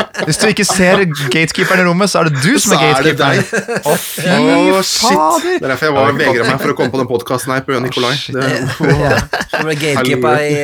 [0.22, 1.02] Hvis du ikke ser
[1.32, 3.80] gatekeeperen i rommet, så er det du som er gatekeeperen.
[3.84, 5.58] Å, fy oh, fader!
[5.58, 7.80] Det er derfor jeg var vegra meg for å komme på den podkasten her på
[7.82, 8.14] Nikolai.
[8.34, 8.46] Det,
[8.84, 9.04] oh.
[9.04, 9.18] ja,
[9.58, 10.54] ble gatekeeper i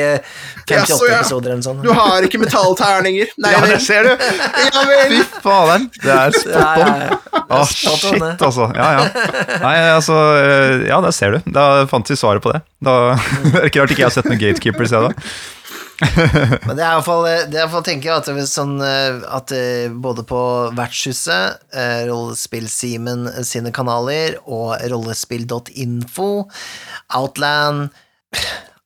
[0.71, 1.83] 58 ja, episoder eller sånn.
[1.85, 3.33] Du har ikke metallterninger.
[3.43, 4.13] Nei, ja, det ser du.
[4.15, 5.89] Ja, Fy faderen.
[5.99, 7.07] Det er spot on.
[7.51, 8.71] Å, shit, altså.
[8.77, 9.31] Ja, ja.
[9.65, 10.19] Nei, altså
[10.87, 11.51] Ja, der ser du.
[11.51, 12.63] Da fant vi svaret på det.
[12.85, 13.17] Da,
[13.51, 15.33] det er ikke rart ikke jeg har sett noen gatekeepers, jeg, da.
[16.67, 20.41] Men det er iallfall Det er tenker jeg at, sånn, eh, at eh, både på
[20.77, 26.31] Vertshuset, eh, Rollespill-Simen sine kanaler og rollespill.info,
[27.21, 27.91] Outland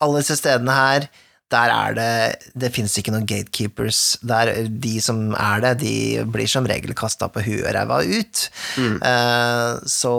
[0.02, 1.08] Alle disse stedene her
[1.52, 4.18] der er det Det fins ikke noen gatekeepers.
[4.24, 8.44] Der de som er det, de blir som regel kasta på huet og ræva ut.
[8.80, 8.96] Mm.
[9.02, 10.14] Uh, så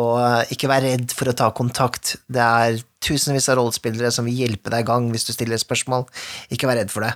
[0.53, 2.15] ikke vær redd for å ta kontakt.
[2.27, 6.07] Det er tusenvis av rollespillere som vil hjelpe deg i gang hvis du stiller spørsmål.
[6.53, 7.15] Ikke vær redd for det.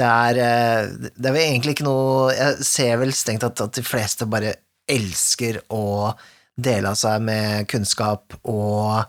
[0.00, 3.74] Det er, uh, det er vel egentlig ikke noe Jeg ser vel stengt at, at
[3.76, 4.54] de fleste bare
[4.90, 6.14] elsker å
[6.60, 9.04] dele av seg med kunnskap og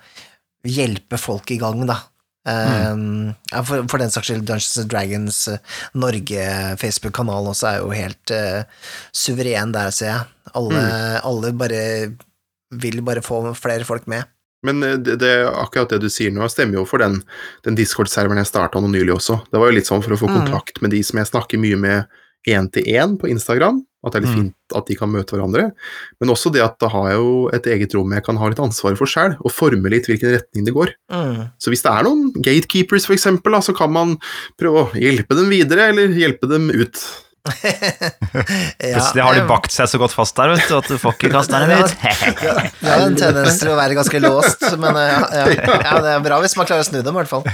[0.68, 1.98] hjelpe folk i gang, da.
[2.48, 3.36] Mm.
[3.54, 8.88] Uh, for, for, den saks skyld, Dungeons Dragons uh, Norge-Facebook-kanalen også er jo helt uh,
[9.14, 10.28] suveren der, ser jeg.
[10.58, 11.18] Alle, mm.
[11.30, 11.82] alle, bare
[12.82, 14.26] vil bare få flere folk med.
[14.66, 17.20] Men eh, det, det, akkurat det du sier nå, stemmer jo for den,
[17.66, 19.40] den Discord-serveren jeg starta nå nylig også.
[19.52, 20.36] Det var jo litt sånn for å få mm.
[20.40, 22.20] kontakt med de som jeg snakker mye med
[22.50, 23.82] én til én på Instagram.
[24.02, 24.38] At det er litt mm.
[24.40, 25.68] fint at de kan møte hverandre.
[26.22, 28.62] Men også det at da har jeg jo et eget rom jeg kan ha litt
[28.64, 30.96] ansvar for sjøl, og forme litt hvilken retning det går.
[31.14, 31.52] Mm.
[31.62, 34.16] Så hvis det er noen gatekeepers, for eksempel, så kan man
[34.60, 37.04] prøve å hjelpe dem videre, eller hjelpe dem ut.
[37.64, 41.16] ja, Plutselig har de bakt seg så godt fast der vet du, at du får
[41.16, 41.96] ikke kaste den ut.
[42.78, 46.38] det har en tendens til å være ganske låst, men ja, ja, det er bra
[46.44, 47.46] hvis man klarer å snu dem, i hvert fall.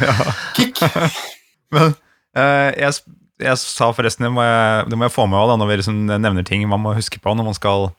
[0.59, 0.83] Kick.
[1.75, 2.93] Men uh, jeg
[3.41, 5.97] jeg sa forresten, det må jeg, det må jeg få med også, når vi liksom
[6.09, 7.89] nevner ting man må huske på når man skal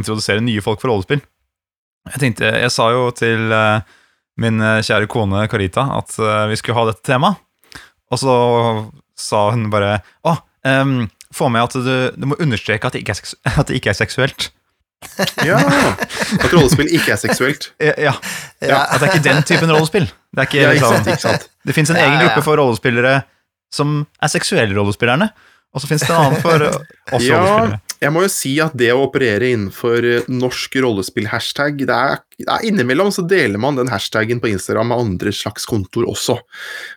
[0.00, 1.20] introdusere nye folk for rollespill.
[2.08, 3.82] Jeg tenkte, jeg sa jo til uh,
[4.40, 7.36] min eh, kjære kone Karita at uh, vi skulle ha dette temaet.
[8.10, 8.36] Og så
[9.20, 10.32] sa hun bare Å,
[10.80, 11.04] um,
[11.36, 13.98] få med at du, du må understreke at det ikke er, at det ikke er
[14.00, 14.48] seksuelt.
[15.48, 15.60] ja!
[16.40, 17.70] At rollespill ikke er seksuelt.
[17.90, 18.14] Ja, ja.
[18.64, 18.80] ja.
[18.86, 20.08] At det er ikke den typen rollespill.
[20.08, 20.72] Det, er ikke, ja,
[21.04, 23.20] liksom- det fins en egen gruppe for rollespillere
[23.72, 25.30] som er seksuelle rollespillerne.
[25.70, 26.64] Og så finnes det en annen for
[27.16, 27.80] oss ja, rollespillere.
[28.00, 32.64] Jeg må jo si at det å operere innenfor norsk rollespill-hashtag det er, det er,
[32.70, 36.38] Innimellom så deler man den hashtagen på Instagram med andre slags kontor også.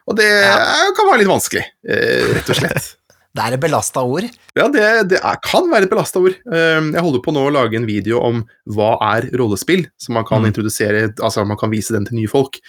[0.08, 0.56] Og det ja.
[0.96, 2.92] kan være litt vanskelig, eh, rett og slett.
[3.34, 4.28] Det er et belasta ord.
[4.54, 6.36] Ja, det, det er, kan være et belasta ord.
[6.54, 10.28] Eh, Jeg holder på nå å lage en video om hva er rollespill, så man
[10.30, 10.52] kan Mm.
[10.52, 12.60] introdusere, altså man kan vise den til nye folk.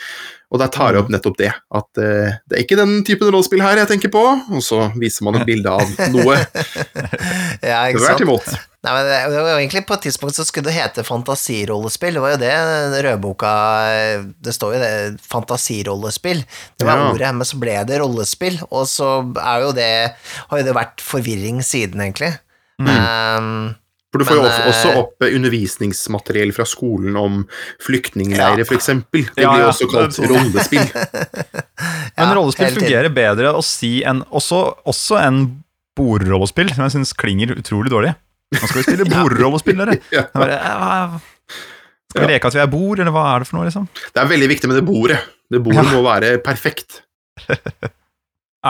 [0.54, 3.58] Og der tar jeg opp nettopp det, at uh, det er ikke den typen rollespill
[3.64, 4.20] her jeg tenker på,
[4.54, 5.82] og så viser man et bilde av
[6.14, 6.36] noe.
[7.64, 8.22] Ja, ikke sant?
[8.22, 8.46] imot.
[8.84, 12.18] Nei, men det var egentlig På et tidspunkt så skulle det hete fantasirollespill.
[12.18, 13.52] Det var jo det rødboka
[14.44, 14.90] Det står jo det,
[15.24, 16.42] fantasirollespill.
[16.76, 17.06] Det var Ja.
[17.14, 19.08] ordet, men så ble det rollespill, og så
[19.40, 19.90] er jo det
[20.50, 22.34] Har jo det vært forvirring siden, egentlig.
[22.82, 22.90] Mm.
[22.90, 23.74] Um,
[24.14, 27.40] For du får jo Men, også- også eh, opp eh, undervisningsmateriell fra skolen om
[27.82, 28.76] flyktningleirer, Ja.
[28.78, 29.24] eksempel.
[29.26, 29.70] Det blir jo ja.
[29.72, 30.86] også kalt rollespill.
[32.20, 35.40] Men rollespill fungerer bedre å si enn også, også en
[35.98, 38.14] bordrollespill, som jeg syns klinger utrolig dårlig.
[38.54, 39.98] Nå skal vi spille bordrollespill, dere.
[42.14, 43.88] Skal vi leke at vi er bord, eller hva er det for noe, liksom?
[44.14, 45.18] Det er veldig viktig med det bordet.
[45.50, 45.90] Det bordet Ja.
[45.90, 47.00] må være perfekt.
[47.50, 47.58] Er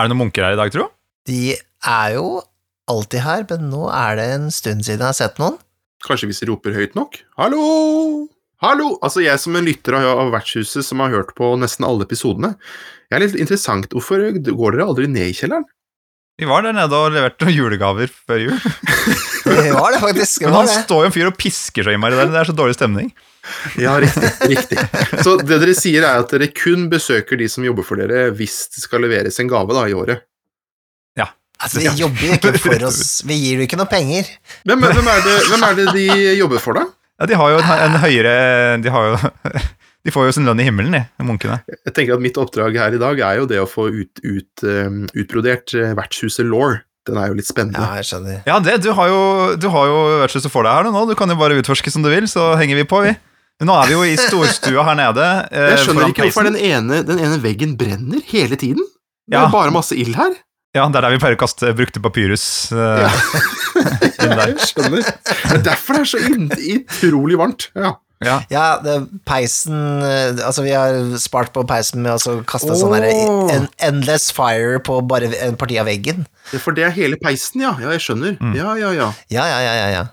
[0.01, 0.89] det noen munker her i dag, tro?
[1.29, 2.41] De er jo
[2.91, 5.59] alltid her, men nå er det en stund siden jeg har sett noen.
[6.05, 7.21] Kanskje hvis de roper høyt nok?
[7.41, 7.63] Hallo!
[8.65, 8.95] Hallo!
[9.05, 12.55] Altså, jeg som en lytter av Vertshuset som har hørt på nesten alle episodene,
[13.11, 13.89] jeg er litt interessant.
[13.93, 15.67] Hvorfor går dere aldri ned i kjelleren?
[16.41, 18.57] Vi var der nede og leverte noen julegaver før jul.
[19.45, 20.41] Det var det faktisk.
[20.41, 20.79] Det Men han det.
[20.87, 22.31] står jo en fyr og pisker så innmari der.
[22.33, 23.11] Det er så dårlig stemning.
[23.79, 24.31] Ja, riktig.
[24.51, 24.79] riktig.
[25.23, 28.57] Så det dere sier, er at dere kun besøker de som jobber for dere hvis
[28.75, 30.25] det skal leveres en gave da, i året.
[31.65, 34.29] Altså, vi jobber jo ikke for oss Vi gir jo ikke noe penger.
[34.69, 36.05] Hvem, hvem, er det, hvem er det de
[36.39, 36.85] jobber for, da?
[37.21, 38.35] Ja, de har jo en, en høyere
[38.85, 39.19] De har jo
[40.05, 41.55] De får jo sin lønn i himmelen, de, munkene.
[41.73, 44.65] Jeg tenker at Mitt oppdrag her i dag er jo det å få ut, ut,
[44.69, 46.75] um, utbrodert eh, vertshuset Law.
[47.09, 47.81] Den er jo litt spennende.
[47.81, 48.43] Ja, jeg skjønner.
[48.45, 49.23] Ja, det, du har jo,
[49.57, 49.97] du har jo
[50.27, 51.07] vertshuset for deg her nå.
[51.09, 53.15] Du kan jo bare utforske som du vil, så henger vi på, vi.
[53.63, 55.25] Men Nå er vi jo i storstua her nede.
[55.57, 58.85] eh, Jeg skjønner ikke hvorfor den ene, den ene veggen brenner hele tiden.
[59.25, 59.47] Det Ja.
[59.47, 60.37] er bare masse ild her.
[60.75, 62.47] Ja, det er der vi pleier å kaste brukte papyrus.
[62.75, 63.11] Uh, Ja.
[64.25, 65.05] Jeg skjønner.
[65.05, 67.69] Det er derfor det er så utrolig varmt.
[67.77, 67.97] Ja.
[68.25, 68.39] Ja.
[68.49, 68.95] Ja, det,
[69.27, 73.67] peisen eh, Altså, vi har spart på peisen med å kaste kaste sånn der en,
[73.83, 76.25] endless fire på bare en parti av veggen.
[76.53, 77.75] Det For det er hele peisen, ja.
[77.83, 78.39] Ja, jeg skjønner.
[78.41, 78.55] Mm.
[78.57, 79.11] Ja, ja, ja.
[79.35, 79.89] Ja, ja, ja, ja.
[79.99, 80.05] ja.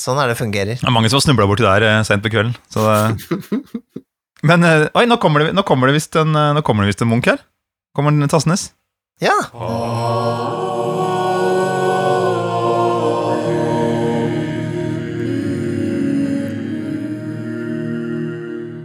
[0.00, 0.80] Sånn er det fungerer.
[0.80, 2.56] Det er mange som har snubla borti der sent seint på kvelden.
[2.72, 3.70] Så det...
[4.48, 6.94] Men eh, oi, nå kommer det, nå kommer det visst en, eh, nå kommer det
[6.94, 7.42] visst en munk her.
[7.96, 8.70] Kommer den Tassenes?
[9.20, 9.36] Ja.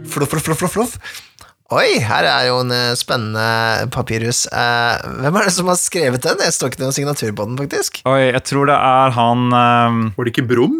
[0.06, 0.98] Fluff, fluff, fluff, fluff, fluff.
[1.74, 4.44] Oi, her er jo en eh, spennende papirhus.
[4.54, 6.38] Eh, hvem er det som har skrevet den?
[6.46, 7.98] Jeg står ikke noen signatur på den, faktisk.
[8.06, 10.76] Oi, jeg tror det er han um, Var det ikke Brum?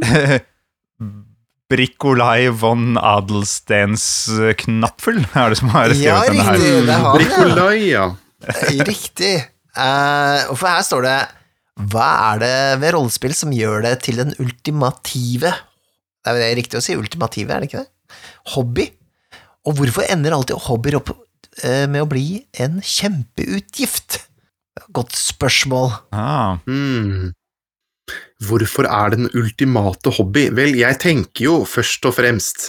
[1.73, 4.07] Brikolai von Adelstens
[4.39, 6.61] eh, Knapfel, er det som har skrevet Ja, denne her.
[6.63, 6.87] riktig.
[6.87, 8.07] det har vi, ja.
[8.47, 9.35] Eh, Riktig.
[9.77, 11.17] Uh, for her står det
[11.93, 16.79] Hva er det ved rollespill som gjør det til den ultimative Det er vel riktig
[16.79, 18.19] å si ultimative, er det ikke det?
[18.55, 18.87] Hobby.
[19.67, 21.11] Og hvorfor ender alltid hobbyer opp
[21.65, 24.23] eh, med å bli en kjempeutgift?
[24.97, 25.91] Godt spørsmål.
[26.15, 27.33] Ah, Hmm.
[28.47, 30.47] Hvorfor er det den ultimate hobby?
[30.55, 32.69] Vel, jeg tenker jo først og fremst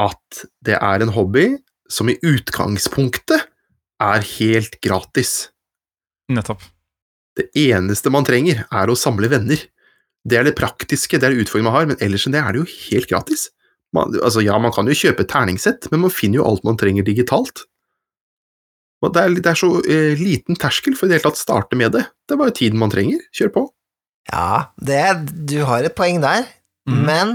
[0.00, 1.46] at det er en hobby
[1.90, 3.46] som i utgangspunktet
[4.00, 5.50] er helt gratis.
[6.30, 6.62] nettopp.
[7.36, 9.60] Det eneste man trenger, er å samle venner.
[10.26, 12.52] Det er det praktiske, det er det utfordringen man har, men ellers enn det er
[12.52, 13.48] det jo helt gratis.
[13.96, 16.78] Man, altså ja, man kan jo kjøpe et terningsett, men man finner jo alt man
[16.78, 17.64] trenger digitalt.
[19.00, 21.78] Og det er, det er så eh, liten terskel for i det hele tatt starte
[21.78, 22.04] med det.
[22.28, 23.22] Det er bare tiden man trenger.
[23.34, 23.62] Kjør på.
[24.28, 25.00] Ja, det,
[25.48, 26.44] du har et poeng der,
[26.86, 27.00] mm.
[27.08, 27.32] men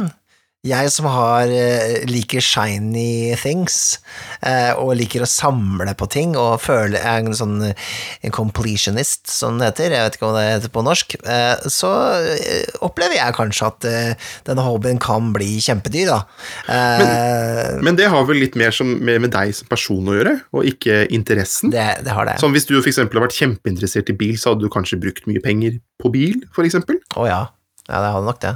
[0.65, 3.99] jeg som har eh, liker shiny things,
[4.41, 7.91] eh, og liker å samle på ting, og føler jeg er en sånn eh,
[8.25, 11.91] en completionist, som det heter, jeg vet ikke om det heter på norsk, eh, så
[12.33, 16.19] eh, opplever jeg kanskje at eh, denne hobbyen kan bli kjempedyr, da.
[16.65, 20.37] Men, Men det har vel litt mer som, med, med deg som person å gjøre,
[20.55, 21.73] og ikke interessen.
[21.73, 22.39] det, det har det.
[22.41, 25.29] Som hvis du for eksempel har vært kjempeinteressert i bil, så hadde du kanskje brukt
[25.29, 26.99] mye penger på bil, for eksempel.
[27.15, 27.41] Å ja.
[27.85, 28.55] Ja, det hadde nok det.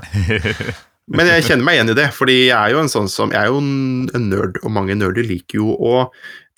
[1.09, 3.41] Men jeg kjenner meg igjen i det, fordi jeg er jo en sånn som Jeg
[3.41, 5.93] er jo en nerd, og mange nerder liker jo å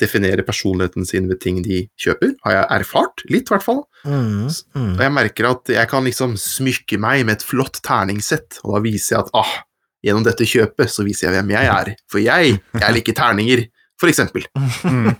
[0.02, 2.34] definere personligheten sin ved ting de kjøper.
[2.46, 3.24] Har jeg erfart?
[3.30, 3.84] Litt, i hvert fall.
[4.04, 4.94] Mm, mm.
[4.96, 8.82] Og jeg merker at jeg kan liksom smykke meg med et flott terningsett, og da
[8.84, 9.54] viser jeg at ah,
[10.06, 11.94] gjennom dette kjøpet så viser jeg hvem jeg er.
[12.12, 13.68] For jeg, jeg liker terninger,
[14.02, 14.48] for eksempel.
[14.82, 15.14] Mm.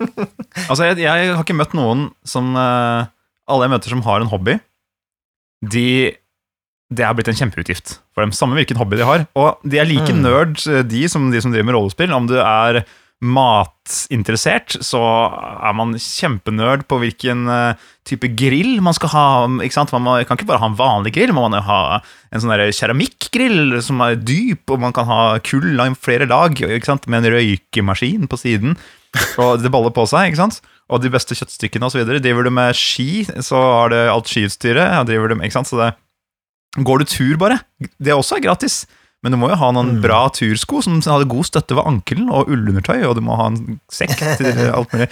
[0.68, 3.10] Altså, jeg, jeg har ikke møtt noen som eh,
[3.52, 4.56] Alle jeg møter som har en hobby,
[5.62, 5.86] de
[6.92, 8.34] det er blitt en kjempeutgift for dem.
[8.36, 9.26] Samme hvilken hobby de har.
[9.40, 10.22] Og de er like Mm.
[10.26, 12.84] nerd, eh, de som, de som driver med rollespill, om du er
[13.22, 15.00] matinteressert, så
[15.62, 17.76] er man kjempenerd på hvilken eh,
[18.08, 19.26] type grill man skal ha.
[19.64, 19.94] ikke sant?
[19.96, 22.02] Man må, kan ikke bare ha en vanlig grill, man må ha
[22.32, 26.90] en sånn keramikkgrill som er dyp, og man kan ha kull av flere lag, ikke
[26.90, 27.08] sant?
[27.08, 28.76] med en røykemaskin på siden.
[29.42, 30.62] Og det baller på seg, ikke sant?
[30.92, 32.04] Og de beste kjøttstykkene osv.
[32.20, 35.06] Driver du med ski, så har du alt skiutstyret.
[35.08, 35.70] Driver du med, ikke sant?
[35.72, 35.90] Så det,
[36.78, 37.60] går du tur, bare,
[38.00, 38.84] det også er gratis.
[39.22, 40.02] Men du må jo ha noen Mm.
[40.02, 43.80] bra tursko som hadde god støtte ved ankelen, og ullundertøy, og du må ha en
[43.94, 45.08] sekk til alt mulig.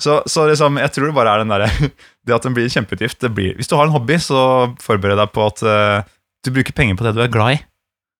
[0.00, 1.68] Så, så liksom, jeg tror det bare er den derre
[2.26, 3.20] Det at den blir kjempeutgift.
[3.20, 4.40] Det blir, hvis du har en hobby, så
[4.80, 6.00] forbered deg på at uh,
[6.44, 7.60] du bruker penger på det du er glad i.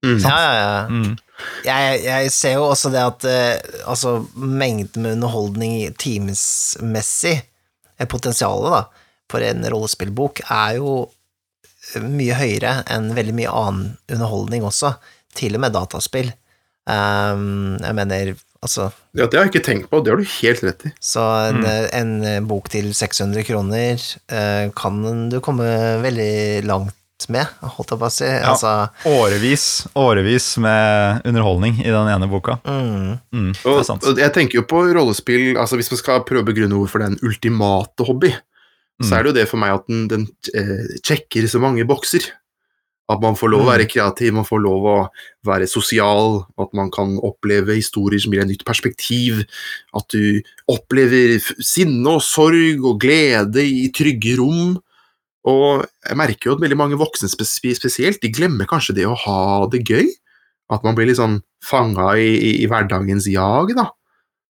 [0.04, 0.18] Mm.
[0.24, 0.84] Ja, ja, ja.
[0.88, 1.16] Mm.
[1.64, 7.34] Jeg, jeg ser jo også det at uh, altså, mengden med underholdning timesmessig,
[7.96, 8.82] eh, potensialet da,
[9.30, 10.94] for en rollespillbok, er jo
[12.04, 14.94] mye høyere enn veldig mye annen underholdning også,
[15.34, 16.30] til og med dataspill.
[16.90, 18.30] Um, jeg mener,
[18.64, 20.92] altså Ja, det har jeg ikke tenkt på, det har du helt rett i.
[21.02, 24.00] Så en, en eh, bok til 600 kroner
[24.32, 25.66] uh, kan du komme
[26.02, 26.96] veldig langt
[27.30, 28.28] med, holdt jeg på å si.
[28.48, 28.70] Altså,
[29.10, 29.64] Årevis,
[30.00, 32.56] årevis med underholdning i den ene boka.
[32.64, 34.06] mm, Mm, det Og, er sant.
[34.08, 37.06] og jeg tenker jo på rollespill altså Hvis man skal prøve å begrunne hvorfor det
[37.06, 38.32] er en ultimate hobby,
[39.00, 39.06] Mm.
[39.08, 42.26] så er det jo det for meg at den, den eh, sjekker så mange bokser.
[43.10, 43.70] At man får lov å Mm.
[43.72, 45.08] være kreativ, man får lov å
[45.44, 49.40] være sosial, at man kan oppleve historier som gir et nytt perspektiv.
[49.96, 54.76] At du opplever sinne og sorg og glede i trygge rom.
[55.48, 59.66] Og jeg merker jo at veldig mange voksne spesielt, de glemmer kanskje det å ha
[59.66, 60.06] det gøy.
[60.70, 63.88] At man blir litt sånn fanga i, i, i hverdagens jag, da.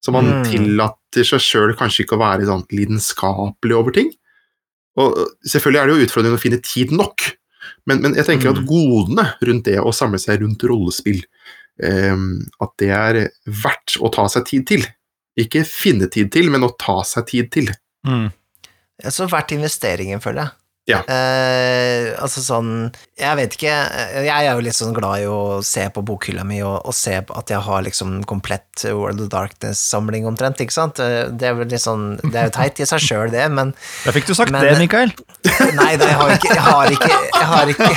[0.05, 0.45] Så man Mm.
[0.51, 4.11] tillater seg sjøl kanskje ikke å være sånn lidenskapelig over ting.
[5.01, 5.19] Og
[5.49, 7.27] selvfølgelig er det jo utfordrende å finne tid nok,
[7.89, 8.67] men, men jeg tenker at Mm.
[8.69, 11.23] godene rundt det å samle seg rundt rollespill,
[11.83, 14.85] um, at det er verdt å ta seg tid til.
[15.41, 17.71] Ikke finne tid til, men å ta seg tid til.
[18.07, 18.29] Mm.
[19.09, 20.57] Så verdt investeringen, føler jeg.
[20.91, 21.01] Ja.
[21.07, 22.71] Eh, altså sånn
[23.21, 23.75] Jeg vet ikke
[24.25, 27.19] Jeg er jo litt sånn glad i å se på bokhylla mi og, og se
[27.21, 30.99] at jeg har liksom komplett World of Darkness-samling omtrent, ikke sant?
[31.05, 33.75] Eh, Det er vel litt sånn Det er jo teit i seg sjøl, det, men
[34.07, 35.13] Da fikk du sagt Men- det, Mikael.
[35.81, 37.91] Nei, nei, jeg har ikke Jeg har ikke Jeg har ikke,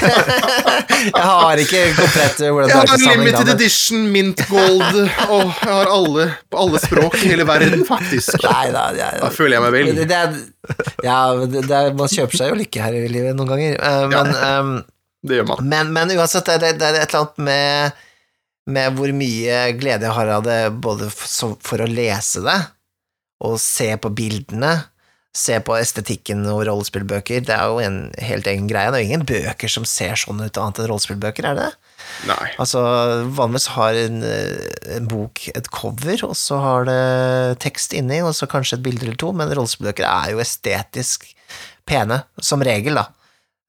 [1.17, 3.23] jeg har ikke komplett World of Jeg har Darkness-samling.
[3.25, 7.83] limited da, edition, mint gold, og jeg har alle på alle språk i hele verden,
[7.87, 8.35] faktisk.
[8.45, 9.91] Nei, da, jeg, Da føler jeg meg vel.
[9.97, 10.19] Det, det
[11.07, 11.17] ja,
[11.49, 14.73] det, det man kjøper seg jo lykke her i livet noen ganger, eh, men, um,
[15.23, 15.67] Det gjør man.
[15.73, 18.05] men, men uansett, det, det er et eller annet med,
[18.77, 22.59] med hvor mye glede jeg har av det, både for, for å lese det,
[23.43, 24.77] og se på bildene,
[25.33, 27.41] se på estetikken og rollespillbøker.
[27.47, 28.91] Det er jo en helt egen greie.
[28.93, 31.93] Det er jo ingen bøker som ser sånn ut annet enn rollespillbøker, er det det?
[32.29, 32.51] Nei.
[32.61, 32.83] Altså,
[33.33, 38.35] vanligvis har en, eh, en bok et cover, og så har det tekst inni, og
[38.37, 41.25] så kanskje et bilde eller to, men rollespillbøker er jo estetisk
[41.89, 43.07] pene, som regel, da.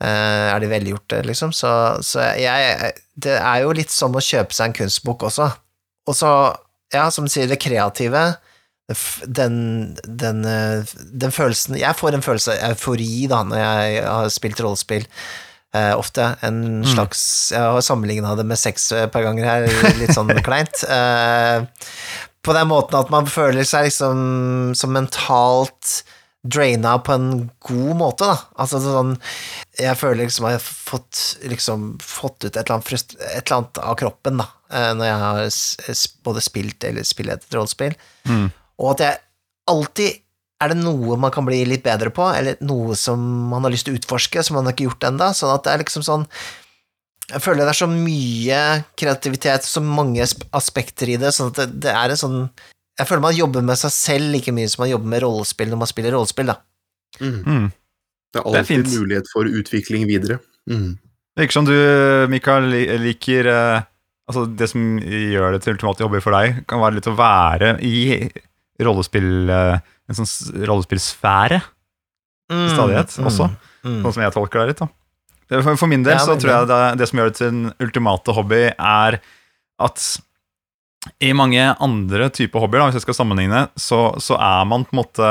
[0.04, 1.54] Eh, er de velgjorte, liksom.
[1.56, 1.70] Så,
[2.04, 5.48] så jeg Det er jo litt som å kjøpe seg en kunstbok også.
[6.10, 6.30] Og så,
[6.92, 8.34] ja, som du sier, det kreative,
[9.24, 14.32] den, den, eh, den følelsen Jeg får en følelse av eufori da, når jeg har
[14.32, 15.06] spilt rollespill.
[15.74, 20.14] Eh, ofte en slags Jeg har sammenligna det med sex et par ganger her, litt
[20.14, 20.84] sånn kleint.
[20.84, 21.64] Eh,
[22.44, 26.02] på den måten at man føler seg liksom som mentalt
[26.44, 27.28] draina på en
[27.64, 28.36] god måte, da.
[28.60, 29.14] Altså sånn
[29.80, 33.80] Jeg føler liksom jeg har fått, liksom, fått ut et eller, frust et eller annet
[33.80, 37.96] av kroppen, da, eh, når jeg har både spilt eller spiller et rollespill.
[38.28, 38.52] Mm.
[38.82, 39.20] Og at jeg
[39.70, 40.20] alltid
[40.62, 43.20] er det noe man kan bli litt bedre på, eller noe som
[43.50, 45.30] man har lyst til å utforske, som man har ikke gjort ennå.
[45.36, 46.28] Sånn at det er liksom sånn
[47.32, 48.60] Jeg føler det er så mye
[49.00, 52.36] kreativitet, så mange aspekter i det, sånn at det, det er en sånn
[53.00, 55.82] Jeg føler man jobber med seg selv like mye som man jobber med rollespill når
[55.82, 56.60] man spiller rollespill, da.
[57.20, 57.40] Mm.
[57.40, 57.66] Mm.
[58.34, 60.38] Det er Det er alltid mulighet for utvikling videre.
[60.70, 60.94] Mm.
[61.34, 61.76] Det virker som du,
[62.30, 62.70] Mikael,
[63.02, 63.90] liker eh,
[64.24, 67.74] Altså, det som gjør det til ultimate jobber for deg, kan være litt å være
[67.84, 67.98] i
[68.82, 69.78] rollespill eh,
[70.10, 71.62] En sånn rollespillsfære,
[72.52, 73.46] Mm, stadighet mm, også.
[73.86, 74.00] mm.
[74.04, 74.80] sånn som jeg tolker det litt.
[74.82, 77.46] da For, for min del Ja, så tror jeg det, det som gjør det til
[77.48, 79.16] en ultimate hobby, er
[79.80, 80.04] at
[81.24, 84.92] i mange andre typer hobbyer, da, hvis jeg skal sammenligne, så, så er man på
[84.92, 85.30] en måte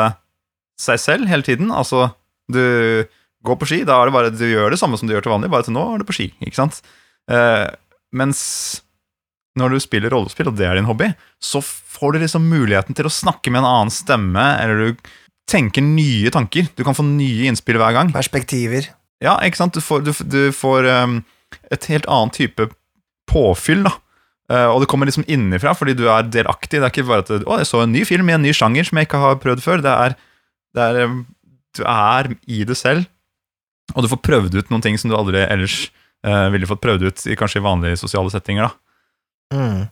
[0.81, 1.69] seg selv hele tiden.
[1.73, 2.09] Altså,
[2.49, 3.05] du
[3.45, 5.33] går på ski, da er det bare du gjør det samme som du gjør til
[5.35, 6.81] vanlig, bare at nå er du på ski, ikke sant?
[7.29, 7.69] Uh,
[8.13, 8.41] mens
[9.59, 11.11] når du spiller rollespill, og det er din hobby,
[11.43, 15.11] så får du liksom muligheten til å snakke med en annen stemme, eller du
[15.49, 16.69] tenker nye tanker.
[16.73, 18.13] Du kan få nye innspill hver gang.
[18.15, 18.89] Perspektiver.
[19.23, 19.77] Ja, ikke sant?
[19.77, 21.19] Du får, du, du får um,
[21.71, 22.71] et helt annet type
[23.29, 23.97] påfyll da,
[24.51, 26.77] Uh, og det kommer liksom innenfra fordi du er delaktig.
[26.77, 28.85] Det er ikke bare at å, jeg så en ny film i en ny sjanger
[28.87, 29.83] som jeg ikke har prøvd før.
[29.83, 30.15] Det er,
[30.75, 31.19] det er eh,
[31.73, 33.07] Du er i det selv,
[33.95, 35.87] og du får prøvd ut noen ting som du aldri ellers
[36.27, 38.67] uh, ville fått prøvd ut i kanskje vanlige sosiale settinger.
[38.67, 38.82] da.
[39.53, 39.83] Mm.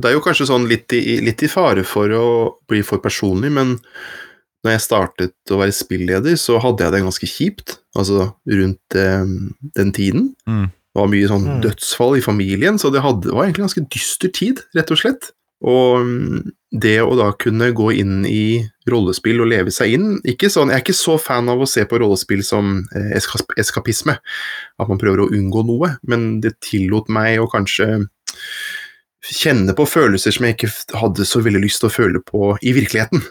[0.00, 2.26] Det er jo kanskje sånn litt i, litt i fare for å
[2.70, 3.74] bli for personlig, men
[4.64, 9.34] når jeg startet å være spilleder, så hadde jeg det ganske kjipt, altså rundt eh,
[9.76, 10.30] den tiden.
[10.48, 10.68] Mm.
[10.70, 11.60] Det var mye sånn Mm.
[11.64, 15.00] dødsfall i familien, så det, hadde, det var egentlig en ganske dyster tid, rett og
[15.00, 15.30] slett.
[15.60, 16.52] Og mm,
[16.82, 20.80] det å da kunne gå inn i rollespill og leve seg inn ikke sånn, Jeg
[20.80, 23.12] er ikke så fan av å se på rollespill som eh,
[23.60, 28.06] eskapisme, at man prøver å unngå noe, men det tillot meg å kanskje
[29.20, 30.70] kjenne på følelser som jeg ikke
[31.00, 33.22] hadde så veldig lyst til å føle på i virkeligheten.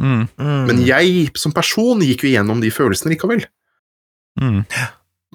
[0.00, 0.24] Mm.
[0.40, 0.62] Mm.
[0.70, 3.44] Men jeg som person gikk jo gjennom de følelsene likevel.
[4.40, 4.62] Mm.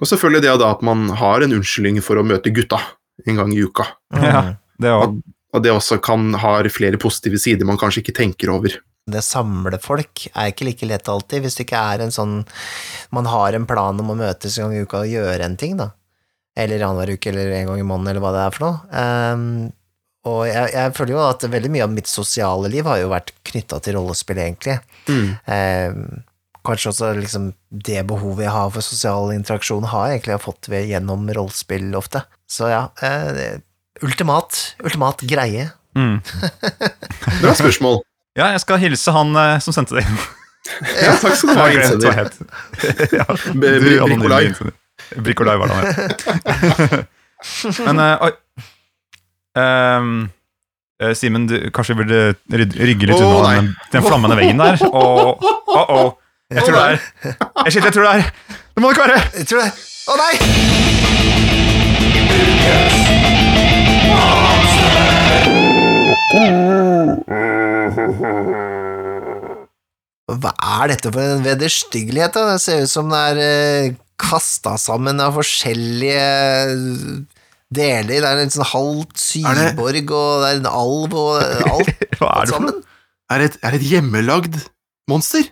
[0.00, 2.80] Og selvfølgelig det da at man har en unnskyldning for å møte gutta
[3.26, 3.86] en gang i uka.
[4.14, 4.26] Mm.
[4.26, 4.42] Ja.
[4.76, 5.14] Det at,
[5.56, 8.74] Og det også kan ha flere positive sider man kanskje ikke tenker over.
[9.06, 12.40] Det å samle folk er ikke like lett alltid, hvis det ikke er en sånn
[13.14, 15.76] Man har en plan om å møtes en gang i uka og gjøre en ting,
[15.78, 15.92] da.
[16.58, 18.78] Eller annenhver uke, eller en gang i måneden, eller hva det er for noe.
[18.98, 19.46] Ehm,
[20.26, 23.30] og jeg, jeg føler jo at veldig mye av mitt sosiale liv har jo vært
[23.46, 24.78] knytta til rollespill, egentlig.
[25.06, 26.24] Ehm,
[26.66, 30.88] kanskje også liksom det behovet jeg har for sosial interaksjon, har jeg egentlig fått ved
[30.90, 32.24] gjennom rollespill ofte.
[32.50, 33.60] Så ja, eh,
[34.02, 35.68] ultimat, ultimat greie.
[35.96, 36.18] Mm.
[37.42, 38.02] Bra spørsmål.
[38.36, 40.18] Ja, jeg skal hilse han eh, som sendte det inn.
[41.00, 42.18] Ja, takk skal du ha, innsender.
[42.18, 42.34] het.
[43.20, 44.50] ja, Brikolai.
[45.22, 47.78] Brikolai var det han het.
[47.86, 48.34] Men eh,
[49.62, 52.20] eh, Simen, du kanskje burde
[52.50, 54.80] rygge litt oh, unna den, den flammende veggen der.
[54.90, 56.14] Og oh, oh.
[56.50, 56.98] Jeg tror det er
[57.64, 58.22] Jeg, shit, jeg tror det er
[58.74, 59.20] Det må det ikke være!
[59.34, 59.70] Jeg tror det.
[60.06, 60.34] Å nei!
[70.36, 70.52] Hva
[70.82, 72.34] er dette for en vederstyggelighet?
[72.36, 76.26] Det ser ut som det er eh, kasta sammen av forskjellige
[77.74, 78.22] deler.
[78.22, 82.48] Det er en sånn halvt syborg, og det er en alv, og alt Hva er
[82.48, 82.72] det for noe?
[82.76, 82.82] sammen.
[83.32, 84.58] Er det et, er det et hjemmelagd
[85.10, 85.48] monster?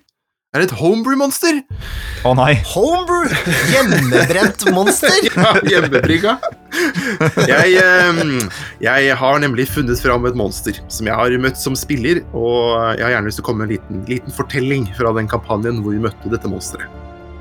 [0.55, 1.57] Er det et homebrew-monster?
[2.23, 2.53] Å nei.
[2.70, 3.24] Homebrew!
[3.73, 5.16] Hjemmebrent monster!
[5.35, 6.36] Ja, hjemmebrygga.
[7.51, 8.36] Jeg, ehm,
[8.82, 13.03] jeg har nemlig funnet fram et monster som jeg har møtt som spiller, og jeg
[13.03, 15.97] har gjerne lyst til å komme med en liten, liten fortelling fra den kampanjen hvor
[15.97, 16.86] vi møtte dette monsteret.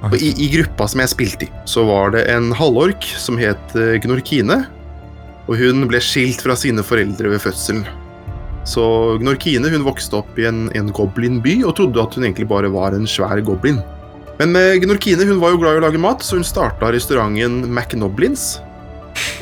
[0.03, 3.75] Og i, I gruppa som jeg spilte i, så var det en halvork som het
[3.79, 4.65] eh, Gnorkine,
[5.47, 7.85] og hun ble skilt fra sine foreldre ved fødselen.
[8.67, 8.83] Så
[9.19, 12.95] Gnorkine hun vokste opp i en, en goblinby og trodde at hun egentlig bare var
[12.95, 13.79] en svær goblin.
[14.41, 17.63] Men eh, Gnorkine hun var jo glad i å lage mat, så hun starta restauranten
[17.69, 18.57] McNoblins.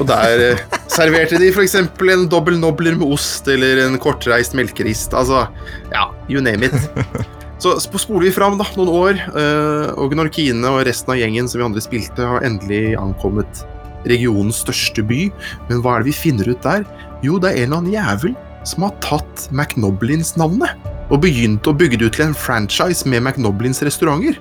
[0.02, 0.64] Og der eh,
[0.98, 1.78] serverte de f.eks.
[1.82, 5.18] en dobbel nobler med ost eller en kortreist melkerist.
[5.18, 5.48] Altså,
[5.94, 7.32] ja, you name it.
[7.62, 11.62] Så spoler vi fram da, noen år, eh, og Gnorkine og resten av gjengen som
[11.62, 13.62] vi andre spilte, har endelig ankommet
[14.10, 15.28] regionens største by.
[15.70, 16.88] Men hva er det vi finner ut der?
[17.22, 18.34] Jo, det er en eller annen jævel
[18.66, 23.82] som har tatt McNoblins-navnet og begynt å bygge det ut til en franchise med McNoblins
[23.86, 24.40] restauranter.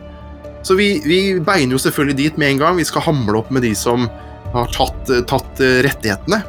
[0.65, 2.81] Så vi, vi beiner jo selvfølgelig dit med en gang.
[2.81, 4.09] Vi skal hamle opp med de som
[4.55, 6.41] har tatt, tatt eh, rettighetene.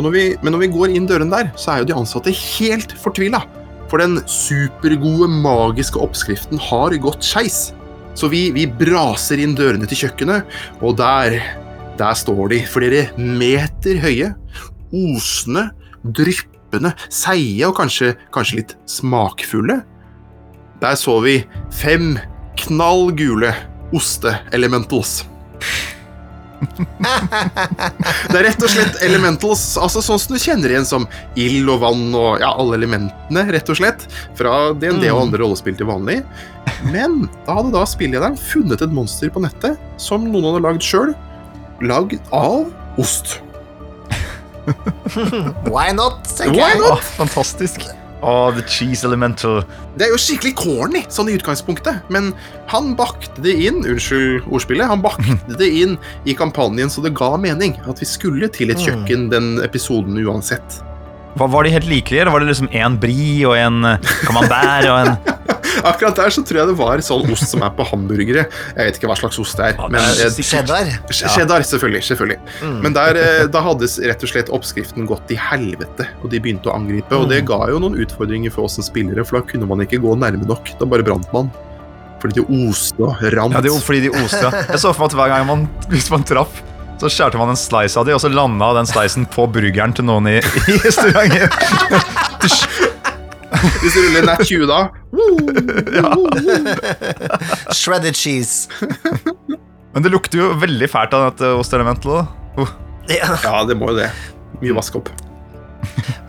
[0.00, 2.94] Når vi, men når vi går inn døren der, så er jo de ansatte helt
[3.02, 3.42] fortvila.
[3.90, 7.70] For den supergode, magiske oppskriften har gått skeis.
[8.14, 10.46] Så vi, vi braser inn dørene til kjøkkenet,
[10.82, 11.40] og der,
[11.98, 14.32] der står de flere meter høye,
[14.94, 15.68] osende,
[16.02, 19.80] dryppende, seige og kanskje, kanskje litt smakfulle.
[20.80, 21.40] Der så vi
[21.74, 22.14] fem
[22.60, 23.52] knall gule
[23.96, 25.20] oste-elementals.
[26.60, 31.06] Det er rett og slett elementals, altså sånn som du kjenner igjen som
[31.40, 34.04] ild og vann og ja, alle elementene, rett og slett,
[34.38, 35.22] fra DND og Mm.
[35.24, 36.18] andre rollespill til vanlig.
[36.92, 41.14] Men da hadde da spillederen funnet et monster på nettet som noen hadde lagd sjøl,
[41.80, 42.68] lagd av
[43.00, 43.38] ost.
[45.66, 46.92] Why not, Why not?
[46.92, 47.88] Oh, fantastisk.
[48.20, 49.62] Å, the cheese elemental.
[49.96, 52.34] Det er jo skikkelig corny, sånn i utgangspunktet, men
[52.68, 55.96] han bakte det inn, unnskyld ordspillet, han bakte det inn
[56.28, 58.86] i kampanjen så det ga mening at vi skulle til et Mm.
[58.86, 60.82] kjøkken den episoden uansett.
[61.40, 64.88] Hva, var de helt like, eller var det liksom en brie og en eh, camembert
[64.90, 65.38] og en
[65.88, 68.42] Akkurat der så tror jeg det var sånn ost som er på hamburgere.
[68.74, 70.90] Jeg vet ikke hva slags ost det er, men eh, Cheddar.
[71.14, 72.02] cheddar, selvfølgelig.
[72.10, 72.38] selvfølgelig.
[72.60, 72.76] Mm.
[72.84, 76.68] Men der, eh, da hadde rett og slett oppskriften gått i helvete, og de begynte
[76.68, 77.16] å angripe.
[77.16, 80.02] Og det ga jo noen utfordringer for oss som spillere, for da kunne man ikke
[80.02, 80.74] gå nærme nok.
[80.80, 81.48] Da bare brant man.
[82.20, 83.56] Fordi de oste og rant.
[83.56, 84.50] Ja, det er jo fordi de oste.
[84.74, 86.60] Jeg så for meg at hver gang man, hvis man traff,
[87.00, 90.04] Så skjærte man en slice av de, og så landa den slicen på burgeren til
[90.04, 90.36] noen i,
[90.68, 91.48] i restauranten.
[93.80, 94.80] Hvis du ruller nat 20 da
[97.76, 98.68] Shredded cheese.
[99.90, 102.12] Men det lukter jo veldig fælt av dette ostelementet.
[102.12, 102.20] da.
[102.60, 102.68] Uh.
[103.10, 103.26] Ja.
[103.42, 104.10] Ja, det må jo det.
[104.60, 105.08] Mye vask opp.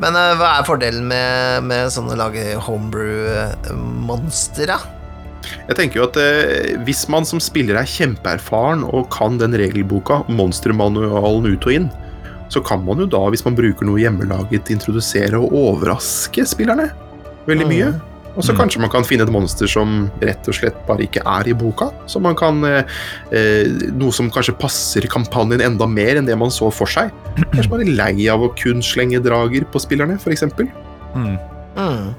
[0.01, 4.77] Men uh, hva er fordelen med, med sånne lage homebrew-monster, da?
[5.67, 10.21] Jeg tenker jo at eh, Hvis man som spiller er kjempeerfaren og kan den regelboka,
[10.29, 11.89] monstermanualen ut og inn,
[12.51, 16.89] så kan man jo da, hvis man bruker noe hjemmelaget, introdusere og overraske spillerne
[17.47, 17.91] veldig mye.
[18.31, 18.57] Og så Mm.
[18.61, 21.89] kanskje man kan finne et monster som rett og slett bare ikke er i boka.
[22.07, 22.83] Så man kan eh,
[23.31, 27.11] eh, Noe som kanskje passer kampanjen enda mer enn det man så for seg.
[27.51, 30.43] Kanskje man er lei av å kun slenge drager på spillerne, f.eks.
[31.15, 31.37] Mm.
[31.75, 32.13] Mm.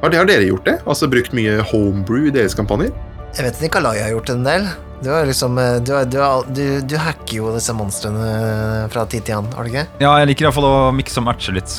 [0.00, 0.78] Har, har dere gjort det?
[0.88, 2.92] Altså brukt mye homebrew i deres kampanjer?
[3.36, 4.64] Jeg vet ikke, Nikolai har gjort en del.
[5.00, 6.18] Du, liksom, eh, du, du,
[6.56, 9.84] du, du hacker jo disse monstrene fra tid til annen, har du ikke?
[10.02, 11.76] Ja, jeg liker iallfall å mikse og matche litt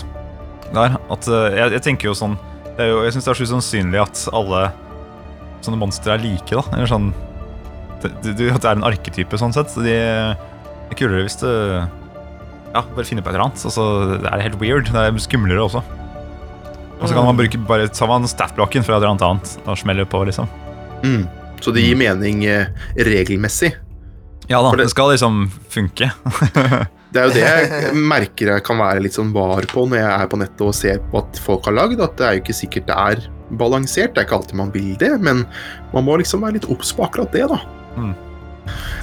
[0.73, 0.95] der.
[1.11, 2.37] At, eh, jeg, jeg tenker jo sånn
[2.71, 4.61] det er jo, Jeg syns det er så usannsynlig at alle
[5.61, 6.63] sånne monstre er like, da.
[6.77, 7.11] Eller sånn
[8.01, 9.69] det, det er en arketype, sånn sett.
[9.73, 13.65] Så de, det er kulere hvis du Ja, bare finner på et eller annet.
[13.67, 13.85] Altså,
[14.15, 14.89] det er helt weird.
[14.89, 15.83] Det er skumlere også.
[17.01, 20.21] Og så kan man bruke bare man statblokken fra et eller annet og smelle på,
[20.29, 20.47] liksom.
[21.03, 21.23] Mm.
[21.61, 23.73] Så det gir mening eh, regelmessig.
[24.49, 26.11] Ja da, det- det skal liksom funke.
[27.11, 30.11] Det er jo det jeg merker jeg kan være litt sånn var på når jeg
[30.15, 32.55] er på nettet og ser på at folk har lagd, at det er jo ikke
[32.55, 33.25] sikkert det er
[33.59, 34.13] balansert.
[34.15, 35.41] Det er ikke alltid man vil det, men
[35.91, 37.57] man må liksom være litt obs på akkurat det, da.
[37.97, 38.13] Mm.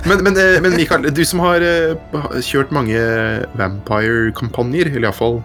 [0.09, 2.16] Men, men, eh, men Mikael, du som har eh,
[2.49, 2.97] kjørt mange
[3.61, 5.43] Vampire-kampanjer, eller iallfall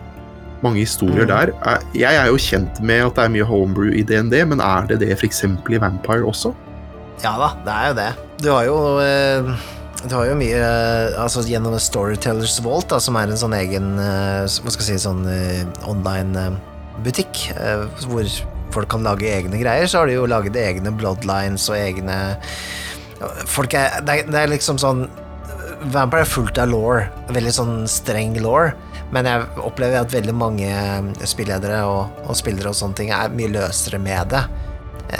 [0.64, 1.28] mange historier Mm.
[1.28, 1.52] der.
[1.66, 4.88] er- Jeg er jo kjent med at det er mye homebrew i DND, men er
[4.88, 5.44] det det f.eks.
[5.70, 6.54] i Vampire også?
[7.24, 8.12] Ja da, det er jo det.
[8.44, 9.56] Du har jo eh,
[10.10, 13.98] Du har jo mye eh, Altså gjennom Storytellers Vault, da, som er en sånn egen
[14.00, 15.24] eh, Hva skal jeg si Sånn
[15.88, 16.58] online
[17.04, 17.54] butikk
[18.08, 18.28] hvor
[18.74, 22.36] folk kan lage egne greier, så har de jo laget egne bloodlines og egne
[23.46, 25.06] Folk er Det er, det er liksom sånn
[25.94, 28.70] Vampire er fullt av law, veldig sånn streng law,
[29.14, 30.70] men jeg opplever at veldig mange
[31.30, 34.44] spilledere og, og spillere og sånne ting er mye løsere med det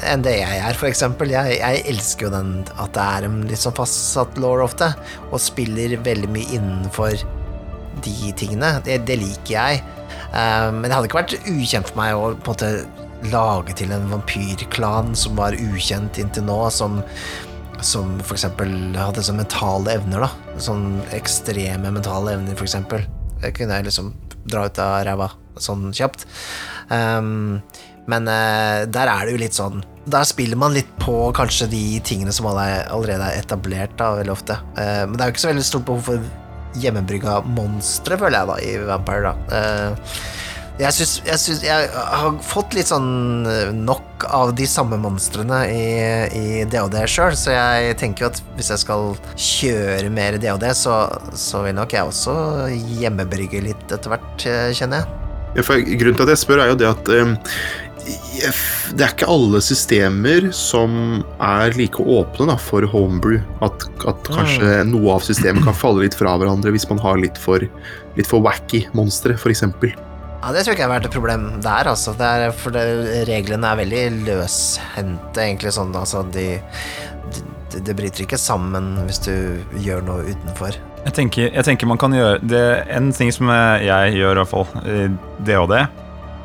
[0.10, 1.34] enn det jeg er, eksempel.
[1.34, 2.52] Jeg, jeg elsker jo den
[2.82, 4.90] at det er en litt sånn fastsatt law ofte,
[5.30, 7.18] og spiller veldig mye innenfor
[8.04, 8.76] de tingene.
[8.86, 9.82] Det, det liker jeg.
[10.34, 13.94] Eh, men det hadde ikke vært ukjent for meg å på en måte lage til
[13.96, 17.02] en vampyrklan som var ukjent inntil nå, som
[17.84, 20.60] som eksempel hadde sånne mentale evner, da.
[20.62, 22.56] Sånn ekstreme mentale evner.
[22.56, 22.62] Det
[23.56, 24.14] kunne jeg liksom
[24.48, 26.26] dra ut av ræva sånn kjapt.
[26.90, 27.60] Um,
[28.10, 29.78] men uh, der er det jo litt sånn
[30.12, 34.14] Der spiller man litt på kanskje de tingene som alle er, allerede er etablert, da,
[34.20, 34.60] veldig ofte.
[34.76, 36.32] Uh, men det er jo ikke så veldig stort behov for
[36.82, 39.58] hjemmebrygga monstre, føler jeg, da, i Vampire, da.
[39.58, 40.10] Eh,
[40.82, 45.60] jeg syns, jeg synes, jeg har fått litt sånn eh, nok av de samme monstrene
[45.70, 45.86] i,
[46.34, 50.98] i DOD sjøl, så jeg tenker jo at hvis jeg skal kjøre mer DOD, så,
[51.38, 52.36] så vil nok jeg også
[52.98, 55.20] hjemmebrygge litt etter hvert, eh, kjenner jeg.
[55.54, 57.36] Ja, for grunnen til at jeg spør, er jo det at um,
[58.98, 63.38] det er ikke alle systemer som er like åpne da, for homebrew.
[63.64, 67.38] At, at kanskje noe av systemet kan falle litt fra hverandre hvis man har litt
[67.40, 67.62] for,
[68.18, 69.64] litt for wacky monstre, f.eks.
[70.44, 72.12] Ja, Det tror jeg ikke har vært et problem der, altså.
[72.20, 72.84] Er, for det,
[73.30, 75.94] reglene er veldig løshendte, egentlig sånn.
[75.96, 76.58] Altså, de,
[77.32, 79.32] de, det bryter ikke sammen hvis du
[79.86, 80.76] gjør noe utenfor.
[81.06, 82.64] Jeg tenker, jeg tenker man kan gjøre det
[82.96, 84.70] En ting som jeg gjør, i hvert fall,
[85.44, 85.82] det og det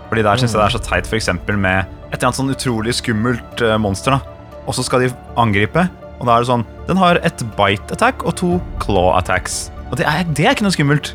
[0.09, 1.29] Fordi der syns jeg det er så teit, f.eks.
[1.47, 4.17] med et eller annet sånn utrolig skummelt eh, monster.
[4.17, 5.87] da Og så skal de angripe,
[6.19, 9.69] og da er det sånn Den har et bite attack og to claw attacks.
[9.93, 11.15] Og det er, det er ikke noe skummelt.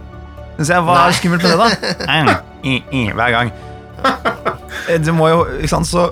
[0.55, 2.39] Synes jeg, Hva er skummelt med det, da?
[2.63, 3.51] Ang, i, i, hver gang.
[4.89, 6.09] Eh, Det må jo Ikke sant, så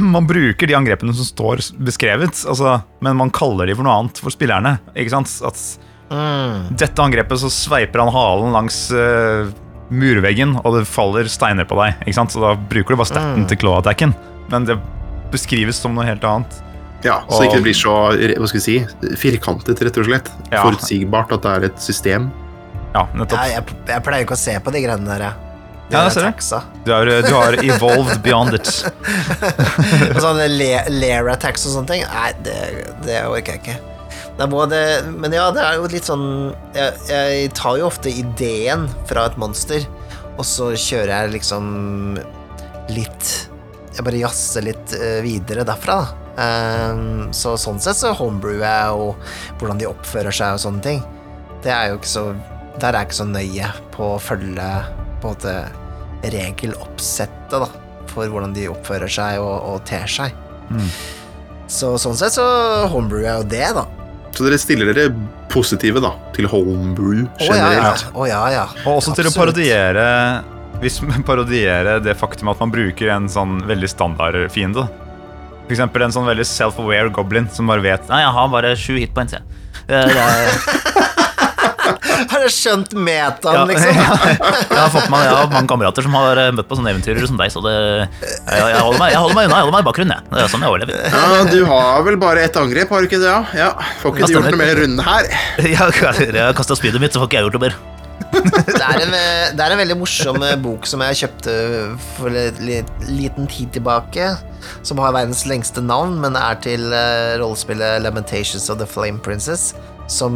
[0.00, 4.20] man bruker de angrepene som står beskrevet, altså, men man kaller de for noe annet
[4.22, 4.78] for spillerne.
[4.96, 5.32] Ikke sant?
[5.44, 6.74] At Mm.
[6.76, 9.46] dette angrepet så sveiper han halen langs uh,
[9.94, 12.00] murveggen, og det faller steiner på deg.
[12.02, 12.32] Ikke sant?
[12.34, 13.46] Så da bruker du bare staten Mm.
[13.48, 14.14] til claw-attacken.
[14.50, 14.78] Men det
[15.30, 16.50] beskrives som noe helt annet.
[17.04, 17.94] Ja, så Og- ikke det blir så
[18.38, 18.78] hva skal vi si,
[19.16, 20.30] firkantet, rett og slett.
[20.50, 20.64] Ja.
[20.64, 22.30] Forutsigbart at det er et system.
[22.94, 23.38] Ja, nettopp.
[23.46, 25.49] Jeg, jeg, jeg pleier ikke å se på de greiene der, jeg.
[25.90, 26.60] Ja, jeg ser det.
[26.86, 28.68] Du, har, du har evolved beyond it.
[30.22, 32.04] Sånne lair attacks og sånne ting.
[32.06, 32.58] Nei, det,
[33.06, 33.78] det orker jeg ikke.
[34.40, 34.46] Det,
[35.20, 39.36] men ja, det er jo litt sånn jeg, jeg tar jo ofte ideen fra et
[39.40, 39.84] monster,
[40.38, 41.66] og så kjører jeg liksom
[42.94, 43.32] litt
[43.90, 46.16] Jeg bare jazzer litt eh, videre derfra, da.
[46.40, 51.02] Um, så sånn sett så homebrewer jeg og hvordan de oppfører seg og sånne ting.
[51.60, 52.22] det er jo ikke så
[52.80, 54.68] Der er jeg ikke så nøye på å følge
[55.20, 55.54] på en måte
[56.34, 57.68] regeloppsettet, da,
[58.10, 60.34] for hvordan de oppfører seg og, og ter seg.
[60.70, 60.90] Mm.
[61.70, 62.44] Så sånn sett så
[62.90, 63.86] homebrew er jo det, da.
[64.34, 65.10] Så dere stiller dere
[65.50, 67.92] positive da, til homebrew Å ja, ja.
[68.14, 68.66] Oh, ja, ja.
[68.84, 70.04] Og også til å parodiere
[70.82, 74.86] Hvis man parodierer det faktum at man bruker en sånn veldig standard fiende.
[75.64, 78.94] For eksempel en sånn veldig self-aware goblin som bare vet Nei, jeg har bare sju
[78.98, 79.42] hitpoints, jeg.
[79.90, 81.06] Det, det
[82.30, 84.00] Har du skjønt metaen, ja, liksom?
[84.74, 87.30] jeg har fått meg, jeg har mange kamerater som har eh, møtt på sånne eventyrere
[87.30, 88.08] som deg, så det Jeg,
[88.48, 90.32] jeg, holder, meg, jeg holder meg unna, jeg holder meg i bakgrunnen, jeg.
[90.32, 91.04] Det er sånn jeg overlever.
[91.14, 93.30] Ja, du har vel bare ett angrep, har du ikke det?
[93.30, 93.70] Ja, ja.
[94.02, 95.30] Får ikke du gjort noe mer runde her.
[95.70, 97.80] Jeg har kasta spydet mitt, så får ikke jeg gjort noe mer.
[98.30, 101.54] Det er, en, eh, det er en veldig morsom eh, bok som jeg kjøpte
[102.18, 102.60] for en
[103.08, 104.30] liten tid tilbake.
[104.86, 109.72] Som har verdens lengste navn, men er til uh, rollespillet Lamentations of the Flame Princess.
[110.10, 110.34] Som,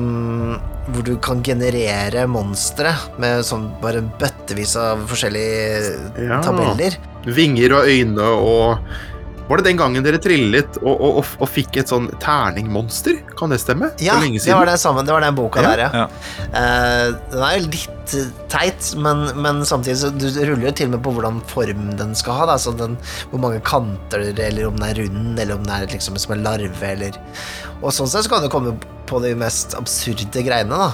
[0.95, 6.39] hvor du kan generere monstre med sånn bare bøttevis av forskjellige Ja.
[6.47, 6.95] tabeller.
[7.27, 8.79] Vinger og øyne og
[9.49, 13.19] Var det den gangen dere trillet og, og, og, og fikk et sånn terningmonster?
[13.37, 13.91] Kan det stemme?
[14.01, 16.05] Ja, For lenge det var, det sammen, det var den boka Ja, der, ja.
[16.05, 16.07] ja.
[16.55, 20.89] Uh, den er jo litt eh, teit, men, men samtidig så du ruller jo til
[20.89, 22.49] og med på hvordan form den skal ha.
[22.55, 22.57] Da.
[22.61, 22.97] Så den,
[23.33, 26.47] hvor mange kanter, eller om den er rund, eller om den er liksom som en
[26.47, 27.21] larve, eller
[27.83, 28.73] Og sånn sett så kan du komme
[29.05, 30.93] på de mest absurde greiene, da.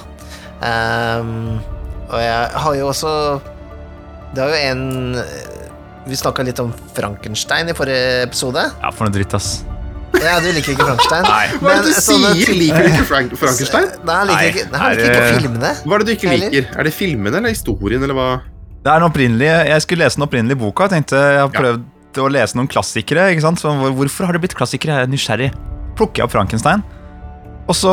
[0.59, 1.55] Uh,
[2.11, 3.11] og jeg har jo også
[4.35, 4.83] Det er jo en
[6.11, 8.65] Vi snakka litt om Frankenstein i forrige episode.
[8.81, 9.61] Ja, for noe dritt, ass.
[10.19, 11.23] Ja, du liker ikke Frankenstein?
[11.23, 11.45] Nei.
[11.61, 12.49] Hva er det du sånne sier?
[12.49, 13.87] til- Liker du ikke Frank Frankenstein?
[14.03, 15.71] Nei, han liker ikke, nei, liker er ikke filmene.
[15.85, 16.49] Hva er det du ikke Eller?
[16.51, 16.67] liker?
[16.79, 18.27] Er det filmene eller historien, eller hva?
[18.83, 20.83] Det er den opprinnelige, Jeg skulle lese den opprinnelige boka.
[20.89, 21.59] Jeg tenkte jeg har Ja.
[21.61, 23.31] prøvd å lese noen klassikere.
[23.31, 23.59] ikke sant?
[23.63, 24.99] Så hvorfor har det blitt klassikere?
[24.99, 25.51] Jeg er nysgjerrig.
[25.95, 26.83] Plukker jeg opp Frankenstein.
[27.69, 27.87] Og så,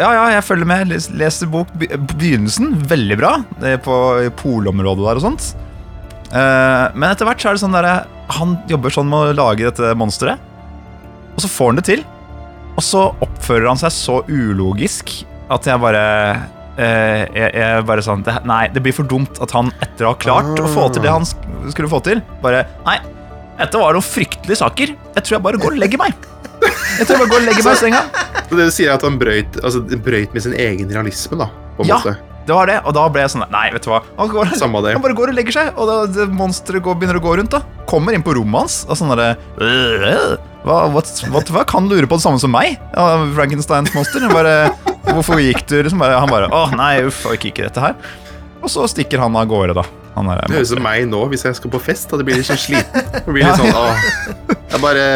[0.00, 0.88] ja, ja, jeg følger med.
[1.14, 2.74] Leser bok begynnelsen.
[2.88, 3.44] Veldig bra.
[3.60, 3.94] Det er på
[4.42, 5.54] polområdet der og sånt.
[6.30, 7.88] Eh, men etter hvert så er det sånn der
[8.36, 10.38] Han jobber sånn med å lage dette monsteret.
[11.34, 12.04] Og så får han det til.
[12.76, 15.10] Og så oppfører han seg så ulogisk
[15.50, 16.02] at jeg bare
[16.78, 20.12] eh, jeg, jeg bare sånn det, Nei, det blir for dumt at han etter å
[20.12, 21.42] ha klart å få til det han sk-
[21.74, 22.94] skulle få til, bare Nei,
[23.58, 24.94] dette var noen fryktelige saker.
[25.16, 26.14] Jeg tror jeg bare går og legger meg.
[26.62, 28.04] Jeg tror jeg bare går og legger meg i senga.
[28.46, 31.50] Så det du sier er at han brøyt, altså, brøyt med sin egen realisme, da?
[31.76, 31.98] På en Ja.
[31.98, 32.14] måte.
[32.50, 34.00] Det var det, og da ble jeg sånn Nei, vet du hva.
[34.18, 34.94] Han, går, det.
[34.96, 37.54] han bare går og legger seg, og da monsteret begynner å gå rundt.
[37.54, 40.34] da Kommer inn på rommet hans og sånn derre «Øh,
[40.66, 42.74] hva, hva kan lure på det samme som meg?
[42.90, 44.26] Ja, Frankensteins monster.
[44.34, 44.56] Bare,
[45.12, 47.96] hvorfor gikk du liksom bare, Han bare Å, nei, uff, jeg orker ikke dette her.
[48.60, 49.86] Og så stikker han av gårde, da.
[50.18, 52.10] Han er, Det høres ut som meg nå hvis jeg skal på fest.
[52.10, 53.10] Da jeg blir litt sånn sliten.
[53.14, 55.08] Det blir litt sånn, å, Jeg bare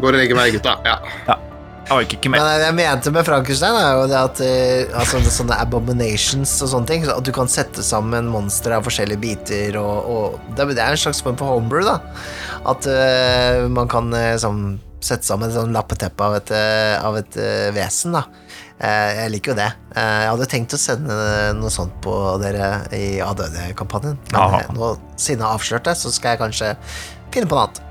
[0.00, 0.78] går og legger meg, gutta.
[0.88, 0.98] Ja.
[1.28, 1.51] jeg
[1.98, 2.42] orker ikke mer.
[2.42, 6.72] Men det jeg mente med Frankenstein, er jo det at eh, altså, sånne abominations og
[6.72, 10.94] sånne ting, at du kan sette sammen monstre av forskjellige biter, og, og det, er
[10.94, 11.98] en slags form for homebrew, da.
[12.72, 16.52] At uh, man kan sånn, sette sammen et sånn lappeteppe av et,
[17.02, 17.38] av et
[17.74, 18.26] vesen, da.
[18.82, 19.68] Jeg liker jo det.
[19.94, 21.14] Jeg hadde tenkt å sende
[21.58, 26.34] noe sånt på dere i ADD-kampanjen, men nå, siden jeg har avslørt det, så skal
[26.34, 26.74] jeg kanskje
[27.34, 27.88] finne på noe annet.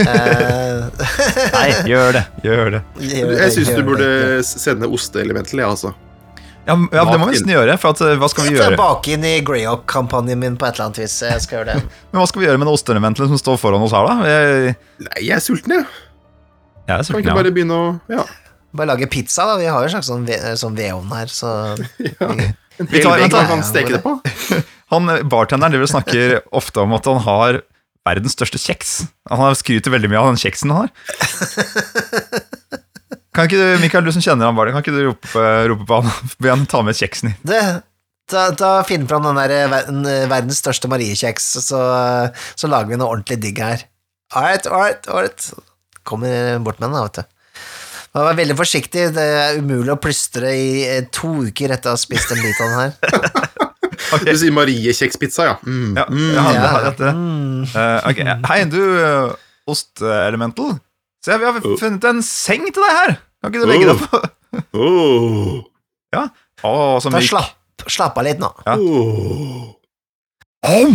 [0.00, 0.84] Eh,
[1.56, 2.22] Nei, gjør det.
[2.44, 2.80] Gjør det.
[3.00, 4.44] gjør det, Jeg syns du burde det.
[4.48, 5.92] sende osteelementet, jeg, altså.
[6.68, 7.74] Ja, ja, det må vi nesten gjøre.
[7.80, 10.76] For at, eh, hva skal vi Jeg gjøre bake inn i Greyhawk-kampanjen min på et
[10.76, 11.16] eller annet vis.
[11.24, 11.82] Jeg skal gjøre det.
[12.12, 14.28] Men hva skal vi gjøre med det osteelementet som står foran oss her, da?
[14.30, 14.76] Jeg,
[15.06, 15.88] Nei, jeg er sulten, jeg.
[16.86, 17.38] jeg er Kan ikke ja.
[17.42, 18.24] bare begynne å Ja.
[18.76, 19.56] Bare lage pizza, da.
[19.58, 21.48] Vi har jo en slags sånn, ve sånn vedovn her, så
[22.06, 22.28] ja.
[22.30, 23.40] En Vi hel tar- vegg vent da.
[23.42, 24.12] man kan steke det på.
[24.94, 27.58] Han Bartenderen driver og snakker ofte om at han har
[28.08, 28.94] verdens største kjeks.
[29.30, 30.90] Han har skryter veldig mye av den kjeksen han har.
[33.36, 36.32] Kan ikke du, Mikael, du som kjenner bare, kan ikke du rope, rope på han?
[36.42, 37.36] Be han ta med kjeksen i.
[37.46, 37.60] det
[38.30, 41.80] Ta, ta Finn fram den der eh, eh, verdens største mariekjeks, så,
[42.54, 43.82] så lager vi noe ordentlig digg her.
[44.34, 45.48] Alright, all right.
[46.06, 47.36] Kommer bort med den, da, vet du.
[48.14, 51.94] Man Vær veldig forsiktig, det er umulig å plystre i eh, to uker etter å
[51.94, 52.92] ha spist en bit av den her.
[54.10, 55.54] Du sier Marie-kjekspizza, ja.
[55.64, 55.96] Mm.
[55.96, 56.34] Ja, Mm.
[56.34, 56.42] ja,
[56.98, 57.12] Ja.
[57.12, 57.62] Mm.
[57.70, 58.18] Uh, ok,
[58.50, 59.32] Hei, du uh,
[59.70, 60.78] ostelemental.
[61.24, 63.16] Se, vi har funnet en seng til deg her.
[63.42, 64.22] Kan ikke du legge deg på?
[64.84, 65.60] Åh.
[66.66, 67.24] Å, så myk.
[67.28, 68.50] slapp, slapp av litt nå.
[68.66, 68.74] Ja.
[68.76, 69.76] Åh.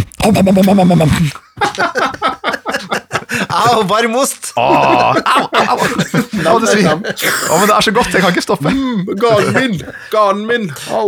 [3.55, 4.51] Au, varm ost!
[4.55, 5.77] Åh, au, au, au.
[5.79, 6.87] Å, det svir.
[6.91, 8.71] Å, men det er så godt, jeg kan ikke stoppe.
[8.71, 9.75] Mm, Ganen min!
[10.13, 10.67] Ganen min!
[10.93, 11.07] Au!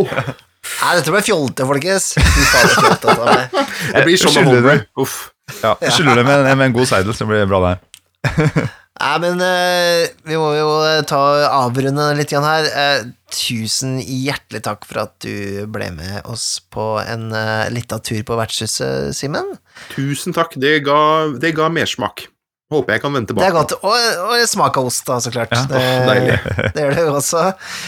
[0.78, 2.12] Nei, dette ble fjolte, folkens.
[2.18, 3.58] Det er av meg.
[3.92, 4.84] Jeg blir sånn med homebrew.
[5.04, 5.20] Uff.
[5.62, 7.80] Ja, jeg skylder det med, med en god seidel, så blir det bra der.
[8.98, 11.20] Nei, men eh, vi må jo eh, ta
[11.60, 12.66] avrunde litt igjen her.
[12.66, 18.24] Eh, tusen hjertelig takk for at du ble med oss på en uh, lita tur
[18.26, 19.52] på vertshuset, Simen.
[19.92, 20.98] Tusen takk, det ga,
[21.38, 22.26] det ga mersmak.
[22.68, 23.72] Håper jeg kan vende Det er godt.
[23.80, 23.94] Og,
[24.28, 25.54] og smak av ost, da, så klart.
[25.56, 26.36] Ja, det, deilig.
[26.74, 27.44] det gjør det jo også.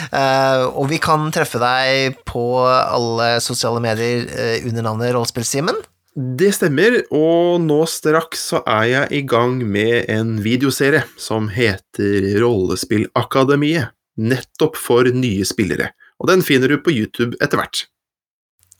[0.08, 5.82] Uh, og vi kan treffe deg på alle sosiale medier uh, under navnet Rollspill-Simen.
[6.16, 12.32] Det stemmer, og nå straks så er jeg i gang med en videoserie som heter
[12.40, 13.92] Rollespillakademiet.
[14.20, 15.92] Nettopp for nye spillere.
[16.20, 17.84] Og den finner du på YouTube etter hvert.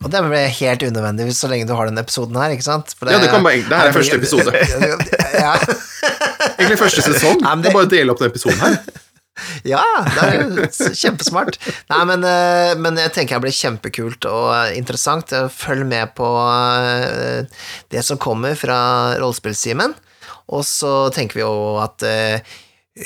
[0.00, 2.94] Og det blir helt unødvendig så lenge du har den episoden her, ikke sant?
[2.96, 4.54] For Ja, det kan bare, det her er første episode.
[5.44, 5.52] ja.
[6.56, 7.40] Egentlig første sesong.
[7.44, 8.80] Nei, men Det det- er bare å dele opp den episoden her.
[9.64, 10.66] Ja, det er jo
[11.00, 11.54] kjempesmart.
[11.88, 15.32] Nei, men, eh, men jeg tenker det blir kjempekult og eh, interessant.
[15.54, 17.46] Følg med på eh,
[17.94, 18.80] det som kommer fra
[19.16, 19.94] Rollespillsimen.
[20.52, 22.42] Og så tenker vi jo at eh,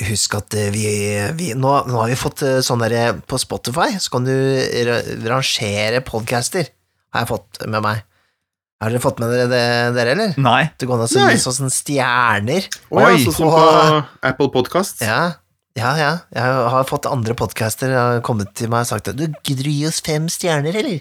[0.09, 0.83] Husk at eh, vi,
[1.39, 4.33] vi nå, nå har vi fått eh, sånn derre På Spotify så kan du
[5.29, 6.67] rangere podcaster,
[7.15, 8.03] har jeg fått med meg.
[8.83, 9.63] Har dere fått med dere det,
[9.95, 10.35] dere, eller?
[10.43, 10.61] Nei.
[10.77, 11.37] Det går an å se Nei.
[11.39, 12.65] sånn stjerner.
[12.91, 13.17] Oi, Oi.
[13.23, 13.63] sånn som på
[14.29, 14.99] Apple Podcast.
[15.05, 15.21] Ja,
[15.79, 16.11] ja, ja.
[16.35, 19.71] Jeg har fått andre podcaster har kommet til meg og sagt at du gidder du
[19.71, 20.99] gi oss fem stjerner, eller?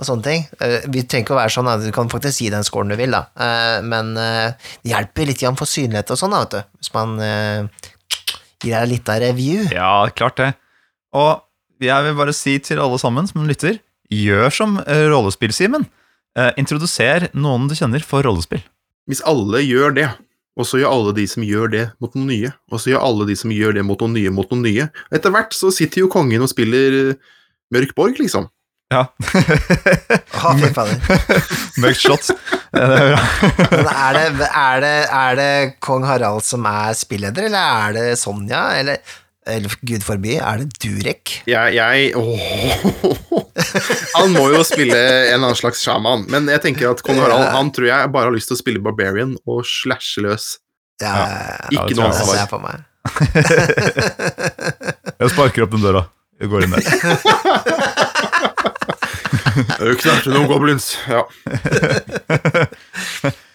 [0.00, 0.46] Og sånne ting.
[0.60, 1.74] Eh, Vi trenger ikke å være sånn, da.
[1.80, 3.26] du kan faktisk gi den scoren du vil, da.
[3.36, 4.52] Eh, Men eh,
[4.84, 6.78] det hjelper litt for synlighet og sånn, da, vet du.
[6.80, 7.16] Hvis man
[8.60, 9.66] gir deg litt av review.
[9.72, 10.50] Ja, klart det.
[11.16, 11.40] Og
[11.80, 13.80] jeg vil bare si til alle sammen som lytter,
[14.10, 15.86] gjør som eh, rollespill-Simen.
[16.38, 18.62] Eh, introduser noen du kjenner for rollespill.
[19.10, 20.08] Hvis alle gjør det,
[20.58, 23.26] og så gjør alle de som gjør det, mot noen nye, og så gjør alle
[23.30, 26.10] de som gjør det mot noen nye, mot noen nye Etter hvert så sitter jo
[26.12, 27.36] kongen og spiller eh,
[27.74, 28.48] Mørk Borg, liksom.
[28.90, 29.04] Ja.
[29.06, 30.98] Å, fy fader.
[31.82, 32.30] Mørkt slott.
[32.74, 33.20] Det er bra.
[34.10, 35.50] Er det, er, det, er det
[35.82, 38.98] kong Harald som er spilleder, eller er det Sonja, eller,
[39.48, 41.30] eller gud forby, er det Durek?
[41.48, 42.40] Jeg, jeg åh.
[44.18, 47.46] Han må jo spille en eller annen slags sjaman, men jeg tenker at kong Harald
[47.54, 50.44] han tror jeg bare har lyst til å spille barbarian og slashe løs.
[51.00, 51.14] Ja,
[51.72, 52.76] Ja, Ikke noe tror jeg på meg.
[55.20, 56.02] Jeg sparker opp den døra.
[56.40, 56.84] Jeg går inn der.
[60.00, 60.86] Knerte noen goblins.
[61.08, 61.22] Ja.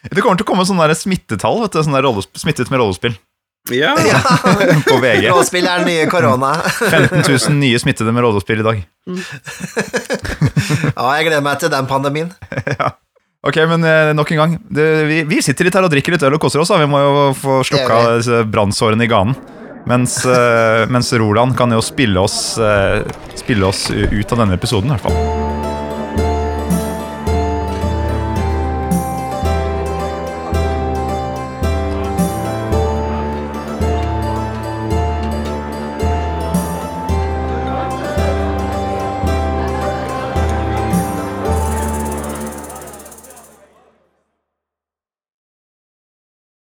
[0.09, 2.09] Det kommer til å komme sånne der smittetall, vet du, sånne der
[2.41, 3.15] smittet med rollespill
[3.73, 3.95] ja.
[4.11, 4.19] Ja,
[4.89, 5.29] på VG.
[5.31, 6.53] Rådspill er den nye korona.
[6.91, 8.83] 15 000 nye smittede med rådspill i dag.
[10.95, 12.31] Ja, jeg gleder meg til den pandemien.
[13.45, 14.55] Ok, men eh, nok en gang.
[14.73, 16.73] Det, vi, vi sitter litt her og drikker litt øl og koser oss.
[16.73, 16.81] Da.
[16.81, 19.37] Vi må jo få slukka disse brannsårene i ganen.
[19.85, 23.05] Mens, eh, mens Roland kan jo spille oss, eh,
[23.37, 25.64] spille oss ut av denne episoden, i hvert fall.